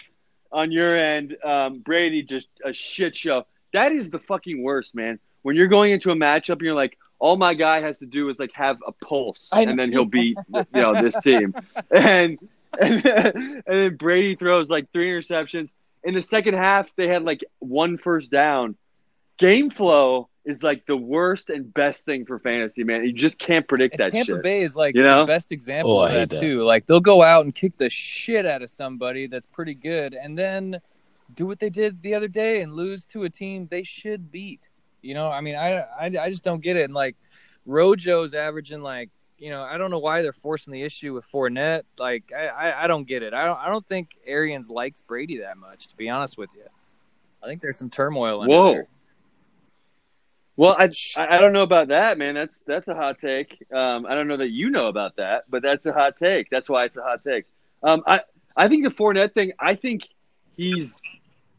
on 0.50 0.70
your 0.70 0.94
end. 0.94 1.36
Um, 1.42 1.78
Brady 1.78 2.22
just 2.22 2.48
a 2.64 2.72
shit 2.72 3.16
show. 3.16 3.46
That 3.72 3.92
is 3.92 4.10
the 4.10 4.18
fucking 4.18 4.62
worst, 4.62 4.94
man. 4.94 5.18
When 5.42 5.56
you're 5.56 5.68
going 5.68 5.92
into 5.92 6.10
a 6.10 6.14
matchup 6.14 6.52
and 6.54 6.62
you're 6.62 6.74
like, 6.74 6.98
all 7.18 7.36
my 7.36 7.54
guy 7.54 7.80
has 7.80 8.00
to 8.00 8.06
do 8.06 8.28
is 8.28 8.38
like 8.38 8.52
have 8.52 8.78
a 8.86 8.92
pulse, 8.92 9.48
I 9.52 9.64
know. 9.64 9.70
and 9.70 9.78
then 9.78 9.92
he'll 9.92 10.04
beat 10.04 10.36
you 10.54 10.66
know 10.74 11.00
this 11.00 11.18
team. 11.20 11.54
And 11.90 12.38
and, 12.80 13.04
and 13.06 13.62
then 13.66 13.96
Brady 13.96 14.34
throws 14.34 14.68
like 14.70 14.90
three 14.92 15.10
interceptions. 15.10 15.72
In 16.04 16.14
the 16.14 16.22
second 16.22 16.54
half, 16.54 16.94
they 16.96 17.08
had 17.08 17.22
like 17.22 17.44
one 17.60 17.98
first 17.98 18.30
down. 18.30 18.76
Game 19.38 19.70
flow 19.70 20.28
is 20.44 20.62
like 20.62 20.84
the 20.86 20.96
worst 20.96 21.48
and 21.50 21.72
best 21.72 22.04
thing 22.04 22.24
for 22.26 22.38
fantasy, 22.40 22.82
man. 22.82 23.04
You 23.04 23.12
just 23.12 23.38
can't 23.38 23.66
predict 23.66 23.94
And 23.94 24.00
that 24.00 24.12
Tampa 24.12 24.32
shit. 24.34 24.42
Bay 24.42 24.62
is 24.62 24.74
like 24.74 24.94
You 24.96 25.02
know? 25.02 25.20
the 25.20 25.26
best 25.26 25.52
example 25.52 25.98
Oh, 25.98 26.04
of 26.04 26.12
that, 26.12 26.30
that. 26.30 26.40
too. 26.40 26.64
Like 26.64 26.86
they'll 26.86 27.00
go 27.00 27.22
out 27.22 27.44
and 27.44 27.54
kick 27.54 27.76
the 27.78 27.88
shit 27.88 28.44
out 28.46 28.62
of 28.62 28.70
somebody 28.70 29.26
that's 29.28 29.46
pretty 29.46 29.74
good, 29.74 30.14
and 30.14 30.36
then 30.38 30.80
do 31.34 31.46
what 31.46 31.60
they 31.60 31.70
did 31.70 32.02
the 32.02 32.14
other 32.14 32.28
day 32.28 32.60
and 32.62 32.74
lose 32.74 33.04
to 33.06 33.22
a 33.24 33.30
team 33.30 33.68
they 33.70 33.82
should 33.84 34.30
beat. 34.32 34.68
You 35.00 35.14
know, 35.14 35.30
I 35.30 35.40
mean, 35.40 35.54
I 35.56 35.78
I, 35.80 36.06
I 36.20 36.28
just 36.30 36.42
don't 36.42 36.60
get 36.62 36.76
it. 36.76 36.82
And 36.84 36.94
like 36.94 37.16
Rojo's 37.66 38.34
averaging 38.34 38.82
like 38.82 39.10
you 39.42 39.50
know, 39.50 39.62
I 39.62 39.76
don't 39.76 39.90
know 39.90 39.98
why 39.98 40.22
they're 40.22 40.32
forcing 40.32 40.72
the 40.72 40.84
issue 40.84 41.14
with 41.14 41.24
Fournette. 41.28 41.82
Like 41.98 42.32
I, 42.34 42.46
I, 42.46 42.84
I 42.84 42.86
don't 42.86 43.08
get 43.08 43.24
it. 43.24 43.34
I 43.34 43.44
don't 43.44 43.58
I 43.58 43.68
don't 43.68 43.86
think 43.88 44.10
Arians 44.24 44.70
likes 44.70 45.02
Brady 45.02 45.38
that 45.38 45.56
much, 45.56 45.88
to 45.88 45.96
be 45.96 46.08
honest 46.08 46.38
with 46.38 46.50
you. 46.54 46.62
I 47.42 47.48
think 47.48 47.60
there's 47.60 47.76
some 47.76 47.90
turmoil. 47.90 48.46
Whoa. 48.46 48.72
there. 48.72 48.86
Well, 50.56 50.76
I 50.78 50.88
I 51.16 51.36
I 51.36 51.40
don't 51.40 51.52
know 51.52 51.62
about 51.62 51.88
that, 51.88 52.18
man. 52.18 52.36
That's 52.36 52.60
that's 52.60 52.86
a 52.86 52.94
hot 52.94 53.18
take. 53.18 53.58
Um, 53.72 54.06
I 54.06 54.14
don't 54.14 54.28
know 54.28 54.36
that 54.36 54.50
you 54.50 54.70
know 54.70 54.86
about 54.86 55.16
that, 55.16 55.44
but 55.50 55.60
that's 55.60 55.86
a 55.86 55.92
hot 55.92 56.16
take. 56.16 56.48
That's 56.48 56.68
why 56.68 56.84
it's 56.84 56.96
a 56.96 57.02
hot 57.02 57.22
take. 57.24 57.46
Um, 57.82 58.04
I 58.06 58.20
I 58.56 58.68
think 58.68 58.84
the 58.84 58.90
Fournette 58.90 59.34
thing. 59.34 59.54
I 59.58 59.74
think 59.74 60.02
he's 60.56 61.02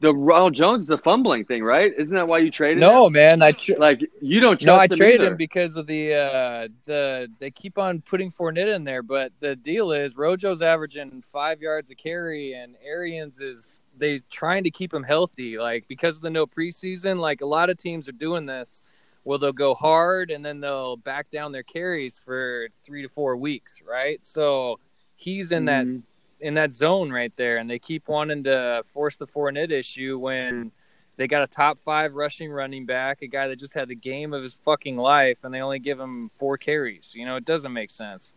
the 0.03 0.13
Ronald 0.13 0.53
Jones 0.53 0.81
is 0.81 0.89
a 0.89 0.97
fumbling 0.97 1.45
thing, 1.45 1.63
right? 1.63 1.93
Isn't 1.97 2.15
that 2.17 2.27
why 2.27 2.39
you 2.39 2.51
traded? 2.51 2.81
No, 2.81 3.07
him? 3.07 3.13
man, 3.13 3.41
I 3.41 3.51
tr- 3.51 3.77
like 3.77 4.01
you 4.21 4.41
don't 4.41 4.59
trust 4.59 4.65
No, 4.65 4.75
I 4.75 4.85
traded 4.87 5.21
either. 5.21 5.31
him 5.31 5.37
because 5.37 5.77
of 5.77 5.87
the 5.87 6.13
uh 6.13 6.67
the 6.85 7.29
they 7.39 7.49
keep 7.49 7.77
on 7.77 8.01
putting 8.01 8.29
Fournette 8.29 8.75
in 8.75 8.83
there, 8.83 9.01
but 9.01 9.31
the 9.39 9.55
deal 9.55 9.93
is 9.93 10.15
Rojo's 10.15 10.61
averaging 10.61 11.21
five 11.21 11.61
yards 11.61 11.89
a 11.89 11.95
carry, 11.95 12.53
and 12.53 12.75
Arians 12.85 13.39
is 13.39 13.79
they 13.97 14.19
trying 14.29 14.65
to 14.65 14.71
keep 14.71 14.93
him 14.93 15.03
healthy, 15.03 15.57
like 15.57 15.87
because 15.87 16.17
of 16.17 16.21
the 16.21 16.29
no 16.29 16.45
preseason. 16.45 17.17
Like 17.19 17.39
a 17.39 17.45
lot 17.45 17.69
of 17.69 17.77
teams 17.77 18.09
are 18.09 18.13
doing 18.13 18.45
this, 18.45 18.85
well 19.23 19.39
they'll 19.39 19.53
go 19.53 19.73
hard 19.73 20.31
and 20.31 20.43
then 20.45 20.59
they'll 20.59 20.97
back 20.97 21.29
down 21.31 21.53
their 21.53 21.63
carries 21.63 22.17
for 22.17 22.67
three 22.83 23.03
to 23.03 23.07
four 23.09 23.37
weeks, 23.37 23.79
right? 23.89 24.19
So 24.25 24.79
he's 25.15 25.53
in 25.53 25.63
that 25.65 25.85
Mhm. 25.85 26.01
In 26.43 26.53
that 26.55 26.73
zone 26.73 27.09
right 27.09 27.31
there, 27.37 27.57
and 27.57 27.69
they 27.69 27.79
keep 27.79 28.07
wanting 28.07 28.43
to 28.43 28.83
force 28.93 29.15
the 29.15 29.25
Fournette 29.25 29.71
issue 29.71 30.19
when 30.19 30.71
they 31.15 31.27
got 31.27 31.41
a 31.43 31.47
top 31.47 31.79
five 31.85 32.13
rushing 32.13 32.51
running 32.51 32.85
back, 32.85 33.21
a 33.21 33.27
guy 33.27 33.47
that 33.47 33.57
just 33.57 33.73
had 33.73 33.87
the 33.87 33.95
game 33.95 34.33
of 34.33 34.43
his 34.43 34.55
fucking 34.65 34.97
life, 34.97 35.39
and 35.43 35.53
they 35.53 35.61
only 35.61 35.79
give 35.79 35.99
him 35.99 36.29
four 36.35 36.57
carries. 36.57 37.13
You 37.15 37.25
know, 37.25 37.37
it 37.37 37.45
doesn't 37.45 37.71
make 37.71 37.89
sense. 37.89 38.33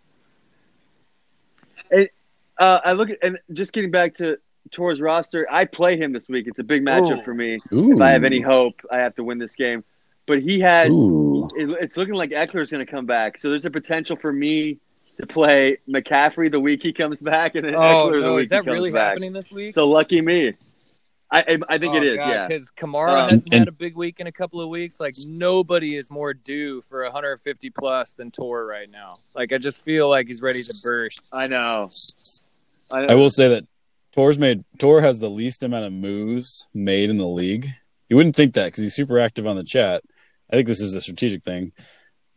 And, 1.91 2.09
uh, 2.59 2.81
I 2.85 2.93
look 2.93 3.11
at 3.11 3.19
and 3.23 3.39
just 3.53 3.73
getting 3.73 3.91
back 3.91 4.15
to 4.15 4.39
Tor's 4.71 5.01
roster. 5.01 5.47
I 5.51 5.65
play 5.65 5.97
him 5.97 6.13
this 6.13 6.29
week. 6.29 6.47
It's 6.47 6.59
a 6.59 6.65
big 6.65 6.83
matchup 6.83 7.21
Ooh. 7.21 7.25
for 7.25 7.35
me. 7.35 7.59
Ooh. 7.73 7.93
If 7.93 8.01
I 8.01 8.11
have 8.11 8.25
any 8.25 8.41
hope, 8.41 8.81
I 8.91 8.99
have 8.99 9.15
to 9.17 9.25
win 9.25 9.39
this 9.39 9.57
game. 9.57 9.85
But 10.27 10.43
he 10.43 10.61
has. 10.61 10.89
It, 10.89 11.71
it's 11.81 11.97
looking 11.97 12.15
like 12.15 12.31
Ekeler's 12.31 12.71
going 12.71 12.85
to 12.85 12.91
come 12.91 13.07
back. 13.07 13.39
So 13.39 13.49
there's 13.49 13.67
a 13.67 13.71
potential 13.71 14.17
for 14.17 14.33
me 14.33 14.79
to 15.21 15.27
play 15.27 15.79
McCaffrey 15.89 16.51
the 16.51 16.61
week 16.61 16.83
he 16.83 16.93
comes 16.93 17.21
back, 17.21 17.55
and 17.55 17.65
then 17.65 17.75
Oh 17.75 17.79
Ekeler 17.79 18.21
the 18.21 18.27
no, 18.27 18.35
week 18.35 18.45
is 18.45 18.51
that 18.51 18.63
he 18.63 18.67
comes 18.67 18.75
really 18.75 18.91
back. 18.91 19.11
happening 19.11 19.33
this 19.33 19.51
week? 19.51 19.73
So 19.75 19.89
lucky 19.89 20.21
me. 20.21 20.53
I 21.31 21.41
I, 21.41 21.59
I 21.71 21.79
think 21.79 21.95
it 21.97 22.05
is. 22.05 22.17
yeah. 22.17 22.47
because 22.47 22.71
Kamara 22.79 23.09
Um, 23.25 23.29
hasn't 23.31 23.45
and- 23.55 23.61
had 23.61 23.69
a 23.69 23.73
big 23.73 23.97
week 23.97 24.21
in 24.21 24.27
a 24.27 24.33
couple 24.33 24.61
of 24.61 24.69
weeks. 24.69 25.01
Like 25.01 25.15
nobody 25.27 25.97
is 25.97 26.09
more 26.11 26.33
due 26.35 26.83
for 26.83 27.03
150 27.05 27.71
plus 27.71 28.13
than 28.13 28.31
Tor 28.31 28.65
right 28.67 28.89
now. 28.91 29.17
Like 29.35 29.53
I 29.53 29.59
just 29.59 29.81
feel 29.81 30.09
like 30.09 30.27
he's 30.29 30.41
ready 30.43 30.63
to 30.63 30.75
burst. 30.85 31.23
I 31.33 31.47
know. 31.49 31.89
I, 32.93 33.01
I 33.07 33.15
will 33.17 33.31
say 33.31 33.49
that 33.49 33.65
Tor's 34.13 34.39
made 34.39 34.63
Tor 34.79 35.01
has 35.01 35.19
the 35.19 35.29
least 35.31 35.63
amount 35.63 35.85
of 35.87 35.93
moves 35.93 36.69
made 36.73 37.11
in 37.11 37.19
the 37.19 37.27
league. 37.27 37.67
You 38.09 38.15
wouldn't 38.17 38.37
think 38.37 38.55
that 38.55 38.67
because 38.67 38.85
he's 38.85 38.95
super 38.95 39.19
active 39.19 39.47
on 39.49 39.57
the 39.57 39.65
chat. 39.65 40.03
I 40.51 40.55
think 40.55 40.69
this 40.69 40.81
is 40.81 40.95
a 40.95 41.01
strategic 41.01 41.43
thing. 41.43 41.73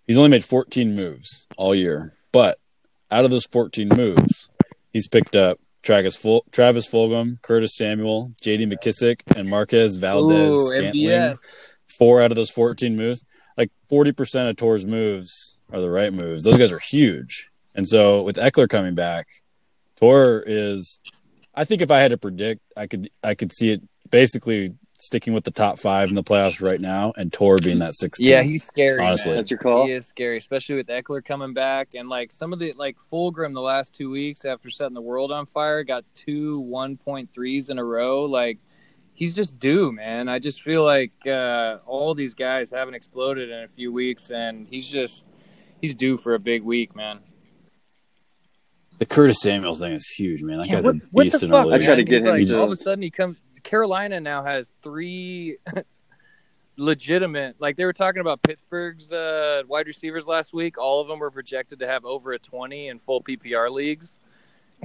He's 0.07 0.17
only 0.17 0.31
made 0.31 0.43
14 0.43 0.95
moves 0.95 1.47
all 1.57 1.75
year, 1.75 2.13
but 2.31 2.57
out 3.11 3.25
of 3.25 3.31
those 3.31 3.45
14 3.45 3.89
moves, 3.89 4.49
he's 4.91 5.07
picked 5.07 5.35
up 5.35 5.59
Travis, 5.81 6.15
Ful- 6.15 6.45
Travis 6.51 6.89
Fulgham, 6.89 7.41
Curtis 7.41 7.75
Samuel, 7.75 8.33
J.D. 8.41 8.67
McKissic, 8.67 9.21
and 9.35 9.49
Marquez 9.49 9.95
Valdes 9.95 10.53
Ooh, 10.53 10.67
Scantling. 10.67 10.93
Four 11.87 12.21
out 12.21 12.31
of 12.31 12.35
those 12.35 12.51
14 12.51 12.95
moves, 12.95 13.25
like 13.57 13.71
40% 13.91 14.49
of 14.49 14.55
Tor's 14.55 14.85
moves 14.85 15.59
are 15.71 15.81
the 15.81 15.89
right 15.89 16.13
moves. 16.13 16.43
Those 16.43 16.57
guys 16.57 16.71
are 16.71 16.79
huge. 16.79 17.49
And 17.75 17.87
so 17.87 18.21
with 18.21 18.37
Ekeler 18.37 18.69
coming 18.69 18.95
back, 18.95 19.27
Tor 19.97 20.43
is 20.45 20.99
I 21.53 21.65
think 21.65 21.81
if 21.81 21.91
I 21.91 21.99
had 21.99 22.11
to 22.11 22.17
predict, 22.17 22.61
I 22.77 22.87
could 22.87 23.09
I 23.23 23.35
could 23.35 23.51
see 23.51 23.71
it 23.71 23.81
basically 24.09 24.75
sticking 25.01 25.33
with 25.33 25.43
the 25.45 25.51
top 25.51 25.79
five 25.79 26.09
in 26.09 26.15
the 26.15 26.23
playoffs 26.23 26.61
right 26.61 26.79
now, 26.79 27.13
and 27.15 27.31
Tor 27.31 27.57
being 27.57 27.79
that 27.79 27.93
16th. 27.93 28.17
Yeah, 28.19 28.43
he's 28.43 28.63
scary. 28.63 28.99
Honestly. 29.03 29.31
man. 29.31 29.37
That's 29.37 29.49
your 29.51 29.57
call? 29.59 29.85
He 29.85 29.93
is 29.93 30.05
scary, 30.05 30.37
especially 30.37 30.75
with 30.75 30.87
Ekeler 30.87 31.23
coming 31.23 31.53
back 31.53 31.89
and 31.95 32.09
like 32.09 32.31
some 32.31 32.51
of 32.53 32.59
the 32.59 32.73
like 32.73 32.97
Fulgrim 33.11 33.53
the 33.53 33.61
last 33.61 33.95
two 33.95 34.09
weeks 34.09 34.45
after 34.45 34.69
setting 34.69 34.93
the 34.93 35.01
world 35.01 35.31
on 35.31 35.45
fire 35.45 35.83
got 35.83 36.03
two 36.15 36.59
one 36.59 36.97
point 36.97 37.29
threes 37.33 37.69
in 37.69 37.79
a 37.79 37.83
row. 37.83 38.25
Like 38.25 38.59
he's 39.13 39.35
just 39.35 39.57
due, 39.59 39.91
man. 39.91 40.27
I 40.29 40.39
just 40.39 40.61
feel 40.61 40.83
like 40.83 41.11
uh, 41.25 41.77
all 41.85 42.13
these 42.13 42.33
guys 42.33 42.69
haven't 42.69 42.93
exploded 42.93 43.49
in 43.49 43.63
a 43.63 43.67
few 43.67 43.91
weeks, 43.93 44.31
and 44.31 44.67
he's 44.69 44.85
just 44.87 45.27
he's 45.81 45.95
due 45.95 46.17
for 46.17 46.33
a 46.35 46.39
big 46.39 46.61
week, 46.63 46.95
man. 46.95 47.19
the 48.97 49.05
Curtis 49.05 49.41
Samuel 49.41 49.75
thing 49.75 49.93
is 49.93 50.07
huge, 50.09 50.43
man. 50.43 50.57
That 50.57 50.67
Yeah, 50.67 50.73
guy's 50.75 50.85
what, 50.85 50.95
a 50.95 50.99
what 51.11 51.23
beast 51.23 51.39
the 51.39 51.45
in 51.45 51.51
fuck? 51.53 51.65
our 51.67 51.71
I 51.71 51.75
league. 51.77 51.83
tried 51.85 51.95
to 51.95 52.03
get 52.03 52.15
He's 52.15 52.25
him 52.25 52.31
Like, 52.31 52.47
to- 52.47 52.57
all 52.57 52.65
of 52.65 52.71
a 52.71 52.75
sudden, 52.75 53.01
he 53.01 53.09
comes. 53.11 53.37
Carolina 53.69 54.19
now 54.19 54.43
has 54.43 54.71
three 54.81 55.57
legitimate. 56.77 57.55
Like 57.59 57.75
they 57.77 57.85
were 57.85 57.93
talking 57.93 58.19
about 58.21 58.41
Pittsburgh's 58.41 59.13
uh, 59.13 59.61
wide 59.67 59.85
receivers 59.85 60.25
last 60.25 60.53
week. 60.53 60.79
All 60.79 61.01
of 61.01 61.07
them 61.07 61.19
were 61.19 61.29
projected 61.29 61.77
to 61.79 61.87
have 61.87 62.03
over 62.03 62.31
a 62.31 62.39
twenty 62.39 62.87
in 62.87 62.97
full 62.97 63.21
PPR 63.21 63.69
leagues, 63.69 64.17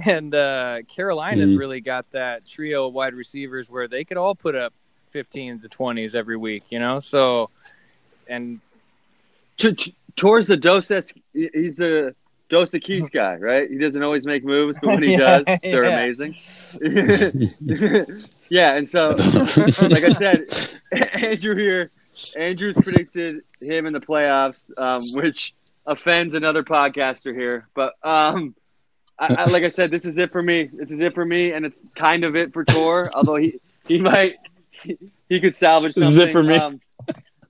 and 0.05 0.35
uh, 0.35 0.83
Carolina's 0.87 1.49
Mhm. 1.49 1.57
really 1.57 1.81
got 1.81 2.09
that 2.11 2.45
trio 2.45 2.87
of 2.87 2.93
wide 2.93 3.15
receivers 3.15 3.69
where 3.71 3.87
they 3.87 4.03
could 4.03 4.17
all 4.17 4.35
put 4.35 4.53
up 4.55 4.71
fifteen 5.09 5.59
to 5.61 5.67
twenties 5.67 6.13
every 6.13 6.37
week. 6.37 6.63
You 6.69 6.77
know, 6.79 6.99
so 6.99 7.49
and 8.27 8.59
T- 9.57 9.73
t- 9.73 9.95
the 10.15 10.57
Dos. 10.61 10.89
He's 11.33 11.75
the 11.77 12.13
Dos 12.49 12.71
Equis 12.71 13.11
guy, 13.11 13.35
right? 13.37 13.67
He 13.67 13.77
doesn't 13.79 14.03
always 14.03 14.27
make 14.27 14.43
moves, 14.43 14.77
but 14.79 14.87
when 14.91 15.01
he 15.03 15.11
Yeah, 15.17 15.41
does, 15.41 15.45
they're 15.63 15.85
yeah. 15.85 15.99
amazing. 16.01 16.35
yeah, 18.49 18.75
and 18.75 18.87
so 18.87 19.09
like 19.57 20.03
I 20.03 20.11
said, 20.11 20.45
Andrew 20.91 21.55
here. 21.55 21.89
Andrew's 22.37 22.77
predicted 22.77 23.41
him 23.61 23.85
in 23.85 23.93
the 23.93 23.99
playoffs, 23.99 24.71
um, 24.77 25.01
which 25.21 25.53
offends 25.85 26.33
another 26.33 26.63
podcaster 26.63 27.35
here. 27.35 27.67
But 27.73 27.93
um, 28.03 28.55
I, 29.19 29.35
I, 29.39 29.45
like 29.45 29.63
I 29.63 29.69
said, 29.69 29.91
this 29.91 30.05
is 30.05 30.17
it 30.17 30.31
for 30.31 30.41
me. 30.41 30.69
This 30.71 30.91
is 30.91 30.99
it 30.99 31.13
for 31.13 31.25
me, 31.25 31.51
and 31.51 31.65
it's 31.65 31.85
kind 31.95 32.23
of 32.23 32.35
it 32.35 32.53
for 32.53 32.63
Tor. 32.63 33.09
although 33.13 33.35
he 33.35 33.59
he 33.85 33.99
might 33.99 34.35
he, 34.71 34.97
he 35.29 35.39
could 35.39 35.55
salvage 35.55 35.93
something. 35.93 36.07
This 36.07 36.17
is 36.17 36.17
it 36.17 36.31
for 36.31 36.43
me. 36.43 36.55
Um, 36.55 36.79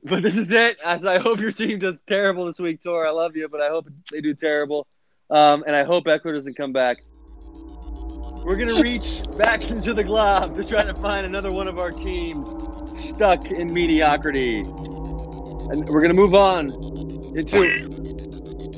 but 0.04 0.22
this 0.22 0.38
is 0.38 0.52
it. 0.52 0.78
As 0.86 1.06
I 1.06 1.20
hope 1.20 1.40
your 1.40 1.52
team 1.52 1.80
does 1.80 2.02
terrible 2.02 2.46
this 2.46 2.60
week, 2.60 2.82
Tor. 2.84 3.06
I 3.08 3.12
love 3.12 3.36
you, 3.36 3.48
but 3.50 3.62
I 3.62 3.70
hope 3.70 3.88
they 4.12 4.22
do 4.22 4.34
terrible. 4.34 4.88
Um, 5.30 5.64
and 5.66 5.76
I 5.76 5.84
hope 5.84 6.06
Ekeler 6.06 6.34
doesn't 6.34 6.56
come 6.56 6.72
back. 6.72 7.00
We're 8.46 8.58
going 8.58 8.70
to 8.70 8.84
reach 8.84 9.24
back 9.38 9.64
into 9.72 9.96
the 9.96 10.04
glob 10.04 10.56
to 10.56 10.64
try 10.64 10.84
to 10.84 10.94
find 10.94 11.26
another 11.26 11.52
one 11.52 11.68
of 11.68 11.80
our 11.80 11.90
teams 11.90 12.48
stuck 12.96 13.50
in 13.50 13.74
mediocrity. 13.74 14.60
And 14.60 15.90
we're 15.90 16.00
going 16.02 16.10
to 16.10 16.14
move 16.14 16.36
on 16.36 16.70
into 17.36 17.58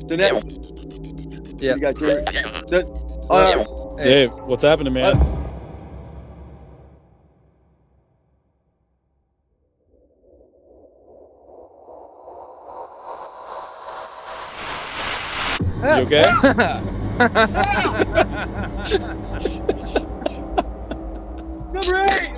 the 0.08 0.16
next. 0.16 1.62
Yeah. 1.62 1.74
You 1.74 1.82
got 1.82 2.00
your. 2.00 2.22
The, 2.22 2.86
uh, 3.30 4.02
Dave, 4.02 4.30
hey. 4.30 4.36
what's 4.38 4.64
happening, 4.64 4.94
man? 4.94 5.18
Uh, 15.84 15.98
You 15.98 16.06
okay? 16.06 16.94
Number 21.74 22.06
eight. 22.10 22.34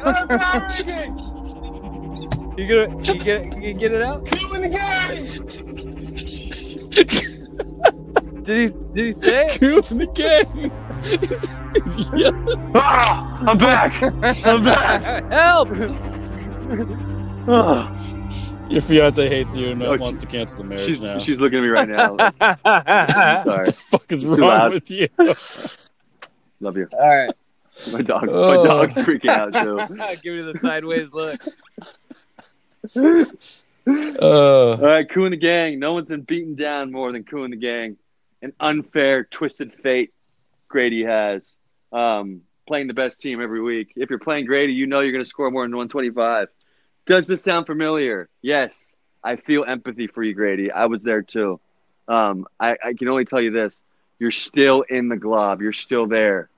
You 2.58 2.68
gonna 2.68 3.04
you 3.04 3.16
get 3.20 3.40
you 3.62 3.74
get 3.74 3.92
it 3.92 4.02
out? 4.02 4.28
in 4.54 4.62
the 4.62 4.70
game. 4.70 5.46
Did 8.44 8.60
he 8.60 8.68
did 8.94 9.06
he 9.06 9.12
say 9.12 9.46
it? 9.46 9.60
Coup 9.60 9.82
in 9.92 9.98
the 9.98 10.08
game. 10.08 10.72
He's, 11.04 11.48
he's 11.96 12.12
yelling. 12.14 12.72
Ah, 12.76 13.38
I'm 13.46 13.58
back. 13.58 14.02
I'm 14.46 14.64
back. 14.64 15.32
Help! 15.32 15.70
Ah. 17.48 18.19
Your 18.70 18.82
fiance 18.82 19.28
hates 19.28 19.58
you 19.58 19.70
and 19.70 19.82
Oh, 19.82 19.98
wants 19.98 20.20
to 20.20 20.28
cancel 20.28 20.60
the 20.60 20.64
marriage 20.64 20.86
she's 20.86 21.02
now. 21.02 21.18
she's 21.18 21.40
looking 21.40 21.58
at 21.60 21.64
me 21.64 21.70
right 21.70 21.90
now. 21.90 22.14
Like, 22.16 22.36
sorry. 22.64 23.44
what 23.46 23.66
the 23.66 23.72
fuck 23.74 24.12
is 24.12 24.26
wrong 24.26 24.40
loud. 24.42 24.74
with 24.74 24.92
you? 24.92 25.08
Love 26.60 26.78
you. 26.78 26.88
All 26.94 27.08
right. 27.18 27.34
My 27.94 28.02
dog's 28.02 28.36
Oh. 28.36 28.62
my 28.64 28.68
dog's 28.68 28.96
freaking 28.96 29.30
out 29.30 29.54
too. 29.54 29.80
Give 30.22 30.36
me 30.46 30.52
the 30.52 30.60
sideways 30.60 31.12
look. 31.14 31.42
Uh, 33.88 34.72
All 34.72 34.78
right, 34.78 35.10
Coup 35.10 35.26
in 35.26 35.32
the 35.32 35.38
Gang. 35.38 35.80
No 35.80 35.94
one's 35.94 36.10
been 36.10 36.22
beaten 36.22 36.56
down 36.56 36.92
more 36.92 37.12
than 37.12 37.24
Coup 37.24 37.44
in 37.46 37.52
the 37.52 37.58
Gang. 37.58 37.98
An 38.42 38.54
unfair, 38.60 39.24
twisted 39.24 39.74
fate 39.82 40.14
Grady 40.68 41.04
has. 41.06 41.58
Um, 41.94 42.42
playing 42.68 42.88
the 42.88 42.94
best 42.94 43.20
team 43.22 43.42
every 43.42 43.62
week. 43.62 43.94
If 43.96 44.10
you're 44.10 44.20
playing 44.20 44.46
Grady, 44.46 44.74
you 44.74 44.86
know 44.86 45.00
you're 45.00 45.12
going 45.14 45.24
to 45.24 45.30
score 45.30 45.50
more 45.50 45.64
than 45.64 45.72
125. 45.76 46.50
Does 47.10 47.26
this 47.26 47.42
sound 47.42 47.66
familiar? 47.66 48.30
Yes. 48.44 48.94
I 49.24 49.36
feel 49.36 49.66
empathy 49.66 50.06
for 50.06 50.22
you, 50.22 50.36
Grady. 50.36 50.72
I 50.72 50.86
was 50.86 51.02
there 51.02 51.24
too. 51.24 51.60
Um, 52.08 52.46
I, 52.60 52.78
I 52.84 52.94
can 52.94 53.08
only 53.08 53.26
tell 53.26 53.42
you 53.42 53.50
this. 53.50 53.82
You're 54.20 54.30
still 54.30 54.84
in 54.84 55.10
the 55.10 55.18
glob. 55.18 55.60
You're 55.60 55.74
still 55.74 56.06
there. 56.06 56.50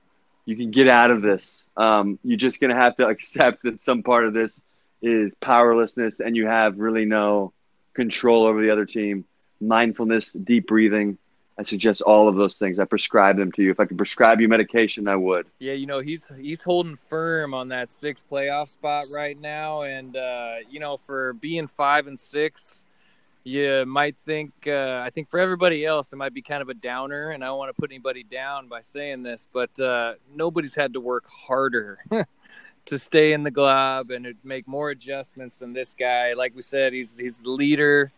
You 0.44 0.54
can 0.54 0.70
get 0.70 0.88
out 0.88 1.10
of 1.10 1.22
this. 1.22 1.64
Um, 1.74 2.18
you're 2.22 2.36
just 2.36 2.60
to 2.68 2.76
have 2.76 2.96
to 2.96 3.06
accept 3.08 3.62
that 3.62 3.82
some 3.82 4.02
part 4.02 4.26
of 4.26 4.34
this 4.34 4.60
is 5.00 5.34
powerlessness 5.36 6.20
and 6.20 6.36
you 6.36 6.46
have 6.46 6.78
really 6.78 7.06
no 7.06 7.54
control 7.94 8.44
over 8.44 8.60
the 8.60 8.70
other 8.70 8.84
team. 8.84 9.24
Mindfulness, 9.58 10.32
deep 10.32 10.66
breathing. 10.66 11.16
I 11.58 11.64
suggest 11.64 12.00
all 12.00 12.28
of 12.28 12.36
those 12.36 12.56
things. 12.56 12.78
I 12.78 12.84
prescribe 12.84 13.36
them 13.36 13.52
to 13.52 13.62
you. 13.62 13.70
If 13.70 13.78
I 13.78 13.84
could 13.84 13.98
prescribe 13.98 14.40
you 14.40 14.48
medication, 14.48 15.06
I 15.06 15.16
would. 15.16 15.46
Yeah, 15.58 15.74
you 15.74 15.86
know 15.86 16.00
he's 16.00 16.30
he's 16.38 16.62
holding 16.62 16.96
firm 16.96 17.52
on 17.52 17.68
that 17.68 17.90
six 17.90 18.24
playoff 18.28 18.70
spot 18.70 19.04
right 19.12 19.38
now, 19.38 19.82
and 19.82 20.16
uh, 20.16 20.56
you 20.70 20.80
know 20.80 20.96
for 20.96 21.34
being 21.34 21.66
five 21.66 22.06
and 22.06 22.18
six, 22.18 22.84
you 23.44 23.84
might 23.86 24.16
think 24.16 24.52
uh, 24.66 25.02
I 25.04 25.10
think 25.10 25.28
for 25.28 25.38
everybody 25.38 25.84
else 25.84 26.12
it 26.12 26.16
might 26.16 26.32
be 26.32 26.42
kind 26.42 26.62
of 26.62 26.70
a 26.70 26.74
downer, 26.74 27.30
and 27.30 27.44
I 27.44 27.48
don't 27.48 27.58
want 27.58 27.74
to 27.74 27.80
put 27.80 27.90
anybody 27.90 28.22
down 28.22 28.68
by 28.68 28.80
saying 28.80 29.22
this, 29.22 29.46
but 29.52 29.78
uh, 29.78 30.14
nobody's 30.34 30.74
had 30.74 30.94
to 30.94 31.00
work 31.00 31.28
harder 31.28 31.98
to 32.86 32.98
stay 32.98 33.34
in 33.34 33.42
the 33.42 33.50
glob 33.50 34.10
and 34.10 34.34
make 34.42 34.66
more 34.66 34.88
adjustments 34.88 35.58
than 35.58 35.74
this 35.74 35.94
guy. 35.94 36.32
Like 36.32 36.54
we 36.54 36.62
said, 36.62 36.94
he's 36.94 37.18
he's 37.18 37.38
the 37.38 37.50
leader 37.50 38.10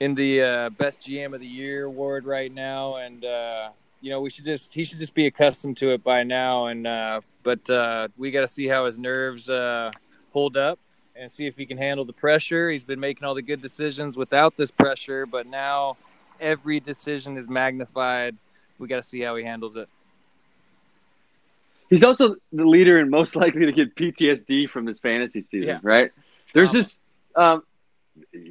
in 0.00 0.14
the 0.14 0.42
uh, 0.42 0.70
best 0.70 1.02
GM 1.02 1.34
of 1.34 1.40
the 1.40 1.46
year 1.46 1.84
award 1.84 2.24
right 2.24 2.52
now, 2.52 2.96
and 2.96 3.24
uh, 3.24 3.68
you 4.00 4.10
know 4.10 4.20
we 4.20 4.30
should 4.30 4.46
just 4.46 4.72
he 4.74 4.82
should 4.82 4.98
just 4.98 5.14
be 5.14 5.26
accustomed 5.26 5.76
to 5.78 5.90
it 5.92 6.02
by 6.02 6.22
now. 6.22 6.66
And 6.66 6.86
uh, 6.86 7.20
but 7.42 7.68
uh, 7.70 8.08
we 8.16 8.30
got 8.30 8.40
to 8.40 8.48
see 8.48 8.66
how 8.66 8.86
his 8.86 8.98
nerves 8.98 9.48
uh, 9.48 9.90
hold 10.32 10.56
up 10.56 10.78
and 11.14 11.30
see 11.30 11.46
if 11.46 11.56
he 11.56 11.66
can 11.66 11.76
handle 11.76 12.04
the 12.04 12.12
pressure. 12.14 12.70
He's 12.70 12.84
been 12.84 13.00
making 13.00 13.24
all 13.24 13.34
the 13.34 13.42
good 13.42 13.60
decisions 13.60 14.16
without 14.16 14.56
this 14.56 14.70
pressure, 14.70 15.26
but 15.26 15.46
now 15.46 15.96
every 16.40 16.80
decision 16.80 17.36
is 17.36 17.48
magnified. 17.48 18.36
We 18.78 18.88
got 18.88 18.96
to 18.96 19.02
see 19.08 19.20
how 19.20 19.36
he 19.36 19.44
handles 19.44 19.76
it. 19.76 19.88
He's 21.90 22.04
also 22.04 22.36
the 22.52 22.64
leader 22.64 22.98
and 22.98 23.10
most 23.10 23.36
likely 23.36 23.66
to 23.66 23.72
get 23.72 23.94
PTSD 23.96 24.70
from 24.70 24.84
this 24.86 24.98
fantasy 24.98 25.42
season, 25.42 25.68
Yeah. 25.68 25.78
right? 25.82 26.10
There's 26.54 26.72
this 26.72 27.00
um, 27.36 27.64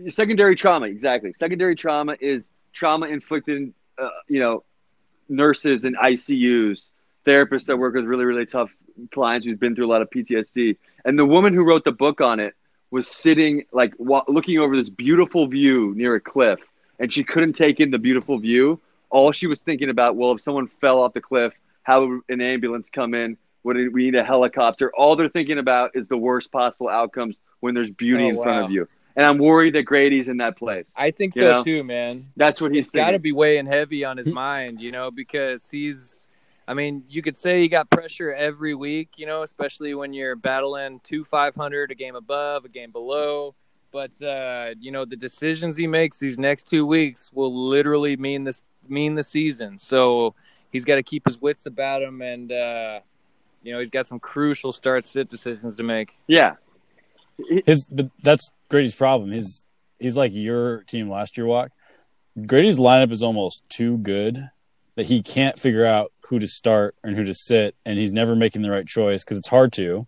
secondary 0.07 0.55
trauma, 0.55 0.85
exactly. 0.87 1.33
Secondary 1.33 1.75
trauma 1.75 2.15
is 2.19 2.49
trauma 2.73 3.07
inflicted, 3.07 3.73
uh, 3.97 4.09
you 4.27 4.39
know, 4.39 4.63
nurses 5.27 5.85
and 5.85 5.95
ICUs, 5.97 6.85
therapists 7.25 7.65
that 7.65 7.77
work 7.77 7.93
with 7.95 8.05
really, 8.05 8.25
really 8.25 8.45
tough 8.45 8.71
clients 9.11 9.45
who've 9.45 9.59
been 9.59 9.75
through 9.75 9.85
a 9.85 9.91
lot 9.91 10.01
of 10.01 10.09
PTSD. 10.09 10.75
And 11.05 11.17
the 11.17 11.25
woman 11.25 11.53
who 11.53 11.63
wrote 11.63 11.83
the 11.83 11.91
book 11.91 12.21
on 12.21 12.39
it 12.39 12.55
was 12.91 13.07
sitting, 13.07 13.65
like, 13.71 13.93
wa- 13.97 14.25
looking 14.27 14.57
over 14.59 14.75
this 14.75 14.89
beautiful 14.89 15.47
view 15.47 15.93
near 15.95 16.15
a 16.15 16.19
cliff, 16.19 16.59
and 16.99 17.11
she 17.13 17.23
couldn't 17.23 17.53
take 17.53 17.79
in 17.79 17.91
the 17.91 17.99
beautiful 17.99 18.37
view. 18.39 18.79
All 19.09 19.31
she 19.31 19.47
was 19.47 19.61
thinking 19.61 19.89
about, 19.89 20.15
well, 20.15 20.31
if 20.33 20.41
someone 20.41 20.67
fell 20.81 20.99
off 21.01 21.13
the 21.13 21.21
cliff, 21.21 21.53
how 21.83 22.05
would 22.05 22.21
an 22.29 22.41
ambulance 22.41 22.89
come 22.89 23.13
in? 23.13 23.37
Would 23.63 23.77
it- 23.77 23.89
we 23.93 24.05
need 24.05 24.15
a 24.15 24.23
helicopter? 24.23 24.91
All 24.95 25.15
they're 25.15 25.29
thinking 25.29 25.59
about 25.59 25.91
is 25.95 26.07
the 26.07 26.17
worst 26.17 26.51
possible 26.51 26.89
outcomes 26.89 27.37
when 27.59 27.73
there's 27.75 27.89
beauty 27.91 28.25
Oh, 28.25 28.29
in 28.29 28.35
front 28.35 28.65
of 28.65 28.71
you. 28.71 28.87
And 29.19 29.25
I'm 29.25 29.37
worried 29.37 29.75
that 29.75 29.83
Grady's 29.83 30.29
in 30.29 30.37
that 30.37 30.55
place. 30.55 30.93
I 30.95 31.11
think 31.11 31.33
so 31.33 31.41
know? 31.41 31.61
too, 31.61 31.83
man. 31.83 32.27
That's 32.37 32.61
what 32.61 32.71
he's 32.71 32.85
it's 32.87 32.95
got 32.95 33.11
to 33.11 33.19
be 33.19 33.33
weighing 33.33 33.65
heavy 33.65 34.05
on 34.05 34.15
his 34.15 34.27
mind, 34.27 34.79
you 34.79 34.93
know, 34.93 35.11
because 35.11 35.69
he's. 35.69 36.29
I 36.69 36.73
mean, 36.73 37.03
you 37.09 37.21
could 37.21 37.35
say 37.35 37.59
he 37.59 37.67
got 37.67 37.89
pressure 37.89 38.31
every 38.31 38.75
week, 38.75 39.09
you 39.17 39.25
know, 39.25 39.41
especially 39.41 39.93
when 39.93 40.13
you're 40.13 40.37
battling 40.37 41.01
two 41.03 41.25
500, 41.25 41.91
a 41.91 41.95
game 41.95 42.15
above, 42.15 42.63
a 42.63 42.69
game 42.69 42.91
below. 42.93 43.55
But 43.91 44.21
uh, 44.21 44.75
you 44.79 44.93
know, 44.93 45.03
the 45.03 45.17
decisions 45.17 45.75
he 45.75 45.85
makes 45.85 46.17
these 46.17 46.39
next 46.39 46.69
two 46.69 46.85
weeks 46.85 47.29
will 47.33 47.67
literally 47.67 48.15
mean 48.15 48.45
this 48.45 48.63
mean 48.87 49.15
the 49.15 49.23
season. 49.23 49.77
So 49.77 50.33
he's 50.71 50.85
got 50.85 50.95
to 50.95 51.03
keep 51.03 51.27
his 51.27 51.41
wits 51.41 51.65
about 51.65 52.01
him, 52.01 52.21
and 52.21 52.53
uh, 52.53 53.01
you 53.63 53.73
know, 53.73 53.81
he's 53.81 53.89
got 53.89 54.07
some 54.07 54.21
crucial 54.21 54.71
start 54.71 55.03
sit 55.03 55.27
decisions 55.27 55.75
to 55.75 55.83
make. 55.83 56.17
Yeah. 56.27 56.55
His 57.65 57.85
but 57.85 58.09
that's 58.21 58.51
Grady's 58.69 58.93
problem. 58.93 59.31
His 59.31 59.67
he's 59.99 60.17
like 60.17 60.33
your 60.33 60.83
team 60.83 61.09
last 61.09 61.37
year. 61.37 61.45
Walk 61.45 61.71
Grady's 62.45 62.79
lineup 62.79 63.11
is 63.11 63.23
almost 63.23 63.67
too 63.69 63.97
good 63.97 64.49
that 64.95 65.07
he 65.07 65.21
can't 65.21 65.59
figure 65.59 65.85
out 65.85 66.11
who 66.27 66.39
to 66.39 66.47
start 66.47 66.95
and 67.03 67.15
who 67.15 67.23
to 67.23 67.33
sit, 67.33 67.75
and 67.85 67.97
he's 67.97 68.13
never 68.13 68.35
making 68.35 68.61
the 68.61 68.69
right 68.69 68.87
choice 68.87 69.23
because 69.23 69.37
it's 69.37 69.47
hard 69.47 69.73
to. 69.73 70.07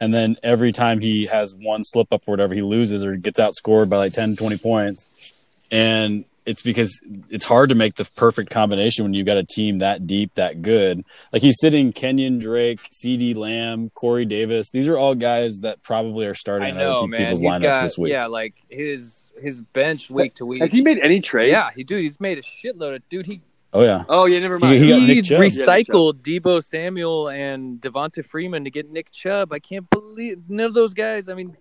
And 0.00 0.14
then 0.14 0.36
every 0.42 0.70
time 0.70 1.00
he 1.00 1.26
has 1.26 1.54
one 1.56 1.82
slip 1.82 2.12
up 2.12 2.22
or 2.26 2.32
whatever, 2.32 2.54
he 2.54 2.62
loses 2.62 3.04
or 3.04 3.16
gets 3.16 3.40
outscored 3.40 3.88
by 3.88 3.96
like 3.96 4.12
10, 4.12 4.36
20 4.36 4.58
points. 4.58 5.46
And 5.70 6.24
it's 6.48 6.62
because 6.62 6.98
it's 7.28 7.44
hard 7.44 7.68
to 7.68 7.74
make 7.74 7.96
the 7.96 8.06
perfect 8.16 8.48
combination 8.48 9.04
when 9.04 9.12
you've 9.12 9.26
got 9.26 9.36
a 9.36 9.44
team 9.44 9.78
that 9.78 10.06
deep, 10.06 10.34
that 10.34 10.62
good. 10.62 11.04
Like 11.30 11.42
he's 11.42 11.56
sitting 11.60 11.92
Kenyan 11.92 12.40
Drake, 12.40 12.80
CeeDee 12.90 13.36
Lamb, 13.36 13.90
Corey 13.90 14.24
Davis. 14.24 14.70
These 14.70 14.88
are 14.88 14.96
all 14.96 15.14
guys 15.14 15.60
that 15.60 15.82
probably 15.82 16.26
are 16.26 16.34
starting 16.34 16.68
I 16.68 16.70
in 16.70 16.76
other 16.78 17.02
know, 17.02 17.06
man. 17.06 17.20
people's 17.20 17.40
He's 17.40 17.50
lineups 17.50 17.62
got 17.62 17.82
this 17.82 17.98
week. 17.98 18.12
yeah, 18.12 18.26
like 18.26 18.54
his 18.70 19.34
his 19.38 19.60
bench 19.60 20.08
week 20.08 20.36
to 20.36 20.46
week. 20.46 20.62
Has 20.62 20.72
he 20.72 20.80
made 20.80 20.98
any 21.00 21.20
trades? 21.20 21.52
Yeah, 21.52 21.68
he 21.76 21.84
dude, 21.84 22.00
he's 22.00 22.18
made 22.18 22.38
a 22.38 22.42
shitload 22.42 22.96
of 22.96 23.08
dude. 23.10 23.26
He 23.26 23.42
Oh 23.74 23.82
yeah. 23.82 24.04
Oh 24.08 24.24
yeah, 24.24 24.38
never 24.40 24.58
mind. 24.58 24.82
he 24.82 24.88
got 24.88 25.00
he 25.00 25.06
Nick 25.06 25.24
Chubb. 25.24 25.40
recycled 25.40 26.22
Deebo 26.22 26.64
Samuel 26.64 27.28
and 27.28 27.78
Devonta 27.78 28.24
Freeman 28.24 28.64
to 28.64 28.70
get 28.70 28.90
Nick 28.90 29.10
Chubb. 29.10 29.52
I 29.52 29.58
can't 29.58 29.88
believe 29.90 30.48
none 30.48 30.64
of 30.64 30.72
those 30.72 30.94
guys. 30.94 31.28
I 31.28 31.34
mean, 31.34 31.54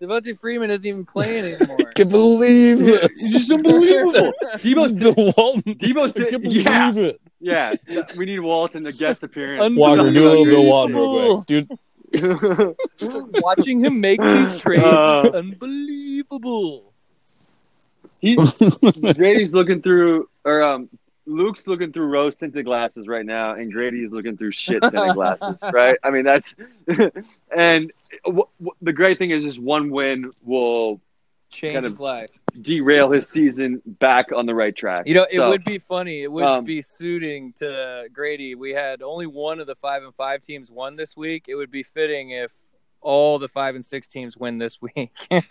Devonta 0.00 0.38
Freeman 0.38 0.70
isn't 0.70 0.86
even 0.86 1.04
playing 1.04 1.54
anymore. 1.54 1.92
can 1.94 2.08
believe 2.08 2.78
this. 2.78 3.04
It's 3.10 3.32
just 3.32 3.52
unbelievable. 3.52 4.32
Deebo, 4.54 4.98
Bill 4.98 5.32
Walton. 5.36 5.74
Deebo, 5.74 6.08
I 6.08 6.30
can't 6.30 6.42
believe 6.42 6.66
yeah, 6.66 7.72
it. 7.72 7.80
yeah. 7.86 8.02
We 8.16 8.24
need 8.24 8.40
Walton 8.40 8.84
to 8.84 8.92
guest 8.92 9.22
appearance. 9.22 9.76
Walker, 9.76 10.10
do 10.10 10.26
a 10.26 10.28
little 10.28 10.44
Bill 10.46 10.64
Walton 10.64 10.96
real 10.96 11.42
quick, 11.42 11.46
dude. 11.46 11.78
Watching 13.42 13.84
him 13.84 14.00
make 14.00 14.20
these 14.20 14.58
trades, 14.58 14.82
Uh, 14.82 15.22
is 15.26 15.34
unbelievable. 15.34 16.92
He, 18.20 18.36
Grady's 19.14 19.52
looking 19.52 19.80
through, 19.80 20.28
or 20.44 20.62
um, 20.62 20.88
Luke's 21.26 21.66
looking 21.66 21.92
through 21.92 22.06
rose 22.06 22.36
tinted 22.36 22.64
glasses 22.64 23.06
right 23.06 23.24
now, 23.24 23.54
and 23.54 23.70
Grady's 23.72 24.10
looking 24.10 24.36
through 24.36 24.52
shit 24.52 24.82
tinted 24.82 25.14
glasses, 25.14 25.58
right? 25.72 25.96
I 26.02 26.10
mean, 26.10 26.24
that's, 26.24 26.54
and 27.54 27.92
w- 28.24 28.44
w- 28.58 28.72
the 28.82 28.92
great 28.92 29.18
thing 29.18 29.30
is, 29.30 29.42
just 29.42 29.58
one 29.58 29.90
win 29.90 30.30
will 30.42 31.00
Change 31.50 31.74
kind 31.74 31.84
his 31.84 31.98
life. 31.98 32.30
derail 32.60 33.10
his 33.10 33.28
season 33.28 33.82
back 33.84 34.30
on 34.32 34.46
the 34.46 34.54
right 34.54 34.74
track. 34.74 35.02
You 35.06 35.14
know, 35.14 35.26
it 35.28 35.36
So, 35.36 35.48
would 35.48 35.64
be 35.64 35.78
funny. 35.78 36.22
It 36.22 36.30
would 36.30 36.44
um, 36.44 36.64
be 36.64 36.80
suiting 36.80 37.52
to 37.54 38.08
Grady. 38.12 38.54
We 38.54 38.70
had 38.70 39.02
only 39.02 39.26
one 39.26 39.58
of 39.58 39.66
the 39.66 39.74
five 39.74 40.04
and 40.04 40.14
five 40.14 40.42
teams 40.42 40.70
won 40.70 40.94
this 40.96 41.16
week. 41.16 41.46
It 41.48 41.56
would 41.56 41.70
be 41.72 41.82
fitting 41.82 42.30
if 42.30 42.52
all 43.00 43.38
the 43.40 43.48
five 43.48 43.74
and 43.74 43.84
six 43.84 44.06
teams 44.06 44.36
win 44.36 44.58
this 44.58 44.78
week. 44.80 45.10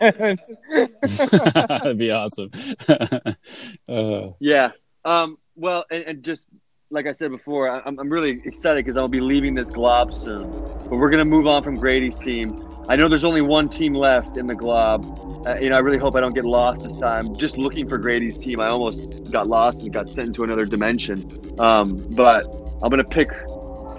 That'd 0.70 1.98
be 1.98 2.10
awesome. 2.10 2.50
uh, 3.88 4.28
Yeah. 4.38 4.70
Um, 5.04 5.38
well, 5.56 5.84
and, 5.90 6.04
and 6.04 6.22
just 6.22 6.46
like 6.90 7.06
I 7.06 7.12
said 7.12 7.30
before, 7.30 7.70
I'm, 7.70 7.98
I'm 7.98 8.10
really 8.10 8.40
excited 8.44 8.84
because 8.84 8.96
I'll 8.96 9.08
be 9.08 9.20
leaving 9.20 9.54
this 9.54 9.70
glob 9.70 10.12
soon. 10.12 10.50
But 10.88 10.96
we're 10.96 11.10
gonna 11.10 11.24
move 11.24 11.46
on 11.46 11.62
from 11.62 11.76
Grady's 11.76 12.18
team. 12.18 12.56
I 12.88 12.96
know 12.96 13.08
there's 13.08 13.24
only 13.24 13.42
one 13.42 13.68
team 13.68 13.92
left 13.92 14.36
in 14.36 14.46
the 14.46 14.56
glob. 14.56 15.04
Uh, 15.46 15.54
you 15.60 15.70
know, 15.70 15.76
I 15.76 15.78
really 15.78 15.98
hope 15.98 16.16
I 16.16 16.20
don't 16.20 16.34
get 16.34 16.44
lost 16.44 16.82
this 16.82 16.98
time. 16.98 17.36
Just 17.36 17.56
looking 17.56 17.88
for 17.88 17.96
Grady's 17.96 18.38
team, 18.38 18.60
I 18.60 18.68
almost 18.68 19.30
got 19.30 19.46
lost 19.46 19.82
and 19.82 19.92
got 19.92 20.10
sent 20.10 20.28
into 20.28 20.42
another 20.42 20.64
dimension. 20.64 21.24
Um, 21.60 22.04
but 22.10 22.44
I'm 22.82 22.90
gonna 22.90 23.04
pick. 23.04 23.30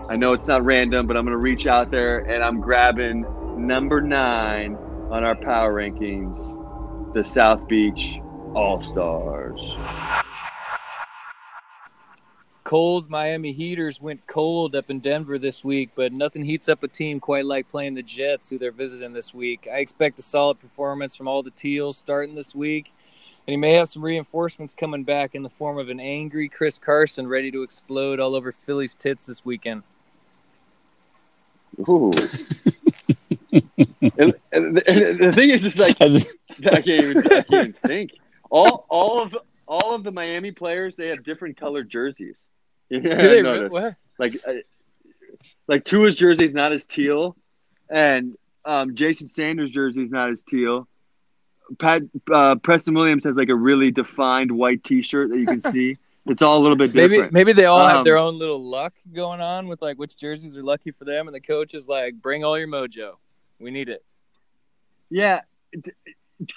I 0.10 0.18
know 0.18 0.34
it's 0.34 0.48
not 0.48 0.66
random, 0.66 1.08
but 1.08 1.16
I'm 1.16 1.24
gonna 1.24 1.38
reach 1.38 1.68
out 1.68 1.92
there 1.92 2.20
and 2.20 2.44
I'm 2.44 2.60
grabbing 2.60 3.26
number 3.58 4.02
nine 4.02 4.78
on 5.10 5.24
our 5.24 5.36
power 5.36 5.74
rankings, 5.74 7.14
the 7.14 7.24
South 7.24 7.66
Beach 7.70 8.20
All 8.54 8.82
Stars. 8.82 9.78
Cole's 12.72 13.10
Miami 13.10 13.52
Heaters 13.52 14.00
went 14.00 14.26
cold 14.28 14.78
up 14.78 14.90
in 14.90 15.02
Denver 15.02 15.38
this 15.38 15.62
week, 15.62 15.90
but 15.94 16.14
nothing 16.14 16.46
heats 16.46 16.70
up 16.70 16.84
a 16.84 16.88
team 16.88 17.20
quite 17.20 17.44
like 17.44 17.70
playing 17.70 17.96
the 17.96 18.02
Jets, 18.02 18.48
who 18.48 18.58
they're 18.58 18.72
visiting 18.72 19.12
this 19.12 19.34
week. 19.34 19.68
I 19.70 19.80
expect 19.80 20.20
a 20.20 20.22
solid 20.22 20.58
performance 20.58 21.14
from 21.14 21.28
all 21.28 21.44
the 21.44 21.52
Teals 21.52 21.98
starting 21.98 22.34
this 22.34 22.56
week, 22.56 22.94
and 23.46 23.52
he 23.52 23.58
may 23.58 23.74
have 23.74 23.90
some 23.90 24.02
reinforcements 24.02 24.74
coming 24.74 25.04
back 25.04 25.36
in 25.36 25.44
the 25.44 25.50
form 25.50 25.80
of 25.80 25.90
an 25.90 26.00
angry 26.00 26.48
Chris 26.48 26.80
Carson 26.80 27.28
ready 27.28 27.52
to 27.52 27.62
explode 27.62 28.22
all 28.22 28.36
over 28.36 28.54
Philly's 28.54 28.96
tits 28.96 29.26
this 29.26 29.44
weekend. 29.44 29.84
Ooh. 31.90 32.14
and, 33.52 34.34
and 34.54 34.78
the, 34.78 34.84
and 34.88 35.20
the 35.20 35.34
thing 35.36 35.50
is, 35.50 35.62
just 35.62 35.78
like 35.78 36.00
I 36.00 36.08
just 36.08 36.30
I 36.66 36.82
can't 36.82 36.88
even, 36.88 37.18
I 37.18 37.42
can't 37.42 37.52
even 37.52 37.74
think. 37.86 38.12
All 38.50 38.86
all 38.88 39.20
of 39.20 39.38
all 39.68 39.94
of 39.94 40.06
the 40.06 40.12
Miami 40.14 40.54
players, 40.54 40.96
they 40.96 41.08
have 41.08 41.26
different 41.26 41.58
colored 41.58 41.90
jerseys. 41.90 42.38
Yeah, 42.92 43.00
Do 43.00 43.10
I 43.10 43.16
they 43.16 43.42
noticed. 43.42 43.74
really? 43.76 43.86
What? 43.86 43.96
Like, 44.20 44.36
uh, 44.48 44.54
like 45.68 45.86
Tua's 45.86 46.16
jersey 46.16 46.44
is 46.44 46.54
not 46.54 46.72
as 46.74 46.86
teal, 46.86 47.36
and 47.90 48.36
um, 48.66 48.96
Jason 48.96 49.28
Sanders' 49.28 49.72
jersey 49.72 50.04
is 50.04 50.12
not 50.12 50.30
as 50.30 50.44
teal. 50.44 50.88
Pat 51.80 52.02
uh, 52.32 52.56
Preston 52.56 52.94
Williams 52.94 53.24
has 53.24 53.38
like 53.38 53.48
a 53.50 53.56
really 53.56 53.90
defined 53.92 54.52
white 54.52 54.84
T-shirt 54.84 55.30
that 55.30 55.38
you 55.40 55.46
can 55.46 55.62
see. 55.62 55.98
It's 56.28 56.44
all 56.44 56.60
a 56.60 56.62
little 56.62 56.78
bit 56.78 56.94
Maybe 56.94 57.16
different. 57.16 57.34
maybe 57.34 57.52
they 57.52 57.66
all 57.66 57.84
have 57.88 57.98
Um, 57.98 58.04
their 58.04 58.18
own 58.20 58.38
little 58.38 58.64
luck 58.64 58.94
going 59.12 59.42
on 59.42 59.68
with 59.68 59.82
like 59.82 59.98
which 59.98 60.16
jerseys 60.16 60.56
are 60.56 60.62
lucky 60.62 60.92
for 60.92 61.04
them, 61.04 61.28
and 61.28 61.34
the 61.34 61.42
coach 61.42 61.74
is 61.74 61.88
like, 61.88 62.14
"Bring 62.14 62.44
all 62.46 62.60
your 62.60 62.68
mojo, 62.68 63.14
we 63.60 63.72
need 63.72 63.90
it." 63.90 64.06
Yeah, 65.10 65.40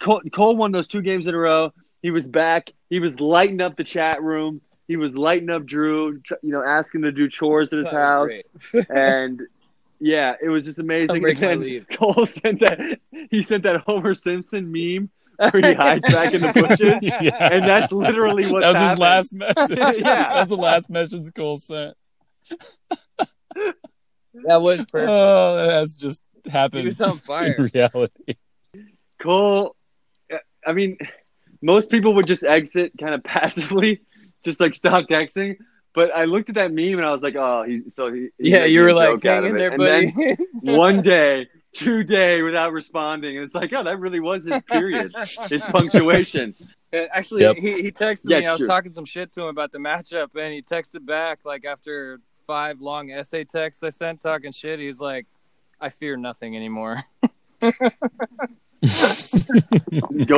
Cole, 0.02 0.20
Cole 0.34 0.54
won 0.54 0.70
those 0.72 0.86
two 0.86 1.00
games 1.00 1.26
in 1.28 1.34
a 1.34 1.38
row. 1.38 1.72
He 2.02 2.10
was 2.10 2.28
back. 2.28 2.72
He 2.90 3.00
was 3.00 3.20
lighting 3.20 3.62
up 3.62 3.74
the 3.76 3.84
chat 3.84 4.22
room. 4.22 4.60
He 4.86 4.96
was 4.96 5.16
lighting 5.16 5.50
up 5.50 5.64
Drew. 5.64 6.20
You 6.42 6.52
know, 6.52 6.62
asking 6.64 7.02
to 7.02 7.12
do 7.12 7.28
chores 7.28 7.72
at 7.72 7.78
his 7.78 7.90
That 7.90 7.96
house, 7.96 8.42
and 8.90 9.40
yeah, 10.00 10.34
it 10.42 10.48
was 10.48 10.64
just 10.64 10.78
amazing. 10.78 11.24
And 11.26 11.38
then. 11.38 11.86
Cole 11.92 12.26
sent 12.26 12.60
that. 12.60 13.00
He 13.30 13.42
sent 13.42 13.62
that 13.62 13.80
Homer 13.82 14.14
Simpson 14.14 14.70
meme 14.70 15.10
where 15.38 15.62
he 15.62 15.72
hides 15.74 16.12
back 16.12 16.34
in 16.34 16.40
the 16.42 16.52
bushes, 16.52 17.02
Yeah. 17.02 17.48
and 17.52 17.64
that's 17.64 17.92
literally 17.92 18.50
what 18.50 18.60
that 18.60 18.74
was 18.74 18.90
his 18.90 18.98
last 18.98 19.32
message. 19.32 19.98
Yeah. 19.98 20.34
That's 20.34 20.48
the 20.48 20.56
last 20.56 20.90
message 20.90 21.32
Cole 21.34 21.58
sent. 21.58 21.96
That 24.46 24.60
was 24.60 24.78
perfect. 24.90 25.08
Oh, 25.08 25.56
that 25.56 25.70
has 25.70 25.94
just 25.94 26.22
happened. 26.50 26.80
He 26.82 26.86
was 26.86 27.00
on 27.00 27.10
fire. 27.12 27.54
In 27.56 27.70
reality. 27.72 28.34
Cole, 29.22 29.76
I 30.66 30.72
mean, 30.72 30.98
most 31.62 31.90
people 31.90 32.14
would 32.14 32.26
just 32.26 32.44
exit 32.44 32.92
kind 33.00 33.14
of 33.14 33.22
passively, 33.24 34.02
just 34.44 34.60
like 34.60 34.74
stop 34.74 35.06
texting. 35.08 35.56
But 35.94 36.14
I 36.14 36.24
looked 36.24 36.48
at 36.48 36.56
that 36.56 36.72
meme 36.72 36.98
and 36.98 37.04
I 37.06 37.12
was 37.12 37.22
like, 37.22 37.36
oh, 37.36 37.62
he's 37.66 37.94
so 37.94 38.12
he. 38.12 38.28
he 38.38 38.50
Yeah, 38.50 38.64
you 38.64 38.80
a 38.80 38.84
were 38.84 38.92
like, 38.94 39.22
joke 39.22 39.24
"Hang 39.24 39.44
in 39.46 39.54
it." 39.54 39.58
there, 39.58 39.68
And 39.70 39.78
buddy." 39.78 40.12
then 40.12 40.36
one 40.76 41.02
day, 41.02 41.46
two 41.72 42.02
day 42.02 42.42
without 42.42 42.72
responding, 42.72 43.36
and 43.36 43.44
it's 43.44 43.54
like, 43.54 43.72
oh, 43.72 43.82
that 43.84 43.98
really 44.00 44.20
was 44.20 44.44
his 44.44 44.60
period, 44.62 45.14
his 45.48 45.62
punctuation. 45.70 46.54
Actually, 46.92 47.42
Yep. 47.42 47.56
he, 47.56 47.82
he 47.82 47.90
texted 47.92 48.26
Yeah, 48.30 48.36
me. 48.38 48.42
it's 48.42 48.48
I 48.48 48.52
was 48.52 48.58
true. 48.60 48.66
talking 48.68 48.90
some 48.90 49.04
shit 49.04 49.32
to 49.34 49.42
him 49.42 49.48
about 49.48 49.72
the 49.72 49.78
matchup, 49.78 50.34
and 50.36 50.52
he 50.52 50.62
texted 50.62 51.04
back 51.06 51.44
like 51.44 51.64
after 51.64 52.20
five 52.46 52.80
long 52.80 53.10
essay 53.10 53.44
texts 53.44 53.82
I 53.82 53.90
sent 53.90 54.20
talking 54.20 54.52
shit. 54.52 54.78
He's 54.80 55.00
like, 55.00 55.26
"I 55.80 55.90
fear 55.90 56.16
nothing 56.16 56.56
anymore." 56.56 57.02
Go 57.60 57.70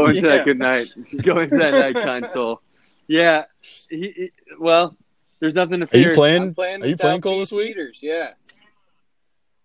into 0.06 0.22
Yeah. 0.22 0.36
that 0.36 0.42
good 0.44 0.58
night. 0.58 0.92
Go 1.22 1.40
into 1.40 1.56
that 1.58 1.72
night 1.72 1.94
console. 2.04 2.60
Yeah. 3.08 3.44
He, 3.88 3.96
he- 4.16 4.32
well, 4.58 4.96
there's 5.40 5.54
nothing 5.54 5.80
to 5.80 5.86
fear. 5.86 6.00
Are 6.00 6.02
fear. 6.02 6.10
you 6.10 6.14
playing? 6.14 6.42
I'm 6.42 6.54
playing 6.54 6.76
Are 6.76 6.84
the 6.84 6.88
you 6.90 6.96
playing 6.96 7.20
Cole 7.20 7.34
Beach 7.34 7.40
this 7.42 7.52
week? 7.52 7.68
Heaters, 7.68 8.00
Yeah. 8.02 8.30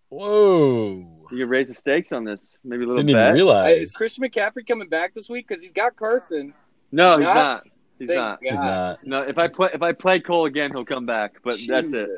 Whoa! 0.10 1.26
You 1.32 1.38
can 1.38 1.50
raise 1.50 1.70
the 1.70 1.74
stakes 1.74 2.12
on 2.12 2.26
this. 2.26 2.46
Maybe 2.66 2.84
a 2.84 2.88
little 2.88 2.98
Didn't 2.98 3.12
even 3.12 3.22
bet. 3.22 3.28
Hey, 3.28 3.34
realize. 3.34 3.82
is 3.88 3.96
Christian 3.96 4.26
McCaffrey 4.26 4.68
coming 4.68 4.89
back 4.89 5.14
this 5.14 5.30
week? 5.30 5.48
Because 5.48 5.62
he's 5.64 5.72
got 5.72 5.96
Carson. 5.96 6.54
No, 6.92 7.18
he's 7.18 7.26
Not? 7.28 7.36
not. 7.36 7.64
He's 7.98 8.08
Thank 8.10 8.18
not. 8.18 8.39
He's 8.42 8.60
not. 8.60 9.06
No, 9.06 9.22
if 9.22 9.38
I 9.38 9.48
play 9.48 9.70
if 9.74 9.82
I 9.82 9.94
play 9.94 10.20
Cole 10.20 10.46
again, 10.48 10.72
he'll 10.72 10.84
come 10.84 11.06
back. 11.06 11.36
But 11.44 11.60
that's 11.66 11.94
it. 11.94 12.10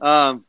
Um, 0.00 0.44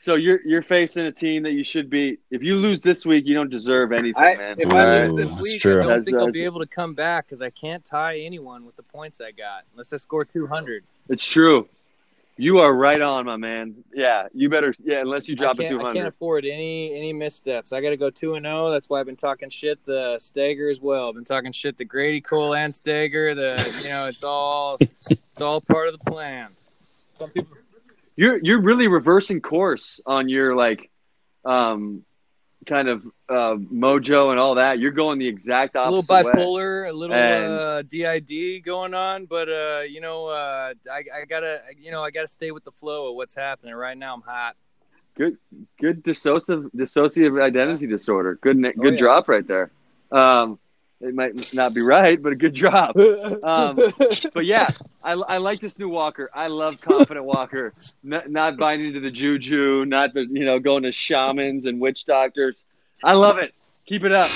so 0.00 0.14
you're 0.14 0.40
you're 0.44 0.62
facing 0.62 1.06
a 1.06 1.12
team 1.12 1.42
that 1.42 1.52
you 1.52 1.64
should 1.64 1.90
beat. 1.90 2.20
If 2.30 2.42
you 2.42 2.54
lose 2.56 2.82
this 2.82 3.04
week, 3.04 3.26
you 3.26 3.34
don't 3.34 3.50
deserve 3.50 3.92
anything, 3.92 4.22
I, 4.22 4.36
man. 4.36 4.56
if 4.58 4.72
I 4.72 5.06
lose 5.06 5.30
this 5.30 5.42
week, 5.42 5.60
true. 5.60 5.72
I 5.72 5.76
don't 5.80 5.86
That's- 5.88 6.04
think 6.06 6.18
I'll 6.18 6.30
be 6.30 6.44
able 6.44 6.60
to 6.60 6.66
come 6.66 6.94
back 6.94 7.26
because 7.26 7.42
I 7.42 7.50
can't 7.50 7.84
tie 7.84 8.18
anyone 8.20 8.64
with 8.64 8.76
the 8.76 8.82
points 8.82 9.20
I 9.20 9.32
got 9.32 9.64
unless 9.72 9.92
I 9.92 9.96
score 9.96 10.24
200. 10.24 10.84
It's 11.08 11.26
true. 11.26 11.68
You 12.40 12.60
are 12.60 12.72
right 12.72 13.00
on, 13.00 13.26
my 13.26 13.36
man. 13.36 13.82
Yeah, 13.92 14.28
you 14.32 14.48
better. 14.48 14.72
Yeah, 14.84 15.00
unless 15.00 15.28
you 15.28 15.34
drop 15.34 15.58
a 15.58 15.62
can't, 15.62 15.82
I 15.82 15.92
can't 15.92 16.06
afford 16.06 16.44
any 16.44 16.94
any 16.94 17.12
missteps. 17.12 17.72
I 17.72 17.80
got 17.80 17.90
to 17.90 17.96
go 17.96 18.10
two 18.10 18.36
and 18.36 18.44
zero. 18.46 18.70
That's 18.70 18.88
why 18.88 19.00
I've 19.00 19.06
been 19.06 19.16
talking 19.16 19.50
shit 19.50 19.82
to 19.86 20.20
Stager 20.20 20.70
as 20.70 20.80
well. 20.80 21.08
I've 21.08 21.16
been 21.16 21.24
talking 21.24 21.50
shit 21.50 21.76
to 21.78 21.84
Grady 21.84 22.20
Cole 22.20 22.54
and 22.54 22.72
Stager. 22.72 23.34
The 23.34 23.80
you 23.82 23.90
know 23.90 24.06
it's 24.06 24.22
all 24.22 24.76
it's 24.80 25.40
all 25.40 25.60
part 25.60 25.88
of 25.88 25.98
the 25.98 26.04
plan. 26.08 26.50
Some 27.14 27.30
people 27.30 27.56
You're 28.18 28.38
you're 28.42 28.60
really 28.60 28.88
reversing 28.88 29.40
course 29.40 30.00
on 30.04 30.28
your 30.28 30.56
like, 30.56 30.90
um, 31.44 32.02
kind 32.66 32.88
of 32.88 33.04
uh, 33.28 33.54
mojo 33.54 34.30
and 34.32 34.40
all 34.40 34.56
that. 34.56 34.80
You're 34.80 34.90
going 34.90 35.20
the 35.20 35.28
exact 35.28 35.76
opposite. 35.76 35.88
a 35.88 35.94
little 36.00 36.16
opposite 36.16 36.36
way. 36.36 36.44
bipolar, 36.44 36.88
a 36.88 36.92
little 36.92 37.14
And- 37.14 37.52
uh, 37.52 37.82
DID 37.82 38.64
going 38.64 38.92
on, 38.92 39.26
but 39.26 39.48
uh, 39.48 39.82
you 39.88 40.00
know 40.00 40.26
uh, 40.26 40.74
I, 40.92 41.04
I 41.22 41.24
gotta 41.28 41.60
you 41.80 41.92
know 41.92 42.02
I 42.02 42.10
gotta 42.10 42.26
stay 42.26 42.50
with 42.50 42.64
the 42.64 42.72
flow 42.72 43.10
of 43.10 43.14
what's 43.14 43.36
happening 43.36 43.72
right 43.76 43.96
now. 43.96 44.14
I'm 44.14 44.22
hot. 44.22 44.56
Good, 45.16 45.38
good 45.80 46.02
dissociative 46.02 46.70
dissociative 46.74 47.40
identity 47.40 47.86
disorder. 47.86 48.36
Good, 48.42 48.60
good 48.60 48.74
Oh, 48.80 48.90
yeah. 48.90 48.96
drop 48.96 49.28
right 49.28 49.46
there. 49.46 49.70
Um, 50.10 50.58
it 51.00 51.14
might 51.14 51.54
not 51.54 51.74
be 51.74 51.80
right, 51.80 52.20
but 52.20 52.32
a 52.32 52.36
good 52.36 52.54
job. 52.54 52.96
Um, 53.42 53.76
but 54.34 54.44
yeah, 54.44 54.68
I, 55.02 55.12
I 55.12 55.36
like 55.38 55.60
this 55.60 55.78
new 55.78 55.88
Walker. 55.88 56.28
I 56.34 56.48
love 56.48 56.80
confident 56.80 57.24
Walker. 57.24 57.72
Not, 58.02 58.30
not 58.30 58.56
buying 58.56 58.84
into 58.84 59.00
the 59.00 59.10
juju, 59.10 59.84
not 59.86 60.12
the 60.12 60.26
you 60.28 60.44
know 60.44 60.58
going 60.58 60.82
to 60.82 60.92
shamans 60.92 61.66
and 61.66 61.80
witch 61.80 62.04
doctors. 62.04 62.64
I 63.02 63.12
love 63.12 63.38
it. 63.38 63.54
Keep 63.86 64.04
it 64.04 64.12
up. 64.12 64.28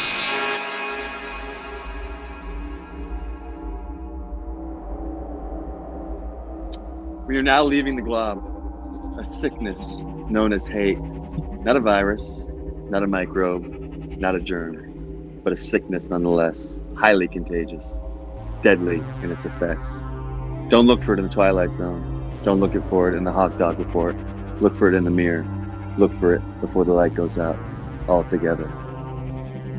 We 7.27 7.37
are 7.39 7.43
now 7.43 7.65
leaving 7.65 7.97
the 7.97 8.03
glob, 8.03 8.39
a 9.19 9.25
sickness 9.25 9.97
known 10.29 10.53
as 10.53 10.67
hate. 10.67 10.99
Not 11.01 11.77
a 11.77 11.81
virus, 11.81 12.31
not 12.91 13.03
a 13.03 13.07
microbe, 13.07 13.65
not 14.19 14.35
a 14.35 14.41
germ, 14.41 14.92
but 15.45 15.53
a 15.53 15.57
sickness 15.57 16.09
nonetheless, 16.09 16.79
highly 16.95 17.29
contagious, 17.29 17.87
deadly 18.63 19.03
in 19.23 19.31
its 19.31 19.45
effects. 19.45 19.89
Don't 20.69 20.87
look 20.87 21.03
for 21.03 21.15
it 21.15 21.19
in 21.19 21.27
the 21.27 21.33
Twilight 21.33 21.75
Zone. 21.75 22.41
Don't 22.45 22.61
look 22.61 22.73
for 22.89 23.09
it 23.09 23.17
in 23.17 23.25
the 23.25 23.33
hot 23.33 23.59
dog 23.59 23.79
report. 23.79 24.17
Look 24.61 24.77
for 24.77 24.89
it 24.89 24.95
in 24.95 25.05
the 25.05 25.11
mirror. 25.11 25.47
Look 25.99 26.13
for 26.15 26.35
it 26.35 26.61
before 26.61 26.85
the 26.85 26.93
light 26.93 27.15
goes 27.15 27.39
out 27.39 27.59
altogether. 28.09 28.71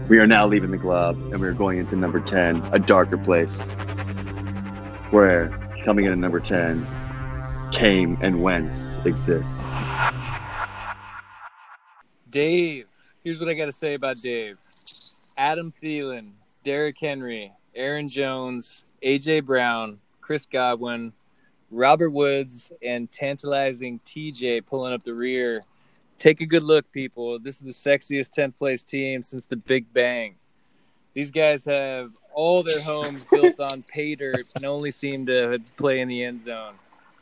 We 0.09 0.19
are 0.19 0.27
now 0.27 0.45
leaving 0.47 0.71
the 0.71 0.77
glob 0.77 1.17
and 1.31 1.39
we 1.39 1.47
are 1.47 1.53
going 1.53 1.79
into 1.79 1.95
number 1.95 2.19
10, 2.19 2.57
a 2.73 2.79
darker 2.79 3.17
place. 3.17 3.65
Where, 5.11 5.49
coming 5.85 6.05
in 6.05 6.11
at 6.11 6.17
number 6.17 6.39
10, 6.39 6.85
came 7.71 8.17
and 8.21 8.43
whence 8.43 8.85
exists. 9.05 9.65
Dave, 12.29 12.87
here's 13.23 13.39
what 13.39 13.49
I 13.49 13.53
got 13.53 13.65
to 13.65 13.71
say 13.71 13.93
about 13.93 14.21
Dave. 14.21 14.57
Adam 15.37 15.73
Thielen, 15.81 16.31
Derrick 16.63 16.97
Henry, 16.99 17.51
Aaron 17.75 18.07
Jones, 18.07 18.85
AJ 19.03 19.45
Brown, 19.45 19.99
Chris 20.21 20.45
Godwin, 20.45 21.13
Robert 21.71 22.11
Woods, 22.11 22.71
and 22.83 23.11
tantalizing 23.11 23.99
TJ 24.05 24.65
pulling 24.65 24.93
up 24.93 25.03
the 25.03 25.13
rear. 25.13 25.63
Take 26.19 26.41
a 26.41 26.45
good 26.45 26.63
look, 26.63 26.89
people. 26.91 27.39
This 27.39 27.55
is 27.55 27.61
the 27.61 27.89
sexiest 27.89 28.37
10th 28.37 28.55
place 28.57 28.83
team 28.83 29.21
since 29.21 29.43
the 29.47 29.55
Big 29.55 29.91
Bang. 29.91 30.35
These 31.13 31.31
guys 31.31 31.65
have 31.65 32.11
all 32.33 32.63
their 32.63 32.81
homes 32.81 33.25
built 33.31 33.59
on 33.59 33.83
pay 33.83 34.15
dirt 34.15 34.45
and 34.55 34.65
only 34.65 34.91
seem 34.91 35.25
to 35.25 35.59
play 35.77 35.99
in 35.99 36.07
the 36.07 36.23
end 36.23 36.41
zone. 36.41 36.75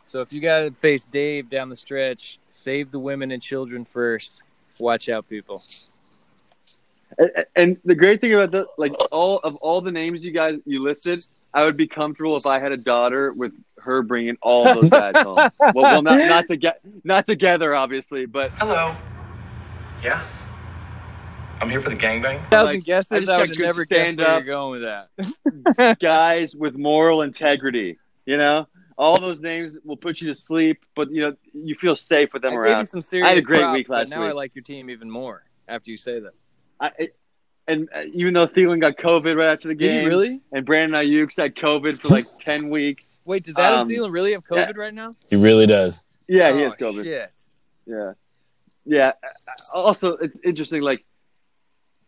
So 0.03 0.21
if 0.21 0.33
you 0.33 0.41
got 0.41 0.59
to 0.61 0.71
face 0.71 1.05
Dave 1.05 1.49
down 1.49 1.69
the 1.69 1.75
stretch, 1.75 2.39
save 2.49 2.91
the 2.91 2.99
women 2.99 3.31
and 3.31 3.41
children 3.41 3.85
first. 3.85 4.43
Watch 4.77 5.09
out, 5.09 5.29
people. 5.29 5.63
And, 7.17 7.31
and 7.55 7.77
the 7.85 7.95
great 7.95 8.21
thing 8.21 8.33
about 8.33 8.51
the 8.51 8.67
like 8.77 8.93
all 9.11 9.39
of 9.39 9.55
all 9.57 9.81
the 9.81 9.91
names 9.91 10.23
you 10.23 10.31
guys 10.31 10.59
you 10.65 10.81
listed, 10.83 11.23
I 11.53 11.63
would 11.65 11.77
be 11.77 11.87
comfortable 11.87 12.37
if 12.37 12.45
I 12.45 12.59
had 12.59 12.71
a 12.71 12.77
daughter 12.77 13.33
with 13.33 13.53
her 13.79 14.01
bringing 14.03 14.37
all 14.41 14.63
those 14.73 14.89
guys 14.89 15.15
home. 15.17 15.35
Well, 15.59 15.73
well 15.75 16.01
not 16.01 16.17
not 16.27 16.47
to 16.47 16.57
get 16.57 16.79
not 17.03 17.25
together, 17.27 17.75
obviously, 17.75 18.25
but 18.25 18.51
Hello. 18.51 18.95
Yeah. 20.03 20.21
I'm 21.61 21.69
here 21.69 21.79
for 21.81 21.89
the 21.91 21.95
gangbang. 21.95 22.43
Thousand 22.49 22.77
Like, 22.77 22.83
guesses, 22.85 23.11
I 23.11 23.15
I, 23.17 23.19
just 23.19 23.29
would 23.29 23.37
got 23.37 23.47
have 23.49 23.57
good 23.57 23.65
never 23.65 23.85
guessed 23.85 23.91
where 23.91 24.05
stand-up. 24.15 24.45
you're 24.45 24.55
going 24.55 24.81
with 24.81 25.77
that. 25.77 25.99
guys 25.99 26.55
with 26.55 26.75
moral 26.75 27.21
integrity. 27.21 27.99
You 28.25 28.37
know, 28.37 28.67
all 28.97 29.19
those 29.19 29.41
names 29.41 29.77
will 29.83 29.97
put 29.97 30.21
you 30.21 30.27
to 30.29 30.35
sleep, 30.35 30.83
but 30.95 31.11
you 31.11 31.21
know 31.21 31.35
you 31.53 31.75
feel 31.75 31.95
safe 31.95 32.33
with 32.33 32.41
them 32.41 32.53
I 32.53 32.55
gave 32.55 32.59
around. 32.61 32.79
you 32.79 32.85
some 32.85 33.01
serious 33.01 33.27
I 33.27 33.29
had 33.29 33.37
a 33.37 33.41
great 33.41 33.61
props, 33.61 33.73
week 33.75 33.89
last 33.89 34.09
but 34.09 34.15
now 34.15 34.21
week. 34.23 34.29
I 34.31 34.33
like 34.33 34.55
your 34.55 34.63
team 34.63 34.89
even 34.89 35.09
more 35.09 35.43
after 35.67 35.91
you 35.91 35.97
say 35.97 36.19
that. 36.19 36.33
I, 36.81 36.91
it- 36.99 37.15
and 37.67 37.87
uh, 37.95 38.01
even 38.15 38.33
though 38.33 38.47
Thielen 38.47 38.81
got 38.81 38.97
COVID 38.97 39.37
right 39.37 39.49
after 39.53 39.67
the 39.67 39.75
Did 39.75 39.91
he 39.91 39.97
game, 39.99 40.07
really? 40.07 40.41
and 40.51 40.65
Brandon 40.65 40.99
Aiyuk 40.99 41.39
had 41.39 41.55
COVID 41.55 42.01
for 42.01 42.07
like 42.09 42.25
ten 42.39 42.69
weeks. 42.69 43.21
Wait, 43.23 43.43
does 43.43 43.57
Adam 43.57 43.81
Um, 43.81 43.87
Thielen 43.89 44.11
really 44.11 44.31
have 44.33 44.43
COVID 44.43 44.75
right 44.77 44.93
now? 44.93 45.13
He 45.29 45.35
really 45.35 45.67
does. 45.67 46.01
Yeah, 46.27 46.51
he 46.53 46.61
Oh, 46.61 46.63
has 46.65 46.75
COVID. 46.75 47.03
Shit. 47.03 47.31
Yeah, 47.85 48.13
yeah. 48.83 49.11
Also, 49.73 50.13
it's 50.17 50.39
interesting. 50.43 50.81
Like, 50.81 51.05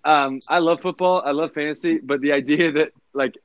um, 0.03 0.39
I 0.49 0.57
love 0.59 0.81
football. 0.81 1.21
I 1.23 1.31
love 1.31 1.53
fantasy, 1.53 1.99
but 1.99 2.19
the 2.19 2.31
idea 2.33 2.71
that 2.71 2.91
like 3.13 3.37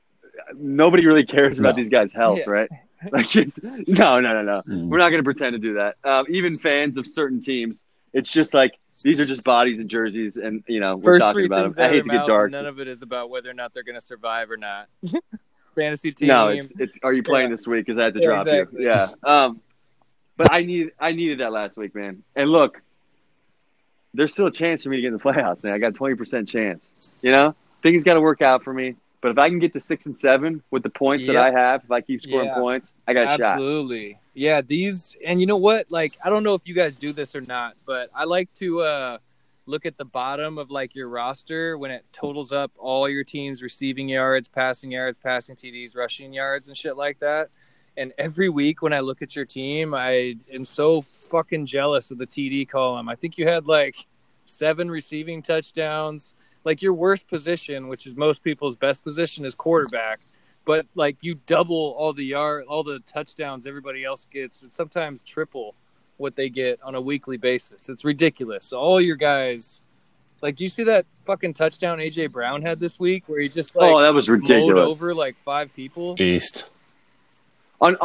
nobody 0.55 1.05
really 1.05 1.25
cares 1.25 1.59
about 1.59 1.75
No. 1.75 1.81
these 1.83 1.89
guys' 1.89 2.11
health, 2.11 2.39
Yeah. 2.39 2.49
right? 2.49 2.69
Like, 3.13 3.33
it's 3.37 3.57
no, 3.63 4.19
no, 4.19 4.33
no, 4.33 4.41
no. 4.41 4.61
Mm. 4.67 4.87
We're 4.89 4.97
not 4.97 5.09
going 5.09 5.21
to 5.21 5.23
pretend 5.23 5.53
to 5.53 5.57
do 5.59 5.75
that. 5.75 5.95
Um, 6.03 6.25
even 6.27 6.57
fans 6.57 6.97
of 6.97 7.07
certain 7.07 7.39
teams, 7.39 7.85
it's 8.11 8.29
just 8.29 8.53
like 8.53 8.77
these 9.03 9.19
are 9.19 9.25
just 9.25 9.43
bodies 9.43 9.79
and 9.79 9.89
jerseys, 9.89 10.37
and 10.37 10.63
you 10.67 10.79
know 10.79 10.95
we're 10.97 11.13
First 11.13 11.21
talking 11.21 11.45
about 11.45 11.73
them. 11.75 11.83
I 11.83 11.87
hate 11.89 11.95
your 11.95 12.03
to 12.05 12.09
get 12.09 12.25
dark. 12.25 12.51
none 12.51 12.65
of 12.65 12.79
it 12.79 12.87
is 12.87 13.01
about 13.01 13.29
whether 13.29 13.49
or 13.49 13.53
not 13.53 13.73
they're 13.73 13.83
going 13.83 13.95
to 13.99 14.01
survive 14.05 14.51
or 14.51 14.57
not. 14.57 14.87
Fantasy 15.75 16.11
team. 16.11 16.27
No, 16.27 16.49
it's 16.49 16.73
it's. 16.79 16.99
Are 17.03 17.13
you 17.13 17.23
playing 17.23 17.49
Yeah. 17.49 17.53
this 17.55 17.67
week? 17.67 17.85
Because 17.85 17.99
I 17.99 18.05
had 18.05 18.13
to 18.15 18.19
Yeah, 18.19 18.25
drop 18.25 18.47
exactly. 18.47 18.81
you. 18.81 18.87
Yeah. 18.89 19.07
Um, 19.23 19.61
but 20.35 20.51
I 20.51 20.63
need 20.63 20.91
I 20.99 21.11
needed 21.11 21.39
that 21.39 21.51
last 21.51 21.77
week, 21.77 21.95
man. 21.95 22.23
And 22.35 22.49
look, 22.49 22.81
there's 24.13 24.33
still 24.33 24.47
a 24.47 24.51
chance 24.51 24.83
for 24.83 24.89
me 24.89 24.97
to 24.97 25.01
get 25.01 25.07
in 25.09 25.13
the 25.13 25.19
playoffs, 25.19 25.63
man. 25.63 25.73
I 25.73 25.77
got 25.77 25.89
a 25.89 25.93
twenty 25.93 26.15
percent 26.15 26.49
chance. 26.49 26.93
You 27.21 27.31
know, 27.31 27.55
things 27.83 28.03
got 28.03 28.15
to 28.15 28.21
work 28.21 28.41
out 28.41 28.63
for 28.63 28.73
me. 28.73 28.95
But 29.21 29.31
if 29.31 29.37
I 29.37 29.49
can 29.49 29.59
get 29.59 29.73
to 29.73 29.79
six 29.79 30.05
and 30.05 30.17
seven 30.17 30.63
with 30.71 30.81
the 30.83 30.89
points 30.89 31.27
that 31.27 31.35
I 31.35 31.51
have, 31.51 31.83
if 31.83 31.91
I 31.91 32.01
keep 32.01 32.21
scoring 32.21 32.47
Yeah. 32.47 32.55
points, 32.55 32.91
I 33.07 33.13
got 33.13 33.23
a 33.23 33.41
shot. 33.41 33.53
Absolutely. 33.53 34.18
Yeah, 34.33 34.61
these 34.61 35.17
and 35.25 35.39
you 35.39 35.47
know 35.47 35.57
what? 35.57 35.91
Like 35.91 36.17
I 36.23 36.29
don't 36.29 36.43
know 36.43 36.53
if 36.53 36.61
you 36.65 36.73
guys 36.73 36.95
do 36.95 37.13
this 37.13 37.35
or 37.35 37.41
not, 37.41 37.75
but 37.85 38.09
I 38.13 38.25
like 38.25 38.53
to 38.55 38.81
uh 38.81 39.17
look 39.65 39.85
at 39.85 39.97
the 39.97 40.05
bottom 40.05 40.57
of 40.57 40.71
like 40.71 40.95
your 40.95 41.09
roster 41.09 41.77
when 41.77 41.91
it 41.91 42.03
totals 42.11 42.51
up 42.51 42.71
all 42.77 43.07
your 43.07 43.23
team's 43.23 43.61
receiving 43.61 44.09
yards, 44.09 44.47
passing 44.47 44.91
yards, 44.91 45.17
passing 45.17 45.55
TDs, 45.55 45.95
rushing 45.95 46.33
yards 46.33 46.67
and 46.67 46.77
shit 46.77 46.97
like 46.97 47.19
that. 47.19 47.49
And 47.95 48.13
every 48.17 48.49
week 48.49 48.81
when 48.81 48.93
I 48.93 49.01
look 49.01 49.21
at 49.21 49.35
your 49.35 49.45
team, 49.45 49.93
I 49.93 50.35
am 50.51 50.65
so 50.65 51.01
fucking 51.01 51.65
jealous 51.65 52.11
of 52.11 52.17
the 52.17 52.25
TD 52.25 52.67
column. 52.67 53.09
I 53.09 53.15
think 53.15 53.37
you 53.37 53.47
had 53.47 53.67
like 53.67 54.07
seven 54.43 54.89
receiving 54.89 55.41
touchdowns. 55.41 56.33
Like 56.65 56.81
your 56.81 56.93
worst 56.93 57.27
position, 57.27 57.87
which 57.87 58.05
is 58.05 58.15
most 58.15 58.43
people's 58.43 58.75
best 58.75 59.03
position, 59.03 59.45
is 59.45 59.55
quarterback 59.55 60.21
but 60.69 60.85
like 61.03 61.17
you 61.21 61.33
double 61.47 61.83
all 61.97 62.13
the 62.13 62.23
yard 62.37 62.63
all 62.67 62.83
the 62.83 62.99
touchdowns 63.15 63.65
everybody 63.65 64.01
else 64.05 64.27
gets 64.31 64.61
and 64.63 64.71
sometimes 64.71 65.23
triple 65.23 65.73
what 66.17 66.35
they 66.35 66.47
get 66.49 66.79
on 66.83 66.93
a 66.95 67.01
weekly 67.01 67.37
basis 67.37 67.89
it's 67.89 68.03
ridiculous 68.05 68.63
so 68.67 68.77
all 68.77 69.01
your 69.01 69.15
guys 69.15 69.81
like 70.43 70.55
do 70.57 70.63
you 70.63 70.69
see 70.69 70.83
that 70.83 71.05
fucking 71.25 71.53
touchdown 71.53 71.97
aj 71.97 72.31
brown 72.31 72.61
had 72.61 72.77
this 72.79 72.99
week 72.99 73.23
where 73.27 73.39
he 73.39 73.49
just 73.49 73.75
like 73.75 73.91
Oh, 73.95 73.99
that 74.01 74.13
was 74.13 74.29
ridiculous. 74.29 74.85
over 74.91 75.15
like 75.15 75.35
five 75.37 75.73
people 75.75 76.13
Beast. 76.15 76.69
On 77.81 77.95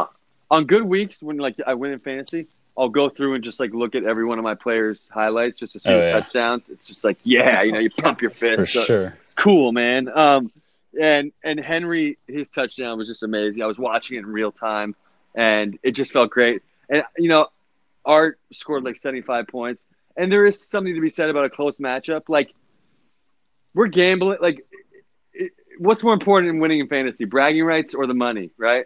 on 0.49 0.65
good 0.65 0.83
weeks 0.83 1.21
when 1.21 1.37
like 1.37 1.55
I 1.67 1.73
win 1.73 1.91
in 1.91 1.99
fantasy, 1.99 2.47
I'll 2.77 2.89
go 3.01 3.09
through 3.09 3.33
and 3.35 3.43
just 3.43 3.59
like 3.59 3.73
look 3.73 3.93
at 3.95 4.03
every 4.05 4.25
one 4.25 4.37
of 4.39 4.43
my 4.43 4.55
players' 4.55 5.07
highlights 5.11 5.57
just 5.57 5.73
to 5.73 5.79
see 5.79 5.89
Oh, 5.91 5.97
the 5.99 6.05
yeah. 6.07 6.11
touchdowns. 6.13 6.69
It's 6.69 6.85
just 6.87 7.03
like 7.03 7.17
yeah, 7.23 7.61
you 7.63 7.71
know, 7.73 7.79
you 7.79 7.89
pump 7.89 8.21
your 8.21 8.31
fist. 8.43 8.59
For 8.61 8.65
So- 8.79 8.83
sure. 8.85 9.17
cool, 9.35 9.71
man. 9.71 10.07
Um, 10.23 10.51
and 10.99 11.31
and 11.43 11.59
Henry, 11.59 12.17
his 12.27 12.49
touchdown 12.49 12.97
was 12.97 13.07
just 13.07 13.23
amazing. 13.23 13.61
I 13.63 13.65
was 13.65 13.77
watching 13.77 14.17
it 14.17 14.19
in 14.21 14.27
real 14.27 14.51
time, 14.51 14.95
and 15.33 15.77
it 15.83 15.91
just 15.91 16.11
felt 16.11 16.29
great. 16.31 16.61
And 16.89 17.03
you 17.17 17.29
know, 17.29 17.47
Art 18.05 18.39
scored 18.53 18.83
like 18.83 18.95
seventy 18.95 19.21
five 19.21 19.47
points, 19.47 19.83
and 20.15 20.31
there 20.31 20.45
is 20.45 20.67
something 20.67 20.93
to 20.95 21.01
be 21.01 21.09
said 21.09 21.29
about 21.29 21.45
a 21.45 21.49
close 21.49 21.77
matchup. 21.77 22.23
Like 22.29 22.53
we're 23.73 23.87
gambling. 23.87 24.37
Like, 24.41 24.65
it, 25.33 25.51
what's 25.79 26.03
more 26.03 26.13
important 26.13 26.49
in 26.49 26.59
winning 26.59 26.79
in 26.79 26.87
fantasy, 26.87 27.25
bragging 27.25 27.63
rights 27.65 27.93
or 27.93 28.07
the 28.07 28.13
money? 28.13 28.51
Right? 28.57 28.85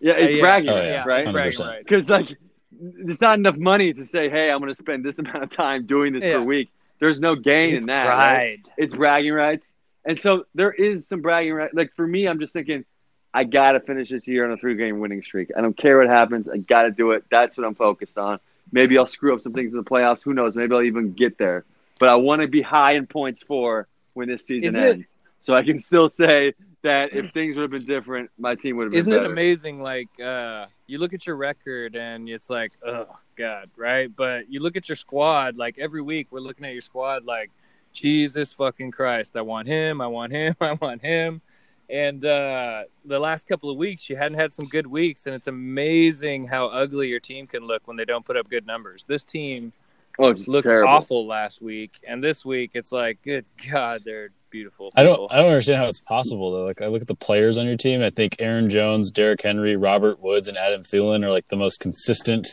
Yeah, 0.00 0.14
it's 0.14 0.34
yeah. 0.34 0.40
bragging 0.40 0.70
Oh, 0.70 0.74
rights, 0.74 0.86
yeah. 0.88 1.04
right? 1.06 1.24
100%. 1.24 1.78
Because 1.78 2.10
like, 2.10 2.36
there's 2.72 3.20
not 3.20 3.38
enough 3.38 3.56
money 3.56 3.92
to 3.92 4.04
say, 4.04 4.28
hey, 4.28 4.50
I'm 4.50 4.58
going 4.58 4.70
to 4.70 4.74
spend 4.74 5.04
this 5.04 5.18
amount 5.20 5.42
of 5.44 5.50
time 5.50 5.86
doing 5.86 6.12
this 6.12 6.24
per 6.24 6.42
week. 6.42 6.70
There's 6.98 7.20
no 7.20 7.36
gain 7.36 7.74
It's 7.76 7.84
in 7.84 7.88
that. 7.88 8.06
right? 8.06 8.68
It's 8.76 8.94
bragging 8.94 9.32
rights. 9.32 9.72
And 10.04 10.18
so 10.18 10.46
there 10.54 10.72
is 10.72 11.06
some 11.06 11.22
bragging 11.22 11.54
right. 11.54 11.74
Like 11.74 11.94
for 11.94 12.06
me, 12.06 12.26
I'm 12.26 12.38
just 12.38 12.52
thinking, 12.52 12.84
I 13.32 13.44
got 13.44 13.72
to 13.72 13.80
finish 13.80 14.10
this 14.10 14.28
year 14.28 14.44
on 14.44 14.52
a 14.52 14.56
three 14.56 14.76
game 14.76 15.00
winning 15.00 15.22
streak. 15.22 15.50
I 15.56 15.60
don't 15.60 15.76
care 15.76 15.98
what 15.98 16.08
happens. 16.08 16.48
I 16.48 16.58
got 16.58 16.82
to 16.82 16.90
do 16.90 17.12
it. 17.12 17.24
That's 17.30 17.56
what 17.56 17.66
I'm 17.66 17.74
focused 17.74 18.18
on. 18.18 18.38
Maybe 18.72 18.96
I'll 18.98 19.06
screw 19.06 19.34
up 19.34 19.40
some 19.40 19.52
things 19.52 19.72
in 19.72 19.76
the 19.78 19.84
playoffs. 19.84 20.22
Who 20.22 20.34
knows? 20.34 20.56
Maybe 20.56 20.74
I'll 20.74 20.82
even 20.82 21.12
get 21.12 21.38
there. 21.38 21.64
But 21.98 22.08
I 22.08 22.16
want 22.16 22.42
to 22.42 22.48
be 22.48 22.60
high 22.62 22.92
in 22.92 23.06
points 23.06 23.42
for 23.42 23.86
when 24.14 24.28
this 24.28 24.46
season 24.46 24.68
Isn't 24.68 24.82
it- 24.82 24.90
ends. 24.90 25.10
So 25.40 25.54
I 25.54 25.62
can 25.62 25.78
still 25.78 26.08
say 26.08 26.54
that 26.80 27.12
if 27.12 27.32
things 27.32 27.56
would 27.56 27.62
have 27.62 27.70
been 27.70 27.84
different, 27.84 28.30
my 28.38 28.54
team 28.54 28.76
would 28.78 28.84
have 28.84 28.92
been 28.92 28.98
isn't 28.98 29.12
better. 29.12 29.24
it 29.26 29.30
amazing 29.30 29.82
like 29.82 30.08
uh 30.18 30.64
you 30.86 30.96
look 30.98 31.12
at 31.12 31.26
your 31.26 31.36
record 31.36 31.96
and 31.96 32.30
it's 32.30 32.48
like 32.48 32.72
oh 32.86 33.06
god 33.36 33.68
right 33.76 34.14
but 34.16 34.50
you 34.50 34.60
look 34.60 34.74
at 34.76 34.88
your 34.88 34.96
squad 34.96 35.58
like 35.58 35.78
every 35.78 36.00
week 36.00 36.28
we're 36.30 36.40
looking 36.40 36.64
at 36.64 36.72
your 36.72 36.80
squad 36.80 37.26
like 37.26 37.50
jesus 37.94 38.52
fucking 38.52 38.90
christ 38.90 39.36
i 39.36 39.40
want 39.40 39.66
him 39.66 40.00
i 40.00 40.06
want 40.06 40.30
him 40.32 40.54
i 40.60 40.72
want 40.72 41.00
him 41.00 41.40
and 41.88 42.24
uh 42.24 42.82
the 43.04 43.18
last 43.18 43.46
couple 43.46 43.70
of 43.70 43.76
weeks 43.76 44.10
you 44.10 44.16
hadn't 44.16 44.38
had 44.38 44.52
some 44.52 44.66
good 44.66 44.86
weeks 44.86 45.26
and 45.26 45.34
it's 45.34 45.46
amazing 45.48 46.46
how 46.46 46.66
ugly 46.66 47.08
your 47.08 47.20
team 47.20 47.46
can 47.46 47.62
look 47.66 47.86
when 47.86 47.96
they 47.96 48.04
don't 48.04 48.24
put 48.26 48.36
up 48.36 48.48
good 48.50 48.66
numbers 48.66 49.04
this 49.08 49.24
team 49.24 49.72
Oh, 50.16 50.28
looked 50.46 50.68
terrible. 50.68 50.92
awful 50.92 51.26
last 51.26 51.60
week 51.60 51.98
and 52.06 52.22
this 52.22 52.44
week 52.44 52.70
it's 52.74 52.92
like 52.92 53.20
good 53.22 53.44
god 53.72 54.02
they're 54.04 54.28
beautiful 54.50 54.92
I 54.94 55.02
don't. 55.02 55.30
I 55.32 55.38
don't 55.38 55.48
understand 55.48 55.78
how 55.78 55.88
it's 55.88 55.98
possible 55.98 56.52
though. 56.52 56.64
Like 56.64 56.80
I 56.80 56.86
look 56.86 57.02
at 57.02 57.08
the 57.08 57.16
players 57.16 57.58
on 57.58 57.66
your 57.66 57.76
team. 57.76 58.00
I 58.00 58.10
think 58.10 58.36
Aaron 58.38 58.70
Jones, 58.70 59.10
Derrick 59.10 59.42
Henry, 59.42 59.74
Robert 59.74 60.20
Woods, 60.20 60.46
and 60.46 60.56
Adam 60.56 60.82
Thielen 60.84 61.24
are 61.24 61.30
like 61.32 61.46
the 61.48 61.56
most 61.56 61.80
consistent 61.80 62.46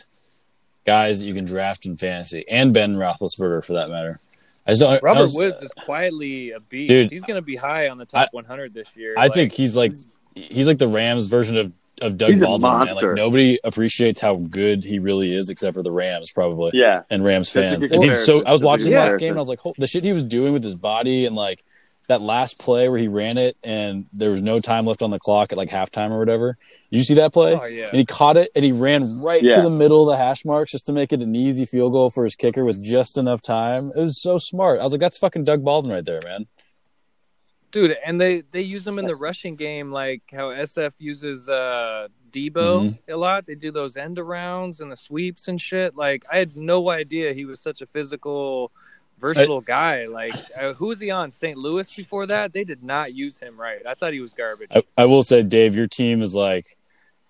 guys 0.84 1.20
that 1.20 1.26
you 1.26 1.34
can 1.34 1.44
draft 1.44 1.86
in 1.86 1.96
fantasy, 1.96 2.44
and 2.50 2.74
Ben 2.74 2.94
Roethlisberger 2.94 3.64
for 3.64 3.74
that 3.74 3.88
matter. 3.88 4.18
I 4.66 4.70
just 4.70 4.80
don't. 4.80 4.94
I 4.94 4.98
Robert 5.02 5.20
was- 5.20 5.34
Woods 5.36 5.60
is 5.60 5.72
quietly 5.72 6.52
a 6.52 6.60
beast. 6.60 6.88
Dude, 6.88 7.10
He's 7.10 7.22
going 7.24 7.36
to 7.36 7.42
be 7.42 7.56
high 7.56 7.88
on 7.88 7.98
the 7.98 8.04
top 8.06 8.28
I- 8.32 8.36
100 8.36 8.72
this 8.74 8.88
year. 8.94 9.14
I 9.16 9.22
Like, 9.24 9.34
think 9.34 9.52
he's 9.52 9.76
like 9.76 9.92
he's 10.34 10.66
like 10.66 10.78
the 10.78 10.88
Rams 10.88 11.26
version 11.26 11.58
of 11.58 11.72
of 12.00 12.16
Doug 12.16 12.30
He's 12.32 12.40
Baldwin. 12.40 12.70
Man. 12.70 12.78
monster. 12.86 13.08
Like 13.08 13.16
nobody 13.16 13.58
appreciates 13.62 14.20
how 14.20 14.36
good 14.36 14.82
he 14.82 14.98
really 14.98 15.32
is, 15.34 15.50
except 15.50 15.74
for 15.74 15.82
the 15.82 15.92
Rams, 15.92 16.30
probably. 16.32 16.72
Yeah. 16.74 17.02
and 17.10 17.22
Rams 17.24 17.50
fans. 17.50 17.90
And 17.90 18.02
he's 18.02 18.24
so. 18.24 18.42
I 18.44 18.50
was 18.52 18.62
watching 18.64 18.86
good 18.86 18.94
him 18.94 18.98
last 19.00 19.18
game, 19.18 19.30
and 19.30 19.38
I 19.38 19.40
was 19.40 19.48
like, 19.48 19.60
the 19.78 19.86
shit 19.86 20.02
he 20.02 20.12
was 20.12 20.24
doing 20.24 20.52
with 20.52 20.64
his 20.64 20.74
body, 20.74 21.26
and 21.26 21.36
like 21.36 21.62
that 22.08 22.20
last 22.20 22.58
play 22.58 22.88
where 22.88 22.98
he 22.98 23.08
ran 23.08 23.38
it, 23.38 23.56
and 23.62 24.06
there 24.12 24.30
was 24.30 24.42
no 24.42 24.60
time 24.60 24.86
left 24.86 25.02
on 25.02 25.10
the 25.10 25.18
clock 25.18 25.52
at 25.52 25.58
like 25.58 25.68
halftime 25.70 26.10
or 26.10 26.18
whatever. 26.18 26.58
Did 26.90 26.98
you 26.98 27.04
see 27.04 27.14
that 27.14 27.32
play? 27.32 27.54
Oh, 27.54 27.64
yeah. 27.64 27.88
And 27.88 27.96
he 27.98 28.04
caught 28.04 28.36
it, 28.36 28.50
and 28.54 28.64
he 28.64 28.72
ran 28.72 29.20
right 29.22 29.42
Yeah. 29.42 29.52
to 29.56 29.62
the 29.62 29.70
middle 29.70 30.02
of 30.08 30.12
the 30.12 30.22
hash 30.22 30.44
marks 30.44 30.72
just 30.72 30.86
to 30.86 30.92
make 30.92 31.12
it 31.12 31.20
an 31.22 31.34
easy 31.34 31.64
field 31.64 31.92
goal 31.92 32.10
for 32.10 32.24
his 32.24 32.34
kicker 32.34 32.64
with 32.64 32.82
just 32.82 33.16
enough 33.16 33.40
time. 33.40 33.92
It 33.96 34.00
was 34.00 34.20
so 34.20 34.36
smart. 34.38 34.80
I 34.80 34.82
was 34.82 34.92
like, 34.92 35.00
"That's 35.00 35.16
fucking 35.18 35.44
Doug 35.44 35.64
Baldwin 35.64 35.92
right 35.94 36.04
there, 36.04 36.20
man." 36.24 36.46
dude, 37.70 37.96
and 38.04 38.20
they 38.20 38.42
they 38.50 38.60
use 38.60 38.84
them 38.84 38.98
in 38.98 39.06
the 39.06 39.16
rushing 39.16 39.56
game, 39.56 39.90
like 39.90 40.22
how 40.30 40.50
SF 40.50 40.92
uses 40.98 41.48
uh 41.48 42.08
Deebo 42.30 42.52
Mm-hmm. 42.52 43.12
a 43.12 43.16
lot. 43.16 43.46
They 43.46 43.54
do 43.54 43.70
those 43.70 43.96
end 43.96 44.16
arounds 44.18 44.80
and 44.80 44.90
the 44.92 44.96
sweeps 44.96 45.48
and 45.48 45.60
shit. 45.60 45.96
Like 45.96 46.24
I 46.30 46.36
had 46.38 46.56
no 46.56 46.90
idea 46.90 47.32
he 47.32 47.44
was 47.46 47.60
such 47.60 47.80
a 47.80 47.86
physical, 47.86 48.72
versatile 49.22 49.60
guy. 49.62 50.06
Like 50.06 50.34
uh, 50.60 50.74
who 50.74 50.88
was 50.88 51.00
he 51.00 51.10
on 51.10 51.32
St. 51.32 51.56
Louis 51.56 51.90
before 51.94 52.26
that? 52.26 52.52
They 52.52 52.64
did 52.64 52.82
not 52.82 53.14
use 53.14 53.38
him 53.38 53.58
right. 53.58 53.80
I 53.86 53.94
thought 53.94 54.12
he 54.12 54.20
was 54.20 54.34
garbage. 54.34 54.68
I, 54.74 54.82
I 54.98 55.04
will 55.06 55.22
say, 55.22 55.42
Dave, 55.42 55.74
your 55.74 55.86
team 55.86 56.20
is 56.20 56.34
like, 56.34 56.76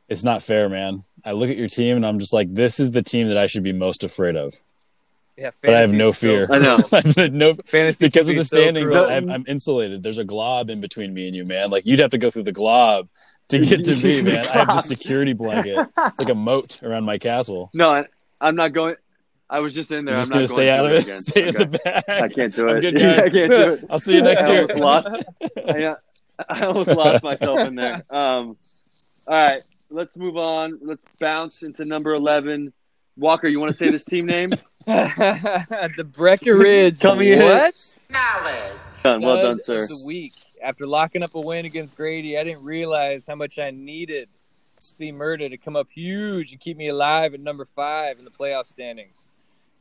it's 0.09 0.25
not 0.25 0.43
fair, 0.43 0.69
man. 0.69 1.05
I 1.25 1.33
look 1.33 1.51
at 1.51 1.57
your 1.57 1.69
team 1.69 1.97
and 1.97 2.05
I'm 2.07 2.19
just 2.19 2.33
like, 2.33 2.53
this 2.53 2.81
is 2.81 2.91
the 2.91 3.03
team 3.03 3.29
that 3.29 3.37
I 3.39 3.47
should 3.47 3.63
be 3.63 3.73
most 3.73 4.03
afraid 4.03 4.35
of. 4.37 4.55
yeah, 5.37 5.51
But 5.63 5.75
I 5.75 5.81
have 5.83 5.91
fantasy's 5.91 5.99
no 5.99 6.11
so 6.13 6.19
fear. 6.19 6.49
I 6.51 6.59
know. 6.59 6.77
I 6.93 7.21
have 7.23 7.33
no 7.33 7.55
Fantasy 7.67 8.07
because 8.07 8.29
of 8.29 8.33
be 8.35 8.39
the 8.41 8.45
so 8.45 8.57
standings. 8.57 8.91
cruel. 8.91 9.07
I'm, 9.09 9.31
I'm 9.31 9.45
insulated. 9.47 10.03
There's 10.03 10.19
a 10.19 10.25
glob 10.25 10.69
in 10.71 10.81
between 10.81 11.15
me 11.15 11.29
and 11.29 11.37
you, 11.37 11.45
man. 11.45 11.71
Like 11.71 11.87
you'd 11.87 12.01
have 12.01 12.11
to 12.11 12.19
go 12.19 12.31
through 12.31 12.43
the 12.45 12.53
glob 12.53 13.09
to 13.49 13.59
get 13.61 13.85
to 13.85 13.97
me, 14.05 14.21
man. 14.23 14.45
I 14.47 14.59
have 14.65 14.67
the 14.67 14.81
security 14.81 15.33
blanket. 15.35 15.79
It's 15.97 16.19
like 16.19 16.35
a 16.35 16.39
moat 16.39 16.83
around 16.83 17.05
my 17.05 17.19
castle. 17.19 17.71
No, 17.73 17.91
I, 17.91 18.07
I'm 18.41 18.57
not 18.57 18.73
going. 18.73 18.97
I 19.53 19.59
was 19.61 19.75
just 19.75 19.93
in 19.93 20.07
there. 20.07 20.15
You're 20.15 20.25
just 20.25 20.33
I'm 20.33 20.39
not 20.41 20.49
gonna 20.49 20.49
not 20.49 20.57
stay 20.57 20.71
out 20.71 20.87
of 20.87 20.93
it. 20.93 21.03
again. 21.03 21.17
Stay 21.19 21.49
in 21.49 21.55
the 21.55 21.63
Okay. 21.65 21.79
back. 21.85 22.09
I 22.09 22.29
can't 22.29 22.57
do 22.57 22.69
I'm 22.71 22.77
it. 22.79 22.81
good, 22.81 22.99
Yeah. 22.99 23.13
I 23.23 23.29
can't 23.29 23.51
do 23.51 23.73
it. 23.75 23.85
I'll 23.91 23.99
see 23.99 24.15
you 24.15 24.23
next 24.23 24.43
I 24.45 24.53
year. 24.53 24.61
almost 24.63 24.79
lost. 24.79 25.25
I, 25.69 25.95
I 26.49 26.65
almost 26.65 26.89
lost 26.91 27.23
myself 27.23 27.59
in 27.61 27.75
there. 27.75 28.03
Um, 28.11 28.57
all 29.29 29.37
right, 29.37 29.63
let's 29.91 30.17
move 30.17 30.37
on. 30.39 30.79
Let's 30.83 31.03
bounce 31.21 31.63
into 31.63 31.85
number 31.85 32.15
eleven. 32.15 32.73
Walker, 33.19 33.47
you 33.47 33.61
want 33.61 33.69
to 33.71 33.77
say 33.77 33.91
this 33.91 34.05
team 34.07 34.25
name? 34.27 34.51
the 34.87 36.09
Breckenridge. 36.11 36.99
Coming 37.01 37.29
in. 37.29 37.43
what? 37.43 37.75
Done. 39.05 39.21
Well 39.21 39.37
done, 39.37 39.59
sir. 39.61 39.83
of 39.85 39.89
The 39.91 40.03
week 40.07 40.33
after 40.63 40.87
locking 40.87 41.23
up 41.25 41.35
a 41.35 41.41
win 41.41 41.67
against 41.67 41.97
Grady, 41.97 42.39
I 42.39 42.45
didn't 42.45 42.65
realize 42.65 43.27
how 43.27 43.35
much 43.35 43.59
I 43.59 43.71
needed 43.71 44.29
to 44.79 44.83
see 44.85 45.13
Murda 45.13 45.51
to 45.51 45.57
come 45.59 45.77
up 45.77 45.89
huge 45.93 46.53
and 46.53 46.61
keep 46.61 46.77
me 46.77 46.89
alive 46.89 47.35
at 47.35 47.41
number 47.41 47.65
five 47.65 48.19
in 48.19 48.25
the 48.25 48.31
playoff 48.31 48.67
standings. 48.67 49.27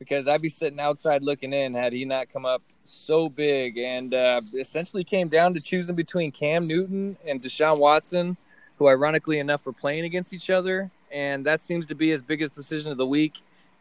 Because 0.02 0.26
I'd 0.26 0.42
be 0.42 0.48
sitting 0.48 0.80
outside 0.80 1.22
looking 1.22 1.52
in 1.52 1.74
had 1.74 1.92
he 1.92 2.04
not 2.04 2.32
come 2.32 2.44
up 2.44 2.60
so 2.82 3.28
big, 3.28 3.78
and 3.78 4.12
uh, 4.12 4.40
essentially 4.58 5.04
came 5.04 5.28
down 5.28 5.54
to 5.54 5.60
choosing 5.60 5.94
between 5.94 6.32
Cam 6.32 6.66
Newton 6.66 7.16
and 7.24 7.40
Deshaun 7.40 7.78
Watson, 7.78 8.36
who 8.78 8.88
ironically 8.88 9.38
enough 9.38 9.64
were 9.64 9.72
playing 9.72 10.04
against 10.04 10.32
each 10.32 10.50
other, 10.50 10.90
and 11.12 11.46
that 11.46 11.62
seems 11.62 11.86
to 11.86 11.94
be 11.94 12.10
his 12.10 12.22
biggest 12.22 12.54
decision 12.54 12.90
of 12.90 12.98
the 12.98 13.06
week. 13.06 13.34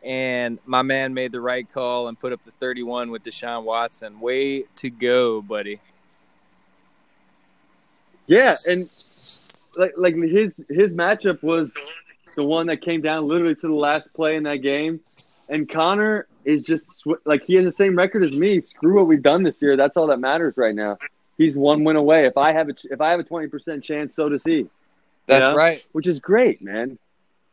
And 0.04 0.60
my 0.66 0.84
man 0.84 1.14
made 1.14 1.32
the 1.32 1.42
right 1.42 1.68
call 1.74 2.08
and 2.08 2.20
put 2.20 2.34
up 2.34 2.44
the 2.46 2.52
31 2.52 3.10
with 3.10 3.24
Deshaun 3.24 3.64
Watson. 3.64 4.20
Way 4.20 4.66
to 4.78 4.90
go, 4.90 5.42
buddy. 5.42 5.80
Yeah, 8.28 8.56
and 8.68 8.90
like 9.76 9.94
like 9.98 10.16
his 10.16 10.56
his 10.70 10.94
matchup 10.94 11.44
was 11.44 11.74
the 12.36 12.46
one 12.46 12.68
that 12.68 12.82
came 12.82 13.02
down 13.02 13.28
literally 13.28 13.56
to 13.56 13.68
the 13.68 13.74
last 13.74 14.14
play 14.14 14.36
in 14.36 14.44
that 14.44 14.58
game. 14.58 15.00
And 15.52 15.70
Connor 15.70 16.26
is 16.46 16.64
just 16.64 17.04
like 17.26 17.44
he 17.44 17.56
has 17.56 17.66
the 17.66 17.72
same 17.74 17.96
record 17.98 18.24
as 18.24 18.32
me. 18.32 18.62
Screw 18.62 18.96
what 18.96 19.08
we've 19.08 19.22
done 19.22 19.44
this 19.44 19.62
year. 19.62 19.76
That's 19.76 19.98
all 19.98 20.08
that 20.08 20.20
matters 20.20 20.56
right 20.56 20.74
now. 20.74 20.98
He's 21.38 21.56
one 21.56 21.84
win 21.84 21.98
away. 21.98 22.26
If 22.26 22.38
I 22.38 22.54
have 22.54 22.70
a 22.70 22.74
if 22.90 23.02
I 23.02 23.12
have 23.12 23.20
a 23.20 23.24
twenty 23.24 23.48
percent 23.48 23.84
chance, 23.84 24.16
so 24.16 24.30
does 24.30 24.44
he. 24.44 24.60
You 24.60 24.70
That's 25.28 25.50
know? 25.50 25.56
right. 25.56 25.86
Which 25.92 26.08
is 26.08 26.22
great, 26.22 26.62
man. 26.62 26.98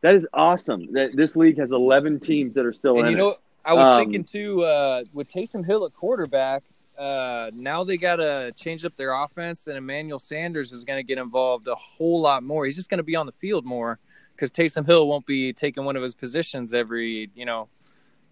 That 0.02 0.14
is 0.14 0.28
awesome. 0.32 0.92
That 0.92 1.16
this 1.16 1.34
league 1.34 1.58
has 1.58 1.72
eleven 1.72 2.20
teams 2.20 2.54
that 2.54 2.64
are 2.64 2.72
still 2.72 2.98
And 2.98 3.08
in 3.08 3.12
you 3.12 3.18
it. 3.18 3.20
know, 3.20 3.36
I 3.64 3.72
was 3.74 3.86
Um, 3.88 3.98
thinking 3.98 4.22
too 4.24 4.62
uh, 4.64 5.02
with 5.12 5.28
Taysom 5.28 5.66
Hill 5.66 5.84
at 5.84 5.92
quarterback. 5.92 6.62
Uh, 6.96 7.50
now 7.54 7.82
they 7.84 7.96
got 7.96 8.16
to 8.16 8.52
change 8.56 8.84
up 8.84 8.96
their 8.96 9.12
offense, 9.12 9.66
and 9.68 9.76
Emmanuel 9.76 10.18
Sanders 10.18 10.72
is 10.72 10.84
going 10.84 10.98
to 10.98 11.04
get 11.04 11.18
involved 11.18 11.66
a 11.68 11.74
whole 11.74 12.20
lot 12.20 12.42
more. 12.42 12.64
He's 12.64 12.74
just 12.76 12.90
going 12.90 12.98
to 12.98 13.04
be 13.04 13.16
on 13.16 13.26
the 13.26 13.32
field 13.32 13.64
more 13.64 13.98
because 14.38 14.52
Taysom 14.52 14.86
Hill 14.86 15.08
won't 15.08 15.26
be 15.26 15.52
taking 15.52 15.84
one 15.84 15.96
of 15.96 16.02
his 16.02 16.14
positions 16.14 16.72
every, 16.72 17.28
you 17.34 17.44
know, 17.44 17.68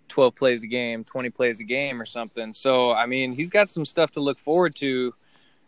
12 0.06 0.36
plays 0.36 0.62
a 0.62 0.68
game, 0.68 1.02
20 1.02 1.30
plays 1.30 1.58
a 1.58 1.64
game 1.64 2.00
or 2.00 2.06
something. 2.06 2.52
So, 2.52 2.92
I 2.92 3.06
mean, 3.06 3.32
he's 3.32 3.50
got 3.50 3.68
some 3.68 3.84
stuff 3.84 4.12
to 4.12 4.20
look 4.20 4.38
forward 4.38 4.76
to. 4.76 5.14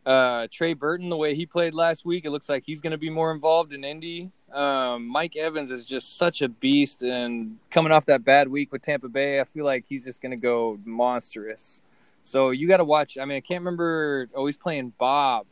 Uh, 0.07 0.47
Trey 0.51 0.75
Burton, 0.75 1.09
the 1.09 1.17
way 1.17 1.35
he 1.35 1.45
played 1.45 1.75
last 1.75 2.05
week, 2.05 2.25
it 2.25 2.31
looks 2.31 2.49
like 2.49 2.63
he's 2.65 2.81
going 2.81 2.93
to 2.93 2.99
be 2.99 3.11
more 3.11 3.33
involved 3.33 3.73
in 3.73 3.83
Indy. 3.83 4.31
Um, 4.53 5.09
Mike 5.09 5.37
Evans 5.37 5.73
is 5.73 5.85
just 5.85 6.17
such 6.17 6.41
a 6.41 6.49
beast, 6.49 7.03
and 7.03 7.59
coming 7.71 7.93
off 7.93 8.07
that 8.07 8.25
bad 8.25 8.49
week 8.49 8.73
with 8.73 8.81
Tampa 8.81 9.09
Bay, 9.09 9.41
I 9.41 9.45
feel 9.45 9.65
like 9.65 9.85
he's 9.89 10.05
just 10.05 10.23
going 10.23 10.31
to 10.31 10.37
go 10.37 10.79
monstrous. 10.85 11.83
So 12.23 12.51
you 12.51 12.69
got 12.69 12.79
to 12.79 12.85
watch. 12.85 13.19
I 13.19 13.25
mean, 13.25 13.37
I 13.37 13.41
can't 13.41 13.61
remember. 13.61 14.29
Oh, 14.35 14.47
he's 14.47 14.57
playing 14.57 14.95
Bob. 14.99 15.47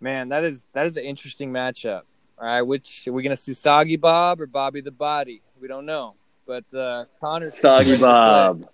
Man, 0.00 0.28
that 0.28 0.44
is 0.44 0.66
that 0.74 0.86
is 0.86 0.96
an 0.96 1.04
interesting 1.04 1.50
matchup. 1.50 2.02
All 2.42 2.48
right, 2.48 2.62
which 2.62 3.06
are 3.06 3.12
we 3.12 3.22
going 3.22 3.36
to 3.36 3.40
see 3.40 3.54
Soggy 3.54 3.94
Bob 3.94 4.40
or 4.40 4.46
Bobby 4.46 4.80
the 4.80 4.90
Body? 4.90 5.42
We 5.60 5.68
don't 5.68 5.86
know. 5.86 6.16
But 6.44 6.74
uh, 6.74 7.04
Connor's 7.20 7.56
Soggy 7.56 7.96
Bob. 7.98 8.66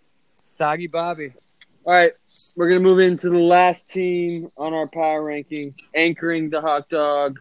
Soggy 0.43 0.87
Bobby. 0.87 1.35
All 1.85 1.93
right, 1.93 2.13
we're 2.57 2.69
gonna 2.69 2.81
move 2.81 2.99
into 2.99 3.29
the 3.29 3.39
last 3.39 3.91
team 3.91 4.51
on 4.57 4.73
our 4.73 4.87
power 4.87 5.23
rankings, 5.23 5.77
anchoring 5.95 6.49
the 6.49 6.63
hot 6.63 6.89
dog 6.89 7.39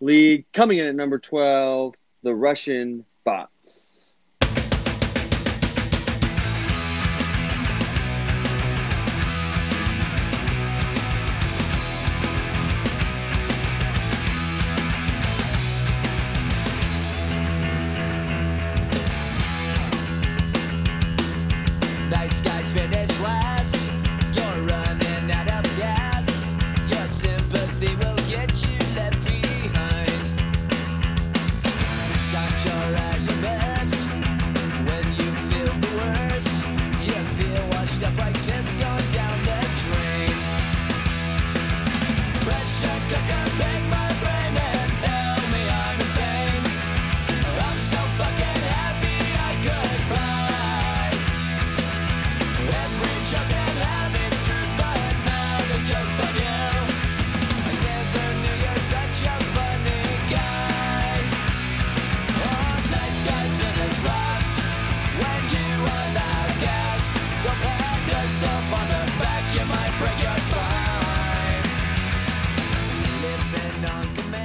league. 0.00 0.44
Coming 0.52 0.78
in 0.78 0.86
at 0.86 0.94
number 0.94 1.18
twelve, 1.18 1.96
the 2.22 2.32
Russian 2.32 3.04
bots. 3.24 3.87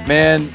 Man, 0.06 0.52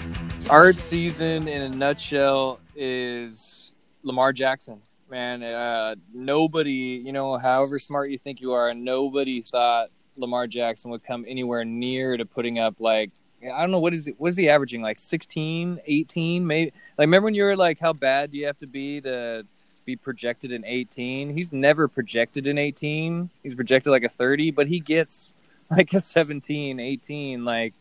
art 0.48 0.78
season 0.78 1.48
in 1.48 1.64
a 1.64 1.70
nutshell 1.70 2.60
is 2.76 3.74
Lamar 4.04 4.32
Jackson. 4.32 4.80
Man, 5.10 5.42
uh, 5.42 5.96
nobody, 6.14 7.02
you 7.04 7.12
know, 7.12 7.36
however 7.36 7.80
smart 7.80 8.12
you 8.12 8.20
think 8.20 8.42
you 8.42 8.52
are, 8.52 8.72
nobody 8.74 9.42
thought 9.42 9.90
Lamar 10.18 10.46
Jackson 10.46 10.92
would 10.92 11.04
come 11.04 11.26
anywhere 11.28 11.66
near 11.66 12.16
to 12.16 12.26
putting 12.26 12.60
up 12.60 12.76
like 12.80 13.10
I 13.44 13.62
don't 13.62 13.72
know 13.72 13.80
what 13.80 13.94
is 13.94 14.08
it, 14.08 14.20
what 14.20 14.28
is 14.28 14.38
he 14.38 14.50
averaging 14.50 14.84
like 14.84 15.00
16, 15.00 15.80
18 15.84 16.46
maybe. 16.46 16.72
Like 16.96 17.06
remember 17.06 17.26
when 17.26 17.34
you 17.34 17.44
were 17.44 17.58
like 17.58 17.80
how 17.80 17.92
bad 17.92 18.30
do 18.30 18.38
you 18.38 18.46
have 18.46 18.60
to 18.60 18.68
be 18.68 19.02
to 19.02 19.48
be 19.84 19.96
projected 19.96 20.52
in 20.52 20.64
18? 20.64 21.36
He's 21.36 21.52
never 21.52 21.88
projected 21.88 22.46
in 22.46 22.60
18. 22.60 23.32
He's 23.42 23.56
projected 23.56 23.90
like 23.90 24.04
a 24.04 24.10
30, 24.10 24.52
but 24.52 24.68
he 24.68 24.80
gets 24.80 25.34
like 25.72 25.92
a 25.94 26.02
17, 26.02 26.80
18 26.80 27.46
like 27.46 27.74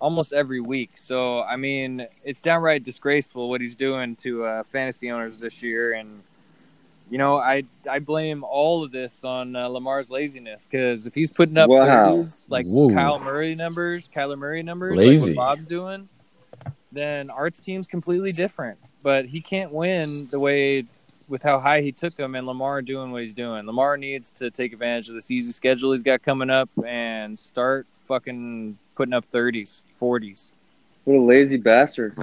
almost 0.00 0.32
every 0.32 0.60
week. 0.60 0.96
So 0.96 1.42
I 1.42 1.56
mean, 1.56 2.06
it's 2.24 2.40
downright 2.40 2.82
disgraceful 2.82 3.48
what 3.48 3.60
he's 3.60 3.74
doing 3.74 4.16
to 4.16 4.44
uh, 4.44 4.62
fantasy 4.64 5.10
owners 5.10 5.38
this 5.40 5.62
year, 5.62 5.92
and 5.92 6.22
you 7.10 7.18
know, 7.18 7.36
I 7.38 7.64
I 7.88 7.98
blame 7.98 8.44
all 8.44 8.82
of 8.82 8.92
this 8.92 9.24
on 9.24 9.54
uh, 9.54 9.68
Lamar's 9.68 10.10
laziness 10.10 10.66
because 10.70 11.06
if 11.06 11.14
he's 11.14 11.30
putting 11.30 11.58
up 11.58 11.68
Wow. 11.68 12.14
30s, 12.16 12.46
like 12.48 12.66
Whoa. 12.66 12.94
Kyle 12.94 13.18
Murray 13.20 13.54
numbers, 13.54 14.08
Kyler 14.14 14.38
Murray 14.38 14.62
numbers, 14.62 14.96
Lazy. 14.96 15.34
like 15.34 15.36
what 15.38 15.48
Bob's 15.48 15.66
doing, 15.66 16.08
then 16.92 17.30
Art's 17.30 17.58
team's 17.58 17.86
completely 17.86 18.32
different. 18.32 18.78
But 19.02 19.26
he 19.26 19.40
can't 19.40 19.72
win 19.72 20.28
the 20.30 20.38
way 20.38 20.84
with 21.28 21.42
how 21.42 21.58
high 21.60 21.80
he 21.80 21.90
took 21.92 22.18
him 22.18 22.34
and 22.34 22.46
Lamar 22.46 22.82
doing 22.82 23.12
what 23.12 23.22
he's 23.22 23.34
doing. 23.34 23.64
Lamar 23.66 23.96
needs 23.96 24.30
to 24.32 24.50
take 24.50 24.72
advantage 24.72 25.08
of 25.08 25.14
this 25.14 25.30
easy 25.30 25.52
schedule 25.52 25.92
he's 25.92 26.02
got 26.02 26.22
coming 26.22 26.50
up 26.50 26.68
and 26.84 27.38
start 27.38 27.86
fucking 28.06 28.76
putting 29.00 29.14
up 29.14 29.24
30s, 29.32 29.84
40s. 29.98 30.52
What 31.04 31.16
a 31.16 31.22
lazy 31.22 31.56
bastard! 31.56 32.14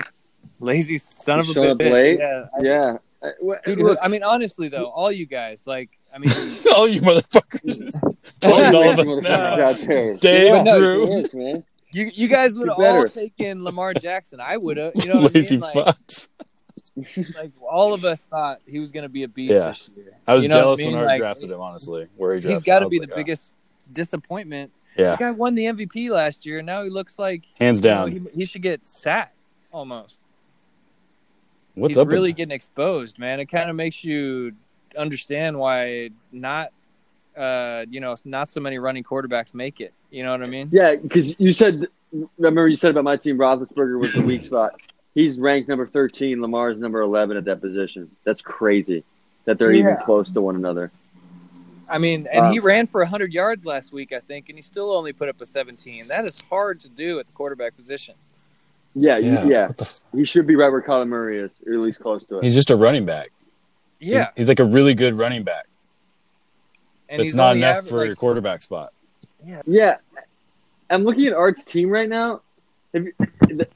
Lazy 0.59 0.99
son 0.99 1.39
of 1.39 1.49
a 1.49 1.53
Showing 1.53 1.71
up 1.71 1.77
bitch. 1.79 1.91
late. 1.91 2.19
Yeah. 2.19 2.45
I- 2.53 2.63
Yeah, 2.63 2.97
I- 3.23 3.31
wh- 3.43 3.63
Dude, 3.65 3.79
look, 3.79 3.97
I 3.99 4.07
mean, 4.07 4.21
honestly 4.21 4.69
though, 4.69 4.85
all 4.85 5.11
you 5.11 5.25
guys, 5.25 5.65
like, 5.65 5.89
I 6.13 6.19
mean, 6.19 6.29
All 6.75 6.87
you 6.87 7.01
motherfuckers. 7.01 7.91
all 8.45 8.75
all 8.75 8.89
of 8.91 8.99
us 8.99 9.15
now. 9.17 9.69
out. 9.69 9.77
Dave, 10.21 10.51
But 10.53 10.63
no, 10.65 10.79
Drew. 10.79 11.05
Serious, 11.07 11.33
man. 11.33 11.63
you 11.93 12.11
you 12.13 12.27
guys 12.27 12.53
would 12.59 12.67
have 12.69 12.77
all 12.77 12.83
better. 12.83 13.07
taken 13.07 13.63
Lamar 13.63 13.95
Jackson. 13.95 14.39
I 14.39 14.55
would 14.57 14.77
have. 14.77 14.91
You 14.95 15.07
know 15.13 15.19
Lazy 15.33 15.55
I 15.55 15.59
mean? 15.59 15.83
Like, 15.85 15.97
fucks. 15.97 16.29
like 17.39 17.51
all 17.67 17.93
of 17.95 18.05
us 18.05 18.23
thought 18.25 18.61
he 18.67 18.79
was 18.79 18.91
going 18.91 19.03
to 19.03 19.09
be 19.09 19.23
a 19.23 19.27
beast 19.27 19.53
Yeah. 19.53 19.69
this 19.69 19.89
year. 19.95 20.13
I 20.27 20.35
was 20.35 20.43
You 20.43 20.49
know 20.49 20.55
jealous 20.59 20.79
I 20.79 20.83
when 20.83 20.91
mean? 20.93 20.99
Art 20.99 21.07
Like, 21.07 21.19
drafted 21.19 21.49
him, 21.51 21.59
honestly. 21.59 22.07
Where 22.17 22.35
he 22.35 22.41
drafted 22.41 22.55
He's 22.57 22.63
got 22.63 22.79
to 22.79 22.87
be 22.87 22.99
like, 22.99 23.09
the 23.09 23.15
oh. 23.15 23.17
biggest 23.17 23.51
disappointment. 23.91 24.71
Yeah, 24.97 25.11
The 25.11 25.17
guy 25.17 25.31
won 25.31 25.55
the 25.55 25.65
MVP 25.65 26.09
last 26.09 26.45
year, 26.45 26.59
and 26.59 26.65
now 26.65 26.83
he 26.83 26.89
looks 26.89 27.19
like 27.19 27.43
hands 27.59 27.79
you 27.83 27.89
know, 27.89 27.95
down. 27.97 28.11
he, 28.11 28.21
he 28.33 28.45
should 28.45 28.63
get 28.63 28.85
sacked. 28.85 29.35
almost. 29.71 30.21
What's 31.75 31.91
He's 31.91 31.97
up? 31.99 32.07
with 32.07 32.13
really 32.13 32.33
getting 32.33 32.55
exposed, 32.55 33.19
man. 33.19 33.39
It 33.39 33.45
kind 33.45 33.69
of 33.69 33.75
makes 33.75 34.03
you 34.03 34.53
understand 34.97 35.59
why 35.59 36.09
not, 36.31 36.71
uh, 37.37 37.85
you 37.89 37.99
know, 37.99 38.15
not 38.25 38.49
so 38.49 38.59
many 38.59 38.79
running 38.79 39.03
quarterbacks 39.03 39.53
make 39.53 39.79
it. 39.79 39.93
You 40.09 40.23
know 40.23 40.31
what 40.31 40.47
I 40.47 40.49
mean? 40.49 40.69
Yeah, 40.71 40.95
because 40.95 41.39
you 41.39 41.51
said, 41.51 41.87
remember 42.39 42.67
you 42.67 42.75
said 42.75 42.91
about 42.91 43.03
my 43.03 43.17
team, 43.17 43.37
Roethlisberger 43.37 43.99
was 43.99 44.13
the 44.13 44.23
weak 44.23 44.41
spot. 44.51 44.81
He's 45.13 45.39
ranked 45.39 45.69
number 45.69 45.85
13. 45.85 46.41
Lamar's 46.41 46.79
number 46.79 47.01
11 47.01 47.37
at 47.37 47.45
that 47.45 47.61
position. 47.61 48.09
That's 48.23 48.41
crazy 48.41 49.03
that 49.45 49.59
they're 49.59 49.71
even 49.71 49.97
close 50.03 50.31
to 50.31 50.41
one 50.41 50.55
another. 50.55 50.91
I 51.89 51.97
mean, 51.97 52.27
and 52.31 52.51
he 52.53 52.59
Um, 52.59 52.65
ran 52.65 52.85
for 52.87 53.01
100 53.01 53.31
yards 53.33 53.65
last 53.65 53.93
week, 53.93 54.11
I 54.11 54.19
think, 54.19 54.49
and 54.49 54.57
he 54.57 54.61
still 54.61 54.91
only 54.91 55.13
put 55.13 55.29
up 55.29 55.39
a 55.41 55.45
17. 55.45 56.07
That 56.07 56.25
is 56.25 56.39
hard 56.49 56.79
to 56.81 56.89
do 56.89 57.19
at 57.19 57.27
the 57.27 57.33
quarterback 57.33 57.75
position. 57.77 58.15
Yeah, 58.95 59.17
Yeah, 59.17 59.43
yeah. 59.43 59.45
yeah. 59.47 59.69
f- 59.79 60.01
he 60.13 60.25
should 60.25 60.47
be 60.47 60.55
right 60.55 60.69
where 60.71 60.81
Kyler 60.81 61.07
Murray 61.07 61.39
is, 61.39 61.51
or 61.65 61.73
at 61.73 61.79
least 61.79 61.99
close 61.99 62.25
to 62.25 62.39
it. 62.39 62.43
He's 62.43 62.55
just 62.55 62.69
a 62.71 62.75
running 62.75 63.05
back. 63.05 63.29
He's- 63.99 64.11
Yeah, 64.13 64.27
he's, 64.35 64.47
like 64.49 64.59
a 64.59 64.65
really 64.65 64.93
good 64.95 65.17
running 65.17 65.43
back. 65.43 65.65
and 67.09 67.21
it's 67.21 67.33
not 67.33 67.55
enough 67.55 67.77
aver- 67.79 67.87
for 67.87 67.97
like, 67.99 68.07
your 68.07 68.15
quarterback 68.15 68.61
spot. 68.63 68.91
Yeah, 69.65 69.97
I'm 70.89 71.03
looking 71.03 71.27
at 71.27 71.33
Art's 71.33 71.63
team 71.63 71.89
right 71.89 72.09
now. 72.09 72.41
Have 72.93 73.05
you- 73.05 73.13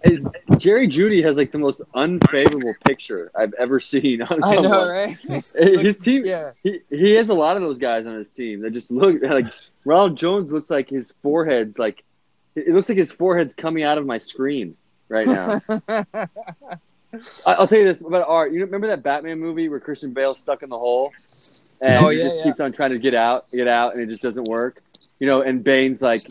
Is 0.04 0.30
Jerry 0.58 0.88
Jeudy 0.88 1.24
has 1.24 1.38
like 1.38 1.52
the 1.52 1.58
most 1.58 1.82
unfavorable 1.96 2.74
picture 2.86 3.30
I've 3.38 3.54
ever 3.56 3.80
seen 3.80 4.22
on 4.22 4.44
I 4.44 4.54
someone. 4.56 4.72
know, 4.72 4.88
right? 4.90 5.18
His 5.28 5.98
team, 5.98 6.26
Yeah. 6.26 6.52
he 6.64 6.80
he 6.90 7.14
has 7.14 7.30
a 7.30 7.34
lot 7.34 7.56
of 7.56 7.62
those 7.62 7.80
guys 7.80 8.08
on 8.08 8.16
his 8.16 8.32
team 8.32 8.62
that 8.62 8.72
just 8.72 8.92
look 8.92 9.22
like 9.24 9.46
Ronald 9.86 10.18
Jones 10.18 10.52
looks 10.52 10.70
like 10.70 10.90
his 10.90 11.14
forehead's 11.24 11.78
like 11.80 12.04
it 12.56 12.70
looks 12.74 12.90
like 12.90 12.98
his 12.98 13.12
forehead's 13.12 13.54
coming 13.54 13.84
out 13.84 13.98
of 13.98 14.06
my 14.06 14.18
screen 14.18 14.76
right 15.10 15.28
now. 15.28 15.62
I- 15.88 16.28
I'll 17.46 17.68
tell 17.68 17.80
you 17.80 17.86
this 17.86 18.00
about 18.02 18.28
Art. 18.28 18.54
You 18.54 18.62
remember 18.62 18.88
that 18.88 19.04
Batman 19.04 19.40
movie 19.40 19.68
where 19.70 19.80
Christian 19.80 20.14
Bale 20.14 20.34
stuck 20.36 20.64
in 20.64 20.70
the 20.70 20.78
hole, 20.78 21.12
and 21.82 21.94
Oh, 22.06 22.10
he 22.10 22.18
yeah, 22.20 22.24
just 22.24 22.38
yeah. 22.38 22.44
keeps 22.46 22.60
on 22.60 22.72
trying 22.72 22.92
to 22.92 23.00
get 23.00 23.14
out, 23.14 23.50
get 23.52 23.68
out, 23.68 23.94
and 23.96 24.04
it 24.04 24.08
just 24.08 24.22
doesn't 24.22 24.48
work. 24.48 24.82
You 25.20 25.28
know, 25.28 25.42
and 25.42 25.64
Bane's 25.64 26.02
like 26.02 26.26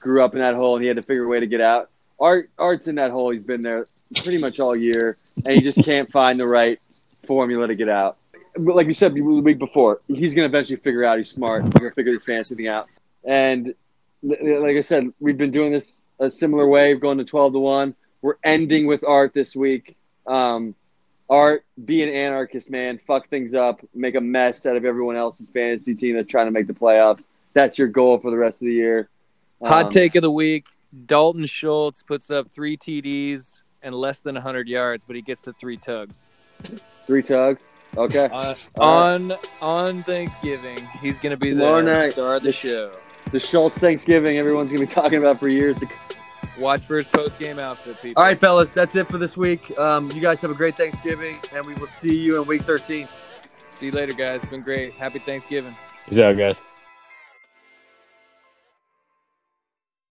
grew 0.00 0.22
up 0.24 0.34
in 0.34 0.40
that 0.40 0.54
hole, 0.54 0.74
and 0.74 0.82
he 0.82 0.88
had 0.88 0.96
to 0.96 1.02
figure 1.02 1.24
a 1.24 1.28
way 1.28 1.40
to 1.40 1.46
get 1.46 1.60
out. 1.60 1.90
Art, 2.22 2.50
Art's 2.56 2.86
in 2.86 2.94
that 2.94 3.10
hole. 3.10 3.30
He's 3.30 3.42
been 3.42 3.62
there 3.62 3.86
pretty 4.22 4.38
much 4.38 4.60
all 4.60 4.76
year, 4.76 5.16
and 5.36 5.56
he 5.56 5.60
just 5.60 5.84
can't 5.84 6.10
find 6.10 6.38
the 6.38 6.46
right 6.46 6.78
formula 7.26 7.66
to 7.66 7.74
get 7.74 7.88
out. 7.88 8.16
But 8.56 8.76
like 8.76 8.86
you 8.86 8.94
said 8.94 9.14
the 9.14 9.20
week 9.20 9.58
before, 9.58 10.00
he's 10.06 10.34
going 10.34 10.48
to 10.48 10.56
eventually 10.56 10.76
figure 10.76 11.04
out. 11.04 11.18
He's 11.18 11.30
smart. 11.30 11.64
He's 11.64 11.72
going 11.72 11.90
to 11.90 11.94
figure 11.94 12.12
this 12.12 12.24
fantasy 12.24 12.54
thing 12.54 12.68
out. 12.68 12.86
And 13.24 13.74
like 14.22 14.76
I 14.76 14.82
said, 14.82 15.12
we've 15.18 15.36
been 15.36 15.50
doing 15.50 15.72
this 15.72 16.02
a 16.20 16.30
similar 16.30 16.66
way, 16.68 16.94
going 16.94 17.18
to 17.18 17.24
twelve 17.24 17.54
to 17.54 17.58
one. 17.58 17.94
We're 18.20 18.36
ending 18.44 18.86
with 18.86 19.02
Art 19.04 19.34
this 19.34 19.56
week. 19.56 19.96
Um, 20.26 20.76
Art, 21.28 21.64
be 21.84 22.02
an 22.04 22.08
anarchist, 22.08 22.70
man. 22.70 23.00
Fuck 23.04 23.28
things 23.30 23.54
up. 23.54 23.80
Make 23.94 24.14
a 24.14 24.20
mess 24.20 24.64
out 24.66 24.76
of 24.76 24.84
everyone 24.84 25.16
else's 25.16 25.48
fantasy 25.48 25.94
team 25.94 26.14
that's 26.14 26.28
trying 26.28 26.46
to 26.46 26.52
make 26.52 26.68
the 26.68 26.74
playoffs. 26.74 27.24
That's 27.54 27.78
your 27.78 27.88
goal 27.88 28.18
for 28.18 28.30
the 28.30 28.36
rest 28.36 28.60
of 28.60 28.66
the 28.66 28.74
year. 28.74 29.08
Hot 29.64 29.86
Um, 29.86 29.90
take 29.90 30.14
of 30.14 30.22
the 30.22 30.30
week: 30.30 30.66
Dalton 31.06 31.46
Schultz 31.46 32.02
puts 32.02 32.30
up 32.30 32.50
three 32.50 32.76
TDs 32.76 33.62
and 33.82 33.94
less 33.94 34.20
than 34.20 34.34
100 34.34 34.68
yards, 34.68 35.04
but 35.04 35.16
he 35.16 35.22
gets 35.22 35.42
the 35.42 35.52
three 35.54 35.76
tugs. 35.76 36.28
Three 37.06 37.22
tugs. 37.22 37.68
Okay. 37.96 38.26
Uh, 38.32 38.54
All 38.78 39.10
right. 39.10 39.12
on 39.20 39.32
on 39.60 40.02
Thanksgiving, 40.04 40.78
he's 41.00 41.18
going 41.18 41.30
to 41.32 41.36
be 41.36 41.50
Tomorrow 41.50 41.76
the 41.76 41.82
night, 41.82 42.12
star 42.12 42.36
of 42.36 42.42
the 42.42 42.48
the- 42.48 42.52
show. 42.52 42.92
The 43.30 43.40
Schultz 43.40 43.78
Thanksgiving, 43.78 44.38
everyone's 44.38 44.70
going 44.72 44.80
to 44.80 44.86
be 44.86 44.92
talking 44.92 45.18
about 45.18 45.38
for 45.40 45.48
years 45.48 45.78
to 45.80 45.86
Watch 46.58 46.84
for 46.84 46.98
his 46.98 47.06
post 47.06 47.38
game 47.38 47.58
outfit, 47.58 48.00
people. 48.02 48.20
All 48.20 48.28
right, 48.28 48.38
fellas, 48.38 48.72
that's 48.72 48.94
it 48.94 49.08
for 49.08 49.16
this 49.16 49.36
week. 49.38 49.76
Um, 49.78 50.10
you 50.12 50.20
guys 50.20 50.40
have 50.42 50.50
a 50.50 50.54
great 50.54 50.76
Thanksgiving, 50.76 51.38
and 51.54 51.64
we 51.64 51.72
will 51.74 51.86
see 51.86 52.14
you 52.14 52.40
in 52.40 52.46
week 52.46 52.62
13. 52.62 53.08
See 53.70 53.86
you 53.86 53.92
later, 53.92 54.12
guys. 54.12 54.42
It's 54.42 54.50
been 54.50 54.60
great. 54.60 54.92
Happy 54.92 55.18
Thanksgiving. 55.18 55.74
Peace 56.06 56.18
out, 56.18 56.36
guys. 56.36 56.60